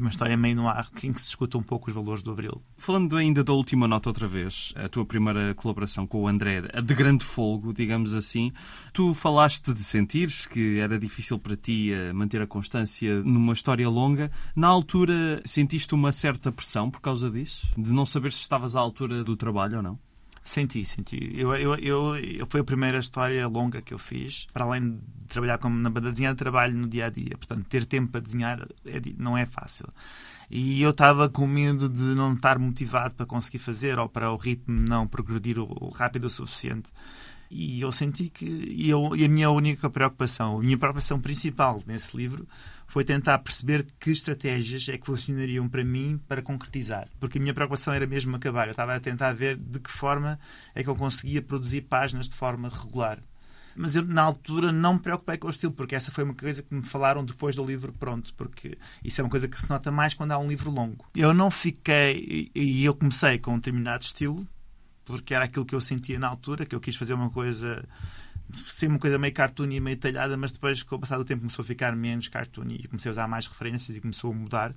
uma 0.00 0.10
história 0.10 0.36
meio 0.36 0.56
no 0.56 0.68
ar 0.68 0.88
em 1.02 1.12
que 1.12 1.20
se 1.20 1.26
discuta 1.26 1.58
um 1.58 1.62
pouco 1.62 1.88
os 1.88 1.94
valores 1.94 2.22
do 2.22 2.30
Abril. 2.30 2.62
Falando 2.76 3.16
ainda 3.16 3.42
da 3.42 3.52
última 3.52 3.86
nota 3.86 4.08
outra 4.08 4.26
vez, 4.26 4.72
a 4.76 4.88
tua 4.88 5.04
primeira 5.04 5.54
colaboração 5.54 6.06
com 6.06 6.22
o 6.22 6.28
André, 6.28 6.68
a 6.72 6.80
de 6.80 6.94
grande 6.94 7.24
folgo, 7.24 7.72
digamos 7.72 8.14
assim, 8.14 8.52
tu 8.92 9.14
falaste 9.14 9.72
de 9.72 9.80
sentires 9.80 10.46
que 10.46 10.78
era 10.78 10.98
difícil 10.98 11.38
para 11.38 11.56
ti 11.56 11.92
eh, 11.92 12.12
manter 12.12 12.40
a 12.40 12.46
constância 12.46 13.22
numa 13.22 13.52
história 13.52 13.88
longa. 13.88 14.30
Na 14.54 14.68
altura, 14.68 15.40
sentiste 15.44 15.94
uma 15.94 16.12
certa 16.12 16.50
pressão 16.52 16.90
por 16.90 17.00
causa 17.00 17.30
disso? 17.30 17.68
De 17.76 17.92
não 17.92 18.06
saber 18.06 18.32
se 18.32 18.40
estavas 18.40 18.76
à 18.76 18.80
altura 18.80 19.22
do 19.24 19.36
trabalho 19.36 19.78
ou 19.78 19.82
não? 19.82 20.05
Senti, 20.46 20.84
senti. 20.84 21.32
Eu, 21.34 21.52
eu, 21.56 21.74
eu, 21.74 22.16
eu, 22.16 22.46
foi 22.48 22.60
a 22.60 22.64
primeira 22.64 22.98
história 22.98 23.48
longa 23.48 23.82
que 23.82 23.92
eu 23.92 23.98
fiz. 23.98 24.46
Para 24.52 24.64
além 24.64 24.92
de 25.18 25.26
trabalhar 25.26 25.58
como 25.58 25.76
na 25.76 25.90
banda 25.90 26.12
desenhada, 26.12 26.36
trabalho 26.36 26.72
no 26.72 26.86
dia 26.86 27.06
a 27.06 27.10
dia. 27.10 27.36
Portanto, 27.36 27.66
ter 27.68 27.84
tempo 27.84 28.12
para 28.12 28.20
desenhar 28.20 28.60
é, 28.86 29.02
não 29.18 29.36
é 29.36 29.44
fácil. 29.44 29.88
E 30.48 30.80
eu 30.80 30.90
estava 30.90 31.28
com 31.28 31.48
medo 31.48 31.88
de 31.88 32.00
não 32.14 32.34
estar 32.34 32.60
motivado 32.60 33.14
para 33.14 33.26
conseguir 33.26 33.58
fazer 33.58 33.98
ou 33.98 34.08
para 34.08 34.30
o 34.30 34.36
ritmo 34.36 34.80
não 34.88 35.04
progredir 35.08 35.56
rápido 35.96 36.26
o 36.26 36.30
suficiente. 36.30 36.92
E 37.50 37.80
eu 37.80 37.92
senti 37.92 38.28
que. 38.28 38.44
E, 38.44 38.88
eu, 38.88 39.14
e 39.16 39.24
a 39.24 39.28
minha 39.28 39.50
única 39.50 39.88
preocupação, 39.88 40.58
a 40.58 40.62
minha 40.62 40.76
preocupação 40.76 41.20
principal 41.20 41.82
nesse 41.86 42.16
livro 42.16 42.46
foi 42.86 43.04
tentar 43.04 43.38
perceber 43.38 43.86
que 43.98 44.10
estratégias 44.10 44.88
é 44.88 44.96
que 44.96 45.06
funcionariam 45.06 45.68
para 45.68 45.84
mim 45.84 46.20
para 46.26 46.42
concretizar. 46.42 47.08
Porque 47.20 47.38
a 47.38 47.40
minha 47.40 47.54
preocupação 47.54 47.92
era 47.92 48.06
mesmo 48.06 48.34
acabar. 48.34 48.68
Eu 48.68 48.72
estava 48.72 48.94
a 48.94 49.00
tentar 49.00 49.32
ver 49.32 49.56
de 49.56 49.80
que 49.80 49.90
forma 49.90 50.38
é 50.74 50.82
que 50.82 50.88
eu 50.88 50.96
conseguia 50.96 51.42
produzir 51.42 51.82
páginas 51.82 52.28
de 52.28 52.34
forma 52.34 52.68
regular. 52.68 53.18
Mas 53.76 53.94
eu, 53.94 54.02
na 54.02 54.22
altura, 54.22 54.72
não 54.72 54.94
me 54.94 55.00
preocupei 55.00 55.36
com 55.36 55.48
o 55.48 55.50
estilo, 55.50 55.72
porque 55.72 55.94
essa 55.94 56.10
foi 56.10 56.24
uma 56.24 56.32
coisa 56.32 56.62
que 56.62 56.74
me 56.74 56.82
falaram 56.82 57.22
depois 57.22 57.54
do 57.54 57.64
livro 57.64 57.92
pronto, 57.92 58.32
porque 58.34 58.78
isso 59.04 59.20
é 59.20 59.24
uma 59.24 59.30
coisa 59.30 59.46
que 59.46 59.60
se 59.60 59.68
nota 59.68 59.92
mais 59.92 60.14
quando 60.14 60.32
há 60.32 60.38
um 60.38 60.48
livro 60.48 60.70
longo. 60.70 61.04
Eu 61.14 61.34
não 61.34 61.50
fiquei, 61.50 62.50
e 62.54 62.84
eu 62.84 62.94
comecei 62.94 63.38
com 63.38 63.52
um 63.52 63.56
determinado 63.56 64.02
estilo, 64.02 64.48
porque 65.06 65.32
era 65.32 65.46
aquilo 65.46 65.64
que 65.64 65.74
eu 65.74 65.80
sentia 65.80 66.18
na 66.18 66.28
altura, 66.28 66.66
que 66.66 66.74
eu 66.74 66.80
quis 66.80 66.96
fazer 66.96 67.14
uma 67.14 67.30
coisa 67.30 67.82
ser 68.54 68.86
uma 68.86 68.98
coisa 68.98 69.18
meio 69.18 69.32
cartoon 69.32 69.70
e 69.70 69.80
meio 69.80 69.96
talhada, 69.96 70.36
mas 70.36 70.52
depois, 70.52 70.82
com 70.82 70.96
o 70.96 70.98
passar 70.98 71.18
do 71.18 71.24
tempo, 71.24 71.40
começou 71.40 71.62
a 71.62 71.66
ficar 71.66 71.96
menos 71.96 72.28
cartoon 72.28 72.66
e 72.68 72.86
comecei 72.86 73.10
a 73.10 73.12
usar 73.12 73.28
mais 73.28 73.46
referências 73.46 73.96
e 73.96 74.00
começou 74.00 74.30
a 74.30 74.34
mudar 74.34 74.74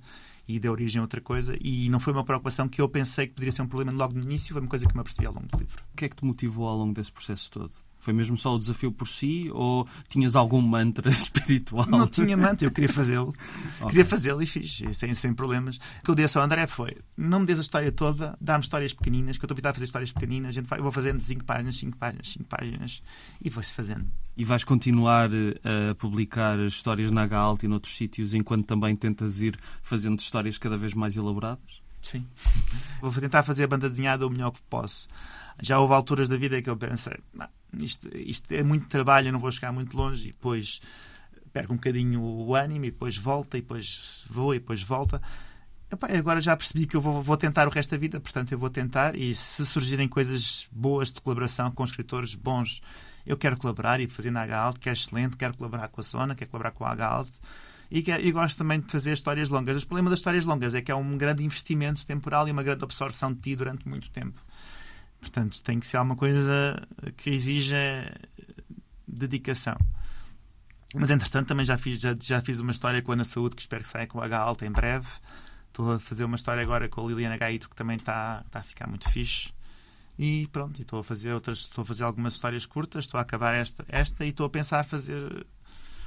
e 0.48 0.58
deu 0.58 0.72
origem 0.72 0.98
a 0.98 1.02
outra 1.02 1.20
coisa. 1.20 1.56
E 1.60 1.88
não 1.88 2.00
foi 2.00 2.12
uma 2.12 2.24
preocupação 2.24 2.68
que 2.68 2.80
eu 2.80 2.88
pensei 2.88 3.26
que 3.26 3.34
poderia 3.34 3.52
ser 3.52 3.62
um 3.62 3.68
problema 3.68 3.92
logo 3.92 4.14
no 4.14 4.22
início, 4.22 4.52
foi 4.52 4.60
uma 4.60 4.68
coisa 4.68 4.86
que 4.86 4.94
me 4.94 5.00
apercebi 5.00 5.26
ao 5.26 5.34
longo 5.34 5.46
do 5.46 5.58
livro. 5.58 5.84
O 5.92 5.96
que 5.96 6.04
é 6.04 6.08
que 6.08 6.16
te 6.16 6.24
motivou 6.24 6.66
ao 6.66 6.76
longo 6.76 6.92
desse 6.92 7.12
processo 7.12 7.50
todo? 7.50 7.72
Foi 8.00 8.12
mesmo 8.12 8.36
só 8.36 8.54
o 8.54 8.58
desafio 8.58 8.90
por 8.90 9.06
si 9.06 9.50
ou 9.52 9.86
tinhas 10.08 10.34
algum 10.34 10.60
mantra 10.60 11.08
espiritual? 11.10 11.86
Não 11.86 12.08
tinha 12.08 12.36
mantra, 12.36 12.66
eu 12.66 12.72
queria 12.72 12.92
fazê-lo. 12.92 13.28
okay. 13.78 13.88
Queria 13.88 14.04
fazê-lo 14.04 14.42
e 14.42 14.46
fiz, 14.46 14.82
sem, 14.92 15.14
sem 15.14 15.34
problemas. 15.34 15.76
O 15.76 16.04
que 16.04 16.10
eu 16.10 16.14
disse 16.14 16.38
ao 16.38 16.44
André 16.44 16.66
foi: 16.66 16.96
não 17.16 17.40
me 17.40 17.46
des 17.46 17.58
a 17.58 17.60
história 17.62 17.92
toda, 17.92 18.36
dá-me 18.40 18.64
histórias 18.64 18.92
pequeninas, 18.92 19.36
que 19.36 19.44
eu 19.44 19.46
estou 19.46 19.54
a 19.54 19.56
tentar 19.56 19.74
fazer 19.74 19.84
histórias 19.84 20.10
pequeninas. 20.10 20.48
A 20.48 20.52
gente 20.52 20.66
vai, 20.66 20.78
eu 20.78 20.82
vou 20.82 20.92
fazendo 20.92 21.20
5 21.20 21.44
páginas, 21.44 21.76
5 21.76 21.96
páginas, 21.96 22.28
5 22.28 22.44
páginas 22.46 23.02
e 23.42 23.50
vou-se 23.50 23.74
fazendo. 23.74 24.06
E 24.36 24.44
vais 24.44 24.64
continuar 24.64 25.30
eh, 25.32 25.90
a 25.90 25.94
publicar 25.94 26.58
histórias 26.60 27.10
na 27.10 27.26
Galt 27.26 27.62
e 27.62 27.68
noutros 27.68 27.94
sítios 27.94 28.32
enquanto 28.32 28.66
também 28.66 28.96
tentas 28.96 29.42
ir 29.42 29.58
fazendo 29.82 30.18
histórias 30.18 30.56
cada 30.56 30.78
vez 30.78 30.94
mais 30.94 31.16
elaboradas? 31.16 31.80
Sim. 32.00 32.26
Vou 33.00 33.12
tentar 33.12 33.42
fazer 33.42 33.64
a 33.64 33.68
banda 33.68 33.88
desenhada 33.88 34.26
o 34.26 34.30
melhor 34.30 34.50
que 34.50 34.60
posso. 34.68 35.06
Já 35.60 35.78
houve 35.78 35.94
alturas 35.94 36.28
da 36.28 36.36
vida 36.36 36.60
que 36.60 36.70
eu 36.70 36.76
pensei, 36.76 37.18
isto, 37.78 38.08
isto 38.16 38.52
é 38.52 38.62
muito 38.62 38.86
trabalho, 38.88 39.28
eu 39.28 39.32
não 39.32 39.40
vou 39.40 39.52
chegar 39.52 39.72
muito 39.72 39.96
longe 39.96 40.28
e 40.28 40.32
depois 40.32 40.80
perco 41.52 41.72
um 41.72 41.76
bocadinho 41.76 42.22
o 42.22 42.54
ânimo 42.54 42.84
e 42.84 42.90
depois 42.90 43.16
volta 43.16 43.58
e 43.58 43.60
depois 43.60 44.24
vou 44.30 44.54
e 44.54 44.58
depois 44.58 44.82
volta. 44.82 45.20
Epá, 45.90 46.06
agora 46.16 46.40
já 46.40 46.56
percebi 46.56 46.86
que 46.86 46.96
eu 46.96 47.00
vou, 47.00 47.20
vou, 47.20 47.36
tentar 47.36 47.66
o 47.66 47.70
resto 47.70 47.90
da 47.90 47.98
vida, 47.98 48.20
portanto 48.20 48.52
eu 48.52 48.58
vou 48.58 48.70
tentar 48.70 49.16
e 49.16 49.34
se 49.34 49.66
surgirem 49.66 50.06
coisas 50.06 50.68
boas 50.70 51.12
de 51.12 51.20
colaboração 51.20 51.70
com 51.72 51.84
escritores 51.84 52.36
bons, 52.36 52.80
eu 53.26 53.36
quero 53.36 53.56
colaborar 53.56 54.00
e 54.00 54.08
fazer 54.08 54.30
na 54.30 54.44
HALT, 54.44 54.78
que 54.78 54.88
é 54.88 54.92
excelente, 54.92 55.36
quero 55.36 55.56
colaborar 55.56 55.88
com 55.88 56.00
a 56.00 56.04
Sona, 56.04 56.34
quero 56.34 56.50
colaborar 56.50 56.70
com 56.70 56.84
a 56.84 56.92
HALT 56.92 57.28
e, 57.90 57.98
e 58.08 58.30
gosto 58.30 58.58
também 58.58 58.78
de 58.78 58.90
fazer 58.90 59.12
histórias 59.12 59.48
longas. 59.48 59.82
O 59.82 59.86
problema 59.86 60.10
das 60.10 60.20
histórias 60.20 60.44
longas 60.44 60.74
é 60.74 60.80
que 60.80 60.92
é 60.92 60.94
um 60.94 61.16
grande 61.18 61.44
investimento 61.44 62.06
temporal 62.06 62.46
e 62.46 62.52
uma 62.52 62.62
grande 62.62 62.84
absorção 62.84 63.32
de 63.32 63.40
ti 63.40 63.56
durante 63.56 63.88
muito 63.88 64.10
tempo. 64.10 64.40
Portanto, 65.20 65.62
tem 65.62 65.78
que 65.78 65.86
ser 65.86 65.98
alguma 65.98 66.16
coisa 66.16 66.86
que 67.16 67.30
exija 67.30 67.76
dedicação. 69.06 69.76
Mas, 70.94 71.10
entretanto, 71.10 71.48
também 71.48 71.64
já 71.64 71.78
fiz, 71.78 72.00
já, 72.00 72.16
já 72.20 72.40
fiz 72.40 72.60
uma 72.60 72.72
história 72.72 73.00
com 73.00 73.12
a 73.12 73.14
Ana 73.14 73.24
Saúde, 73.24 73.54
que 73.54 73.62
espero 73.62 73.82
que 73.82 73.88
saia 73.88 74.06
com 74.06 74.20
H 74.20 74.38
alta 74.38 74.66
em 74.66 74.70
breve. 74.72 75.08
Estou 75.68 75.92
a 75.92 75.98
fazer 75.98 76.24
uma 76.24 76.36
história 76.36 76.62
agora 76.62 76.88
com 76.88 77.00
a 77.00 77.08
Liliana 77.08 77.36
Gaito, 77.36 77.68
que 77.68 77.76
também 77.76 77.96
está, 77.96 78.42
está 78.44 78.58
a 78.58 78.62
ficar 78.62 78.88
muito 78.88 79.08
fixe. 79.08 79.52
E 80.18 80.48
pronto, 80.48 80.80
estou 80.82 80.98
a 80.98 81.04
fazer 81.04 81.32
outras, 81.32 81.60
estou 81.60 81.82
a 81.82 81.84
fazer 81.84 82.02
algumas 82.02 82.34
histórias 82.34 82.66
curtas, 82.66 83.04
estou 83.04 83.18
a 83.18 83.22
acabar 83.22 83.54
esta, 83.54 83.84
esta 83.88 84.24
e 84.24 84.30
estou 84.30 84.44
a 84.46 84.50
pensar 84.50 84.84
fazer 84.84 85.46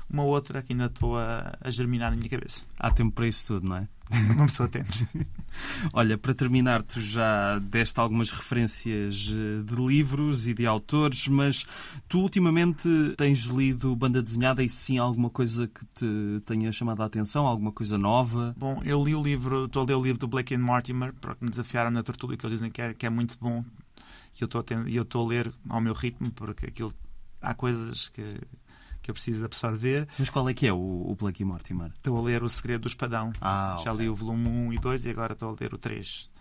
uma 0.09 0.23
outra 0.23 0.61
que 0.61 0.73
ainda 0.73 0.85
estou 0.85 1.17
a, 1.17 1.57
a 1.59 1.69
germinar 1.69 2.11
na 2.11 2.17
minha 2.17 2.29
cabeça. 2.29 2.63
Há 2.79 2.91
tempo 2.91 3.13
para 3.13 3.27
isso 3.27 3.47
tudo, 3.47 3.67
não 3.67 3.77
é? 3.77 3.87
Uma 4.35 4.45
pessoa 4.45 4.67
tem. 4.67 4.83
Olha, 5.93 6.17
para 6.17 6.33
terminar, 6.33 6.81
tu 6.81 6.99
já 6.99 7.57
deste 7.59 7.99
algumas 7.99 8.31
referências 8.31 9.33
eh, 9.33 9.63
de 9.63 9.75
livros 9.81 10.47
e 10.47 10.53
de 10.53 10.65
autores, 10.65 11.27
mas 11.27 11.65
tu 12.07 12.19
ultimamente 12.19 12.87
tens 13.17 13.45
lido 13.45 13.95
banda 13.95 14.21
desenhada 14.21 14.63
e 14.63 14.69
sim 14.69 14.97
alguma 14.97 15.29
coisa 15.29 15.67
que 15.67 15.85
te 15.93 16.41
tenha 16.45 16.71
chamado 16.71 17.01
a 17.01 17.05
atenção, 17.05 17.47
alguma 17.47 17.71
coisa 17.71 17.97
nova? 17.97 18.53
Bom, 18.57 18.81
eu 18.83 19.03
li 19.03 19.15
o 19.15 19.23
livro, 19.23 19.65
estou 19.65 19.83
a 19.83 19.85
ler 19.85 19.95
o 19.95 20.03
livro 20.03 20.19
do 20.19 20.27
Blake 20.27 20.53
and 20.53 20.59
Mortimer, 20.59 21.13
porque 21.13 21.43
me 21.43 21.49
desafiaram 21.49 21.91
na 21.91 22.03
tortura 22.03 22.35
que 22.35 22.45
eles 22.45 22.59
dizem 22.59 22.71
que 22.71 22.81
é, 22.81 22.93
que 22.93 23.05
é 23.05 23.09
muito 23.09 23.37
bom. 23.39 23.63
E 24.35 24.95
eu 24.95 25.03
estou 25.03 25.25
a 25.25 25.29
ler 25.29 25.53
ao 25.69 25.79
meu 25.79 25.93
ritmo, 25.93 26.31
porque 26.31 26.65
aquilo 26.65 26.93
há 27.41 27.53
coisas 27.53 28.09
que 28.09 28.23
que 29.03 29.11
eu 29.11 29.13
preciso 29.13 29.45
absorver. 29.45 30.07
Mas 30.17 30.29
qual 30.29 30.47
é 30.49 30.53
que 30.53 30.65
é 30.65 30.73
o, 30.73 30.77
o 30.77 31.15
Blake 31.19 31.43
Mortimer? 31.43 31.91
Estou 31.95 32.17
a 32.17 32.21
ler 32.21 32.41
O 32.41 32.49
Segredo 32.49 32.81
do 32.81 32.87
Espadão. 32.87 33.31
Ah, 33.39 33.75
Já 33.83 33.93
li 33.93 34.09
o 34.09 34.15
volume 34.15 34.47
1 34.47 34.73
e 34.73 34.79
2 34.79 35.05
e 35.05 35.09
agora 35.11 35.33
estou 35.33 35.49
a 35.49 35.55
ler 35.59 35.73
o 35.73 35.77
3. 35.77 36.31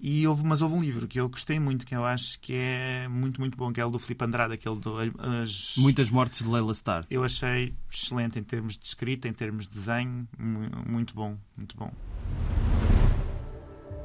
E 0.00 0.26
houve, 0.26 0.44
mas 0.44 0.60
houve 0.60 0.74
um 0.74 0.82
livro 0.82 1.06
que 1.06 1.20
eu 1.20 1.28
gostei 1.28 1.58
muito, 1.58 1.86
que 1.86 1.94
eu 1.94 2.04
acho 2.04 2.38
que 2.40 2.52
é 2.54 3.06
muito, 3.08 3.40
muito 3.40 3.56
bom, 3.56 3.72
que 3.72 3.80
é 3.80 3.84
o 3.84 3.90
do 3.90 3.98
Filipe 3.98 4.24
Andrade, 4.24 4.54
aquele 4.54 4.76
do 4.76 4.96
as... 5.42 5.74
Muitas 5.78 6.10
Mortes 6.10 6.42
de 6.42 6.48
Leila 6.48 6.74
Star. 6.74 7.06
Eu 7.10 7.24
achei 7.24 7.74
excelente 7.90 8.38
em 8.38 8.42
termos 8.42 8.76
de 8.76 8.86
escrita, 8.86 9.28
em 9.28 9.32
termos 9.32 9.68
de 9.68 9.74
desenho, 9.74 10.28
muito 10.38 11.14
bom, 11.14 11.36
muito 11.56 11.76
bom. 11.76 11.90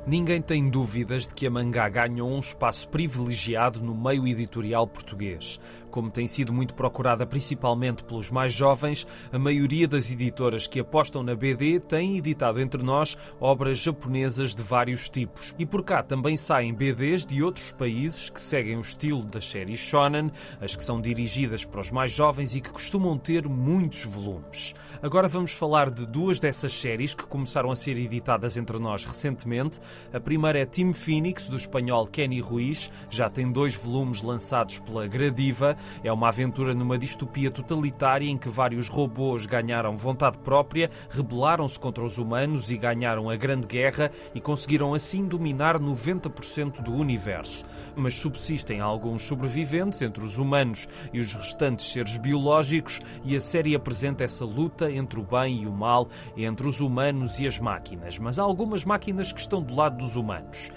Ninguém 0.08 0.42
tem 0.42 0.70
dúvidas 0.70 1.28
de 1.28 1.36
que 1.36 1.46
a 1.46 1.52
mangá 1.52 1.88
ganhou 1.90 2.32
um 2.32 2.40
espaço 2.40 2.88
privilegiado 2.88 3.80
no 3.82 3.94
meio 3.94 4.26
editorial 4.28 4.88
português. 4.88 5.60
Como 5.90 6.12
tem 6.12 6.28
sido 6.28 6.54
muito 6.54 6.74
procurada 6.74 7.26
principalmente 7.26 8.04
pelos 8.04 8.30
mais 8.30 8.54
jovens, 8.54 9.08
a 9.32 9.40
maioria 9.40 9.88
das 9.88 10.12
editoras 10.12 10.68
que 10.68 10.80
apostam 10.80 11.24
na 11.24 11.36
BD 11.36 11.80
têm 11.80 12.18
editado 12.18 12.62
entre 12.62 12.84
nós 12.84 13.18
obras 13.40 13.80
japonesas 13.80 14.54
de 14.54 14.62
vários 14.62 15.10
tipos. 15.10 15.56
E 15.58 15.66
por 15.66 15.84
cá 15.84 16.04
também 16.04 16.38
saem 16.38 16.74
BDs 16.74 17.26
de 17.26 17.42
outros 17.42 17.72
países 17.72 18.30
que 18.30 18.40
seguem 18.40 18.78
o 18.78 18.82
estilo 18.82 19.24
das 19.24 19.50
séries 19.50 19.80
shonen, 19.80 20.32
as 20.62 20.76
que 20.76 20.84
são 20.84 21.02
dirigidas 21.02 21.66
para 21.66 21.82
os 21.82 21.92
mais 21.92 22.12
jovens 22.12 22.54
e 22.56 22.62
que 22.62 22.70
costumam 22.70 23.18
ter 23.18 23.48
muitos 23.48 24.04
volumes. 24.06 24.76
Agora 25.02 25.28
vamos 25.28 25.54
falar 25.54 25.90
de 25.90 26.06
duas 26.06 26.40
dessas 26.40 26.74
séries 26.74 27.14
que 27.14 27.26
começaram 27.26 27.72
a 27.72 27.76
ser 27.76 27.98
editadas 27.98 28.58
entre 28.58 28.78
nós 28.78 29.06
recentemente. 29.06 29.80
A 30.14 30.20
primeira 30.20 30.60
é 30.60 30.66
Team 30.66 30.94
Phoenix, 30.94 31.48
do 31.48 31.56
espanhol 31.56 32.06
Kenny 32.06 32.40
Ruiz, 32.40 32.92
já 33.10 33.30
tem 33.30 33.52
dois 33.52 33.76
volumes 33.76 34.22
lançados 34.22 34.80
pela 34.80 35.08
Gradiva 35.08 35.78
é 36.04 36.12
uma 36.12 36.30
aventura 36.30 36.74
numa 36.74 36.98
distopia 36.98 37.52
totalitária 37.52 38.30
em 38.30 38.38
que 38.38 38.50
vários 38.50 38.88
robôs 38.88 39.46
ganharam 39.46 39.96
vontade 39.96 40.38
própria, 40.40 40.90
rebelaram-se 41.10 41.80
contra 41.80 42.04
os 42.04 42.18
humanos 42.18 42.72
e 42.72 42.78
ganharam 42.78 43.30
a 43.30 43.36
Grande 43.36 43.68
Guerra 43.68 44.12
e 44.34 44.42
conseguiram 44.42 44.94
assim 44.94 45.26
dominar 45.26 45.80
90% 45.80 46.82
do 46.82 46.94
universo. 46.94 47.66
Mas 47.96 48.16
subsistem 48.16 48.80
alguns 48.80 49.24
sobreviventes 49.24 50.02
entre 50.02 50.24
os 50.24 50.38
humanos 50.38 50.88
e 51.14 51.20
os 51.20 51.34
restantes 51.34 51.92
seres 51.92 52.18
biológicos, 52.18 53.00
e 53.24 53.36
a 53.36 53.40
série 53.40 53.76
apresenta 53.76 54.24
essa 54.24 54.46
luta 54.46 54.92
entre 54.92 55.20
o 55.20 55.24
bem 55.24 55.64
e 55.64 55.68
o 55.68 55.72
mal, 55.72 56.08
entre 56.36 56.68
os 56.68 56.80
humanos 56.80 57.40
e 57.40 57.48
as 57.48 57.60
máquinas. 57.60 58.18
Mas 58.18 58.40
há 58.40 58.44
algumas 58.44 58.86
máquinas 58.86 59.32
que 59.32 59.40
estão 59.40 59.62
do 59.62 59.76
lado 59.76 59.98
dos 59.98 60.16
humanos. 60.16 60.72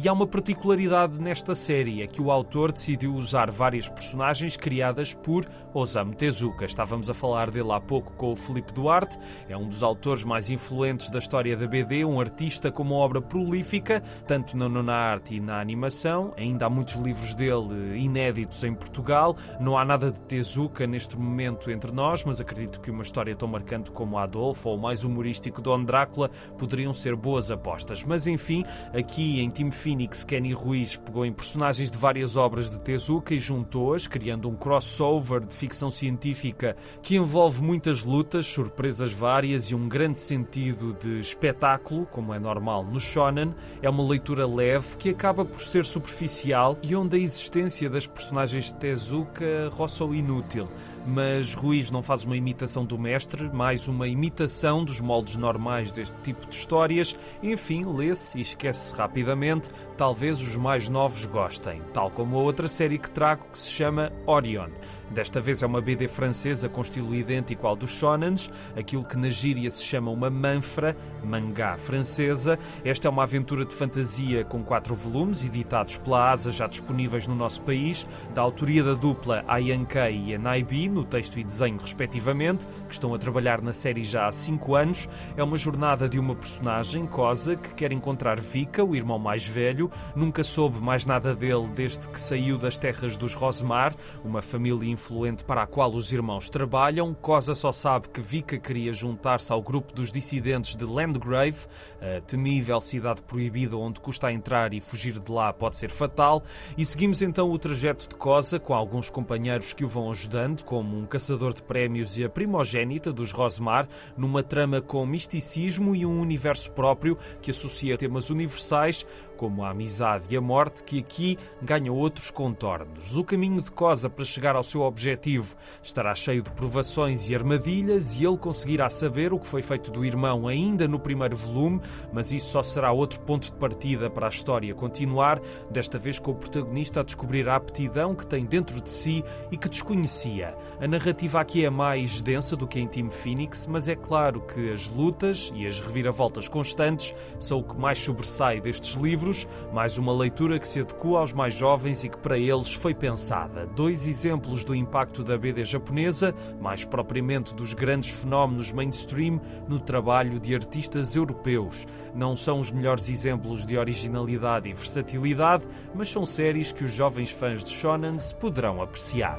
E 0.00 0.08
há 0.08 0.12
uma 0.12 0.28
particularidade 0.28 1.20
nesta 1.20 1.56
série, 1.56 2.02
é 2.02 2.06
que 2.06 2.22
o 2.22 2.30
autor 2.30 2.70
decidiu 2.70 3.12
usar 3.16 3.50
várias 3.50 3.88
personagens 3.88 4.56
criadas 4.56 5.12
por 5.12 5.44
Osamu 5.74 6.14
Tezuka. 6.14 6.64
Estávamos 6.64 7.10
a 7.10 7.14
falar 7.14 7.50
dele 7.50 7.72
há 7.72 7.80
pouco 7.80 8.12
com 8.12 8.32
o 8.32 8.36
Felipe 8.36 8.72
Duarte, 8.72 9.18
é 9.48 9.56
um 9.56 9.68
dos 9.68 9.82
autores 9.82 10.22
mais 10.22 10.50
influentes 10.50 11.10
da 11.10 11.18
história 11.18 11.56
da 11.56 11.66
BD, 11.66 12.04
um 12.04 12.20
artista 12.20 12.70
com 12.70 12.84
uma 12.84 12.94
obra 12.94 13.20
prolífica, 13.20 14.00
tanto 14.24 14.56
na, 14.56 14.68
na 14.68 14.94
arte 14.94 15.34
e 15.34 15.40
na 15.40 15.60
animação. 15.60 16.32
Ainda 16.36 16.66
há 16.66 16.70
muitos 16.70 16.94
livros 16.94 17.34
dele 17.34 17.98
inéditos 17.98 18.62
em 18.62 18.74
Portugal. 18.74 19.36
Não 19.58 19.76
há 19.76 19.84
nada 19.84 20.12
de 20.12 20.22
Tezuka 20.22 20.86
neste 20.86 21.18
momento 21.18 21.72
entre 21.72 21.90
nós, 21.90 22.22
mas 22.22 22.40
acredito 22.40 22.80
que 22.80 22.92
uma 22.92 23.02
história 23.02 23.34
tão 23.34 23.48
marcante 23.48 23.90
como 23.90 24.16
Adolfo 24.16 24.68
ou 24.68 24.76
o 24.76 24.80
mais 24.80 25.02
humorístico 25.02 25.60
Don 25.60 25.82
Drácula 25.82 26.30
poderiam 26.56 26.94
ser 26.94 27.16
boas 27.16 27.50
apostas. 27.50 28.04
Mas 28.04 28.28
enfim, 28.28 28.64
aqui 28.94 29.40
em 29.40 29.50
Time 29.50 29.72
Phoenix, 29.88 30.22
Kenny 30.22 30.52
Ruiz 30.52 30.96
pegou 30.96 31.24
em 31.24 31.32
personagens 31.32 31.90
de 31.90 31.96
várias 31.96 32.36
obras 32.36 32.68
de 32.68 32.78
Tezuka 32.78 33.32
e 33.32 33.38
juntou-as, 33.38 34.06
criando 34.06 34.46
um 34.46 34.54
crossover 34.54 35.40
de 35.40 35.54
ficção 35.54 35.90
científica 35.90 36.76
que 37.00 37.16
envolve 37.16 37.62
muitas 37.62 38.04
lutas, 38.04 38.44
surpresas 38.44 39.14
várias 39.14 39.70
e 39.70 39.74
um 39.74 39.88
grande 39.88 40.18
sentido 40.18 40.92
de 40.92 41.20
espetáculo, 41.20 42.04
como 42.04 42.34
é 42.34 42.38
normal 42.38 42.84
no 42.84 43.00
shonen. 43.00 43.54
É 43.80 43.88
uma 43.88 44.06
leitura 44.06 44.46
leve 44.46 44.94
que 44.98 45.08
acaba 45.08 45.42
por 45.42 45.62
ser 45.62 45.86
superficial 45.86 46.76
e 46.82 46.94
onde 46.94 47.16
a 47.16 47.18
existência 47.18 47.88
das 47.88 48.06
personagens 48.06 48.66
de 48.66 48.74
Tezuka 48.74 49.70
roça 49.72 50.04
o 50.04 50.14
inútil 50.14 50.68
mas 51.08 51.54
Ruiz 51.54 51.90
não 51.90 52.02
faz 52.02 52.24
uma 52.24 52.36
imitação 52.36 52.84
do 52.84 52.98
mestre, 52.98 53.48
mais 53.50 53.88
uma 53.88 54.06
imitação 54.06 54.84
dos 54.84 55.00
moldes 55.00 55.36
normais 55.36 55.90
deste 55.90 56.16
tipo 56.20 56.46
de 56.46 56.54
histórias. 56.54 57.16
Enfim, 57.42 57.86
lê-se 57.86 58.36
e 58.36 58.42
esquece-se 58.42 58.94
rapidamente. 58.94 59.70
Talvez 59.96 60.40
os 60.40 60.54
mais 60.56 60.88
novos 60.88 61.24
gostem, 61.24 61.80
tal 61.94 62.10
como 62.10 62.36
a 62.36 62.42
outra 62.42 62.68
série 62.68 62.98
que 62.98 63.10
trago 63.10 63.46
que 63.50 63.58
se 63.58 63.70
chama 63.70 64.12
Orion. 64.26 64.68
Desta 65.10 65.40
vez 65.40 65.62
é 65.62 65.66
uma 65.66 65.80
BD 65.80 66.06
francesa 66.06 66.68
com 66.68 66.82
estilo 66.82 67.14
idêntico 67.14 67.66
ao 67.66 67.74
dos 67.74 67.90
shonens, 67.90 68.50
aquilo 68.76 69.04
que 69.04 69.16
na 69.16 69.30
gíria 69.30 69.70
se 69.70 69.82
chama 69.82 70.10
uma 70.10 70.28
manfra, 70.28 70.94
mangá 71.24 71.78
francesa. 71.78 72.58
Esta 72.84 73.08
é 73.08 73.10
uma 73.10 73.22
aventura 73.22 73.64
de 73.64 73.74
fantasia 73.74 74.44
com 74.44 74.62
quatro 74.62 74.94
volumes, 74.94 75.44
editados 75.44 75.96
pela 75.96 76.30
ASA, 76.30 76.50
já 76.50 76.66
disponíveis 76.66 77.26
no 77.26 77.34
nosso 77.34 77.62
país, 77.62 78.06
da 78.34 78.42
autoria 78.42 78.84
da 78.84 78.94
dupla 78.94 79.44
Ayan 79.48 79.84
Kei 79.86 80.24
e 80.26 80.34
Anaibi, 80.34 80.88
no 80.90 81.04
texto 81.04 81.38
e 81.38 81.44
desenho 81.44 81.78
respectivamente, 81.78 82.66
que 82.86 82.92
estão 82.92 83.14
a 83.14 83.18
trabalhar 83.18 83.62
na 83.62 83.72
série 83.72 84.04
já 84.04 84.26
há 84.26 84.32
cinco 84.32 84.74
anos. 84.74 85.08
É 85.36 85.42
uma 85.42 85.56
jornada 85.56 86.08
de 86.08 86.18
uma 86.18 86.34
personagem, 86.34 87.06
Cosa, 87.06 87.56
que 87.56 87.74
quer 87.74 87.92
encontrar 87.92 88.38
Vika, 88.38 88.84
o 88.84 88.94
irmão 88.94 89.18
mais 89.18 89.46
velho. 89.46 89.90
Nunca 90.14 90.44
soube 90.44 90.78
mais 90.80 91.06
nada 91.06 91.34
dele 91.34 91.66
desde 91.74 92.08
que 92.08 92.20
saiu 92.20 92.58
das 92.58 92.76
terras 92.76 93.16
dos 93.16 93.32
Rosemar, 93.32 93.94
uma 94.22 94.42
família 94.42 94.97
influente 94.98 95.44
para 95.44 95.62
a 95.62 95.66
qual 95.66 95.94
os 95.94 96.12
irmãos 96.12 96.50
trabalham. 96.50 97.14
Cosa 97.14 97.54
só 97.54 97.70
sabe 97.70 98.08
que 98.08 98.20
Vika 98.20 98.58
queria 98.58 98.92
juntar-se 98.92 99.52
ao 99.52 99.62
grupo 99.62 99.92
dos 99.92 100.10
dissidentes 100.10 100.74
de 100.74 100.84
Landgrave, 100.84 101.66
a 102.00 102.20
temível 102.20 102.80
cidade 102.80 103.22
proibida 103.22 103.76
onde 103.76 104.00
custa 104.00 104.32
entrar 104.32 104.74
e 104.74 104.80
fugir 104.80 105.18
de 105.18 105.30
lá 105.30 105.52
pode 105.52 105.76
ser 105.76 105.90
fatal. 105.90 106.42
E 106.76 106.84
seguimos 106.84 107.22
então 107.22 107.48
o 107.48 107.58
trajeto 107.58 108.08
de 108.08 108.16
Cosa 108.16 108.58
com 108.58 108.74
alguns 108.74 109.08
companheiros 109.08 109.72
que 109.72 109.84
o 109.84 109.88
vão 109.88 110.10
ajudando, 110.10 110.64
como 110.64 110.98
um 110.98 111.06
caçador 111.06 111.54
de 111.54 111.62
prémios 111.62 112.18
e 112.18 112.24
a 112.24 112.28
primogênita 112.28 113.12
dos 113.12 113.30
Rosemar, 113.30 113.88
numa 114.16 114.42
trama 114.42 114.80
com 114.80 115.06
misticismo 115.06 115.94
e 115.94 116.04
um 116.04 116.20
universo 116.20 116.72
próprio 116.72 117.16
que 117.40 117.52
associa 117.52 117.96
temas 117.96 118.28
universais 118.28 119.06
como 119.38 119.64
a 119.64 119.70
amizade 119.70 120.24
e 120.34 120.36
a 120.36 120.40
morte, 120.40 120.82
que 120.82 120.98
aqui 120.98 121.38
ganham 121.62 121.94
outros 121.94 122.30
contornos. 122.30 123.16
O 123.16 123.22
caminho 123.22 123.62
de 123.62 123.70
Cosa 123.70 124.10
para 124.10 124.24
chegar 124.24 124.56
ao 124.56 124.64
seu 124.64 124.82
objetivo 124.82 125.54
estará 125.80 126.12
cheio 126.12 126.42
de 126.42 126.50
provações 126.50 127.30
e 127.30 127.34
armadilhas, 127.34 128.16
e 128.16 128.24
ele 128.24 128.36
conseguirá 128.36 128.90
saber 128.90 129.32
o 129.32 129.38
que 129.38 129.46
foi 129.46 129.62
feito 129.62 129.92
do 129.92 130.04
irmão 130.04 130.48
ainda 130.48 130.88
no 130.88 130.98
primeiro 130.98 131.36
volume, 131.36 131.80
mas 132.12 132.32
isso 132.32 132.50
só 132.50 132.62
será 132.62 132.90
outro 132.90 133.20
ponto 133.20 133.44
de 133.44 133.52
partida 133.52 134.10
para 134.10 134.26
a 134.26 134.28
história 134.28 134.74
continuar, 134.74 135.40
desta 135.70 135.96
vez 135.96 136.18
com 136.18 136.32
o 136.32 136.34
protagonista 136.34 137.00
a 137.00 137.04
descobrir 137.04 137.48
a 137.48 137.54
aptidão 137.54 138.16
que 138.16 138.26
tem 138.26 138.44
dentro 138.44 138.80
de 138.80 138.90
si 138.90 139.22
e 139.52 139.56
que 139.56 139.68
desconhecia. 139.68 140.56
A 140.80 140.88
narrativa 140.88 141.40
aqui 141.40 141.64
é 141.64 141.70
mais 141.70 142.20
densa 142.20 142.56
do 142.56 142.66
que 142.66 142.80
em 142.80 142.88
Team 142.88 143.10
Phoenix, 143.10 143.68
mas 143.68 143.86
é 143.86 143.94
claro 143.94 144.40
que 144.40 144.72
as 144.72 144.88
lutas 144.88 145.52
e 145.54 145.64
as 145.64 145.78
reviravoltas 145.78 146.48
constantes 146.48 147.14
são 147.38 147.60
o 147.60 147.62
que 147.62 147.76
mais 147.76 148.00
sobressai 148.00 148.60
destes 148.60 148.94
livros 148.94 149.27
mais 149.72 149.98
uma 149.98 150.12
leitura 150.12 150.58
que 150.58 150.66
se 150.66 150.80
adequa 150.80 151.18
aos 151.18 151.32
mais 151.32 151.54
jovens 151.54 152.04
e 152.04 152.08
que 152.08 152.18
para 152.18 152.38
eles 152.38 152.72
foi 152.72 152.94
pensada. 152.94 153.66
Dois 153.66 154.06
exemplos 154.06 154.64
do 154.64 154.74
impacto 154.74 155.22
da 155.22 155.36
BD 155.36 155.64
japonesa, 155.64 156.34
mais 156.60 156.84
propriamente 156.84 157.54
dos 157.54 157.74
grandes 157.74 158.10
fenómenos 158.10 158.72
mainstream 158.72 159.40
no 159.68 159.78
trabalho 159.78 160.40
de 160.40 160.54
artistas 160.54 161.14
europeus. 161.14 161.86
Não 162.14 162.34
são 162.34 162.60
os 162.60 162.70
melhores 162.70 163.08
exemplos 163.08 163.66
de 163.66 163.76
originalidade 163.76 164.68
e 164.68 164.72
versatilidade, 164.72 165.64
mas 165.94 166.08
são 166.08 166.24
séries 166.24 166.72
que 166.72 166.84
os 166.84 166.92
jovens 166.92 167.30
fãs 167.30 167.62
de 167.62 167.70
shonen 167.70 168.16
poderão 168.40 168.80
apreciar. 168.80 169.38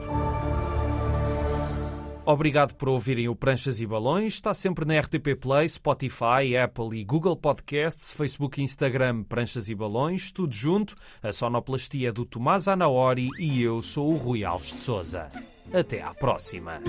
Obrigado 2.31 2.75
por 2.75 2.87
ouvirem 2.87 3.27
o 3.27 3.35
Pranchas 3.35 3.81
e 3.81 3.87
Balões. 3.87 4.35
Está 4.35 4.53
sempre 4.53 4.85
na 4.85 4.99
RTP 4.99 5.35
Play, 5.41 5.67
Spotify, 5.67 6.55
Apple 6.63 6.99
e 6.99 7.03
Google 7.03 7.35
Podcasts, 7.35 8.13
Facebook 8.13 8.61
e 8.61 8.63
Instagram 8.63 9.23
Pranchas 9.23 9.67
e 9.67 9.73
Balões, 9.73 10.31
tudo 10.31 10.53
junto. 10.53 10.95
A 11.23 11.33
sonoplastia 11.33 12.13
do 12.13 12.25
Tomás 12.25 12.67
Anaori 12.67 13.29
e 13.39 13.63
eu 13.63 13.81
sou 13.81 14.13
o 14.13 14.15
Rui 14.15 14.43
Alves 14.43 14.75
de 14.75 14.79
Souza. 14.79 15.27
Até 15.73 16.03
à 16.03 16.13
próxima. 16.13 16.79